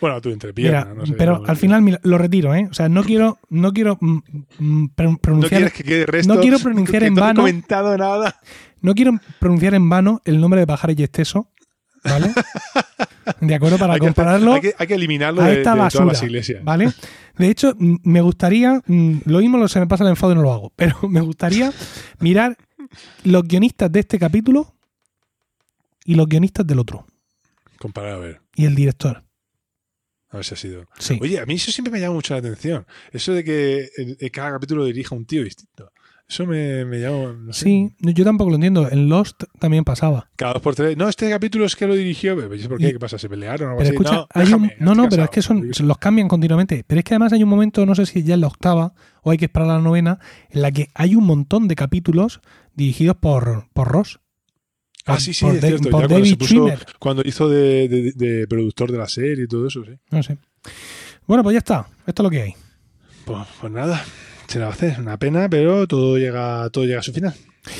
Bueno, 0.02 0.18
a 0.18 0.22
tu 0.22 0.30
entrepierna. 0.30 0.82
Mira, 0.86 0.94
no 0.94 1.06
sé, 1.06 1.14
pero 1.14 1.40
no- 1.40 1.46
al 1.46 1.58
final 1.58 1.82
mira, 1.82 2.00
lo 2.04 2.18
retiro, 2.18 2.54
¿eh? 2.56 2.68
O 2.70 2.74
sea, 2.74 2.90
no 2.90 3.04
quiero, 3.04 3.40
no 3.50 3.72
quiero 3.74 3.98
mm, 4.00 4.18
mm, 4.60 4.88
pro- 4.96 5.12
No 5.12 5.18
pronunciar, 5.18 5.50
quieres 5.62 5.74
que 5.74 5.84
quede 5.84 6.06
resto. 6.06 6.34
no 6.34 6.42
quiero 6.42 6.60
pronunciar 6.64 7.02
que 7.02 7.08
en 7.08 7.14
no 7.14 7.22
vano. 7.22 7.42
comentado 7.42 7.98
nada. 7.98 8.40
no 8.82 8.94
quiero 8.94 9.20
pronunciar 9.40 9.74
en 9.76 9.90
vano 9.90 10.22
el 10.26 10.40
nombre 10.42 10.60
de 10.62 10.68
Pajares 10.68 10.98
y 11.00 11.04
Esteso, 11.04 11.50
¿vale? 12.04 12.34
De 13.40 13.56
acuerdo, 13.56 13.78
para 13.78 13.94
hay, 13.94 14.00
que 14.00 14.08
hacer- 14.08 14.16
compararlo 14.16 14.54
hay, 14.54 14.62
que, 14.62 14.76
hay 14.78 14.88
que 14.88 14.96
eliminarlo 14.96 15.42
a 15.42 15.48
de, 15.48 15.58
esta 15.58 15.74
de 15.74 15.80
basura, 15.80 16.04
todas 16.04 16.18
las 16.22 16.24
iglesias. 16.24 16.64
¿vale? 16.64 16.92
De 17.38 17.48
hecho, 17.50 17.74
me 17.78 18.20
gustaría, 18.22 18.82
lo 18.88 19.40
mismo 19.40 19.58
lo- 19.58 19.68
se 19.70 19.80
me 19.80 19.88
pasa 19.88 20.04
el 20.04 20.10
enfado 20.10 20.34
y 20.34 20.36
no 20.36 20.42
lo 20.42 20.52
hago, 20.54 20.74
pero 20.76 20.98
me 21.10 21.22
gustaría 21.22 21.72
mirar 22.20 22.58
los 23.24 23.44
guionistas 23.44 23.92
de 23.92 24.02
este 24.02 24.20
capítulo 24.20 24.76
y 26.06 26.16
los 26.16 26.28
guionistas 26.28 26.68
del 26.68 26.80
otro 26.80 27.06
Comparar 27.80 28.14
a 28.14 28.18
ver. 28.18 28.42
y 28.56 28.66
el 28.66 28.76
director. 28.76 29.24
A 30.30 30.38
ver 30.38 30.46
si 30.46 30.54
ha 30.56 30.58
sido. 30.58 30.86
Sí. 31.00 31.18
Oye, 31.22 31.40
a 31.40 31.46
mí 31.46 31.54
eso 31.56 31.72
siempre 31.72 31.92
me 31.92 32.00
llama 32.00 32.16
mucho 32.16 32.34
la 32.34 32.40
atención. 32.40 32.86
Eso 33.12 33.34
de 33.34 33.44
que 33.44 33.88
cada 34.32 34.52
capítulo 34.52 34.84
dirija 34.84 35.14
un 35.16 35.26
tío 35.26 35.44
distinto. 35.44 35.92
Eso 36.28 36.46
me, 36.48 36.84
me 36.86 37.00
llama. 37.00 37.34
no 37.38 37.54
sé. 37.54 37.66
Sí, 37.66 37.96
yo 38.00 38.24
tampoco 38.24 38.50
lo 38.50 38.56
entiendo. 38.56 38.90
En 38.90 39.08
Lost 39.10 39.44
también 39.60 39.84
pasaba. 39.84 40.30
Cada 40.36 40.54
dos 40.54 40.62
por 40.62 40.74
tres. 40.74 40.98
No, 40.98 41.08
este 41.10 41.30
capítulo 41.30 41.66
es 41.66 41.76
que 41.76 41.86
lo 41.86 41.94
dirigió. 41.96 42.36
¿Por 42.36 42.80
qué? 42.80 42.94
¿Qué 42.94 43.00
pasa? 43.00 43.20
¿Se 43.20 43.30
pelearon 43.30 43.68
o 43.70 43.72
algo 43.72 43.78
Pero 43.80 43.90
así? 43.90 43.96
escucha, 43.96 44.16
no, 44.16 44.28
hay 44.34 44.54
un- 44.54 44.68
déjame, 44.68 44.96
no, 44.96 45.10
pero 45.10 45.24
es 45.26 45.30
que 45.30 45.42
son, 45.42 45.70
los 45.82 45.98
cambian 46.00 46.28
continuamente. 46.28 46.84
Pero 46.88 47.00
es 47.00 47.06
que 47.06 47.14
además 47.14 47.34
hay 47.34 47.44
un 47.44 47.50
momento, 47.50 47.86
no 47.86 47.94
sé 47.94 48.06
si 48.06 48.24
ya 48.24 48.34
es 48.36 48.40
la 48.40 48.48
octava 48.48 48.94
o 49.22 49.32
hay 49.32 49.38
que 49.38 49.46
esperar 49.46 49.70
a 49.70 49.74
la 49.74 49.80
novena, 49.82 50.20
en 50.50 50.62
la 50.64 50.72
que 50.72 50.88
hay 50.96 51.14
un 51.16 51.26
montón 51.26 51.68
de 51.68 51.76
capítulos 51.76 52.40
dirigidos 52.74 53.18
por, 53.18 53.68
por 53.74 53.90
Ross. 53.90 54.20
Ah, 55.06 55.20
sí, 55.20 55.34
sí, 55.34 55.46
por 55.46 55.56
es 55.56 55.62
Da- 55.62 55.68
cierto. 55.68 55.90
por 55.90 56.02
Ya 56.04 56.08
cuando, 56.08 56.16
David 56.16 56.30
se 56.30 56.38
puso, 56.38 56.48
Schwimmer. 56.56 56.86
cuando 56.98 57.22
hizo 57.26 57.50
de, 57.50 57.90
de- 57.90 58.12
de 58.14 58.48
productor 58.48 58.92
de 58.92 58.98
la 58.98 59.10
serie 59.10 59.44
y 59.44 59.48
todo 59.48 59.68
eso, 59.68 59.84
sí. 59.84 59.92
No 60.10 60.24
sé. 60.24 60.38
Bueno, 61.28 61.44
pues 61.44 61.54
ya 61.54 61.60
está. 61.60 61.86
Esto 62.08 62.22
es 62.22 62.24
lo 62.24 62.30
que 62.30 62.42
hay. 62.42 62.54
Pues, 63.26 63.40
pues 63.60 63.72
nada, 63.72 64.04
se 64.54 64.60
la 64.60 64.66
va 64.66 64.72
a 64.72 64.76
hacer. 64.76 65.00
Una 65.00 65.18
pena, 65.18 65.50
pero 65.50 65.88
todo 65.88 66.18
llega, 66.18 66.70
todo 66.70 66.86
llega 66.86 67.00
a 67.00 67.04
su 67.04 67.12
final. 67.12 67.34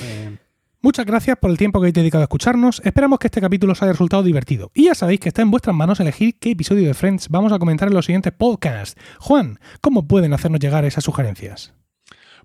Eh, 0.04 0.38
Muchas 0.82 1.06
gracias 1.06 1.38
por 1.38 1.50
el 1.50 1.58
tiempo 1.58 1.80
que 1.80 1.84
habéis 1.84 1.94
dedicado 1.94 2.24
a 2.24 2.26
escucharnos. 2.26 2.82
Esperamos 2.84 3.18
que 3.20 3.28
este 3.28 3.40
capítulo 3.40 3.72
os 3.72 3.82
haya 3.82 3.94
resultado 3.94 4.22
divertido. 4.22 4.70
Y 4.74 4.86
ya 4.86 4.96
sabéis 4.96 5.22
que 5.22 5.30
está 5.30 5.42
en 5.42 5.50
vuestras 5.50 5.74
manos 5.74 6.02
elegir 6.02 6.38
qué 6.40 6.52
episodio 6.52 6.86
de 6.86 6.94
Friends 6.94 7.30
vamos 7.30 7.54
a 7.54 7.60
comentar 7.60 7.88
en 7.88 7.94
los 7.94 8.06
siguientes 8.06 8.34
podcasts. 8.34 9.00
Juan, 9.20 9.60
¿cómo 9.80 10.08
pueden 10.08 10.34
hacernos 10.34 10.60
llegar 10.60 10.84
esas 10.84 11.06
sugerencias? 11.06 11.74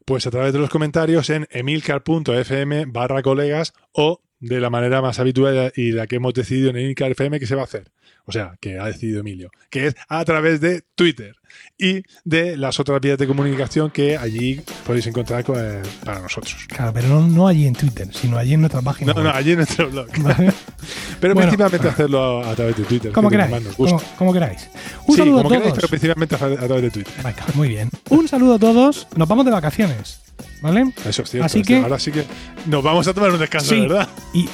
pues 0.09 0.27
a 0.27 0.31
través 0.31 0.55
de 0.55 0.59
los 0.59 0.71
comentarios 0.71 1.29
en 1.29 1.47
emilcar.fm 1.51 2.87
barra 2.87 3.21
colegas 3.21 3.75
o 3.93 4.23
de 4.41 4.61
la 4.61 4.71
manera 4.71 5.03
más 5.03 5.19
habitual 5.19 5.73
y 5.77 5.93
la 5.93 6.07
que 6.07 6.17
hemos 6.17 6.33
decidido 6.35 6.71
en 6.71 6.77
Emilcar 6.77 7.11
FM 7.13 7.41
que 7.41 7.47
se 7.47 7.55
va 7.55 7.63
a 7.63 7.65
hacer. 7.65 7.91
O 8.25 8.33
sea, 8.33 8.57
que 8.61 8.79
ha 8.79 8.85
decidido 8.85 9.21
Emilio, 9.21 9.51
que 9.71 9.87
es 9.87 9.95
a 10.09 10.23
través 10.25 10.61
de 10.61 10.83
Twitter 10.95 11.35
y 11.79 12.03
de 12.25 12.59
las 12.59 12.79
otras 12.79 13.01
vías 13.01 13.17
de 13.17 13.27
comunicación 13.27 13.91
que 13.91 14.19
allí 14.19 14.61
podéis 14.87 15.07
encontrar 15.07 15.45
con- 15.45 15.57
eh, 15.59 15.81
para 16.05 16.21
nosotros. 16.21 16.55
Claro, 16.69 16.93
pero 16.93 17.09
no, 17.09 17.27
no 17.27 17.49
allí 17.49 17.67
en 17.67 17.75
Twitter, 17.75 18.07
sino 18.13 18.37
allí 18.37 18.53
en 18.53 18.61
nuestra 18.61 18.83
página. 18.83 19.15
No, 19.15 19.23
no, 19.23 19.31
allí 19.31 19.53
en 19.53 19.57
nuestro 19.59 19.89
blog. 19.89 20.09
¿Vale? 20.19 20.53
Pero 21.21 21.35
Bueno. 21.35 21.49
principalmente 21.49 21.89
hacerlo 21.89 22.45
a, 22.45 22.51
a 22.51 22.55
través 22.55 22.77
de 22.77 22.85
Twitter. 22.85 23.13
Como 23.13 23.29
que 23.31 23.35
queráis. 23.35 23.51
más 23.51 23.63
nos 23.63 23.77
gusta. 23.77 23.97
Como, 23.97 24.17
como 24.19 24.33
queráis. 24.35 24.69
Un 25.07 25.15
sí, 25.17 25.21
saludo 25.23 25.37
como 25.43 25.49
a 25.49 25.53
queráis, 25.53 25.63
todos. 25.65 25.75
pero 25.77 25.89
principalmente 25.89 26.35
a, 26.35 26.39
a 26.39 26.67
través 26.67 26.83
de 26.83 26.91
Twitter. 26.91 27.15
Venga, 27.25 27.47
muy 27.55 27.69
bien. 27.69 27.91
Un 28.11 28.29
saludo 28.29 28.55
a 28.55 28.59
todos. 28.59 29.09
Nos 29.17 29.27
vamos 29.27 29.45
de 29.47 29.51
vacaciones. 29.51 30.21
¿Vale? 30.61 30.93
Eso 31.07 31.23
es 31.23 31.31
cierto. 31.31 31.47
Así 31.47 31.63
que-. 31.63 31.77
Ahora 31.79 31.99
sí 31.99 32.11
que 32.13 32.25
nos 32.67 32.83
vamos 32.83 33.07
a 33.07 33.15
tomar 33.15 33.31
un 33.31 33.39
descanso, 33.39 33.71
Sí. 33.75 33.81
¿verdad? 33.81 34.09
Y 34.35 34.49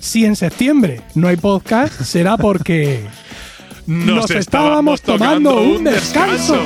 si 0.00 0.24
en 0.24 0.36
septiembre 0.36 1.02
no 1.14 1.28
hay 1.28 1.36
podcast, 1.36 2.00
será 2.02 2.36
porque 2.36 3.04
Nos, 3.86 4.30
estábamos 4.30 5.00
tomando 5.02 5.60
un 5.60 5.84
descanso. 5.84 6.58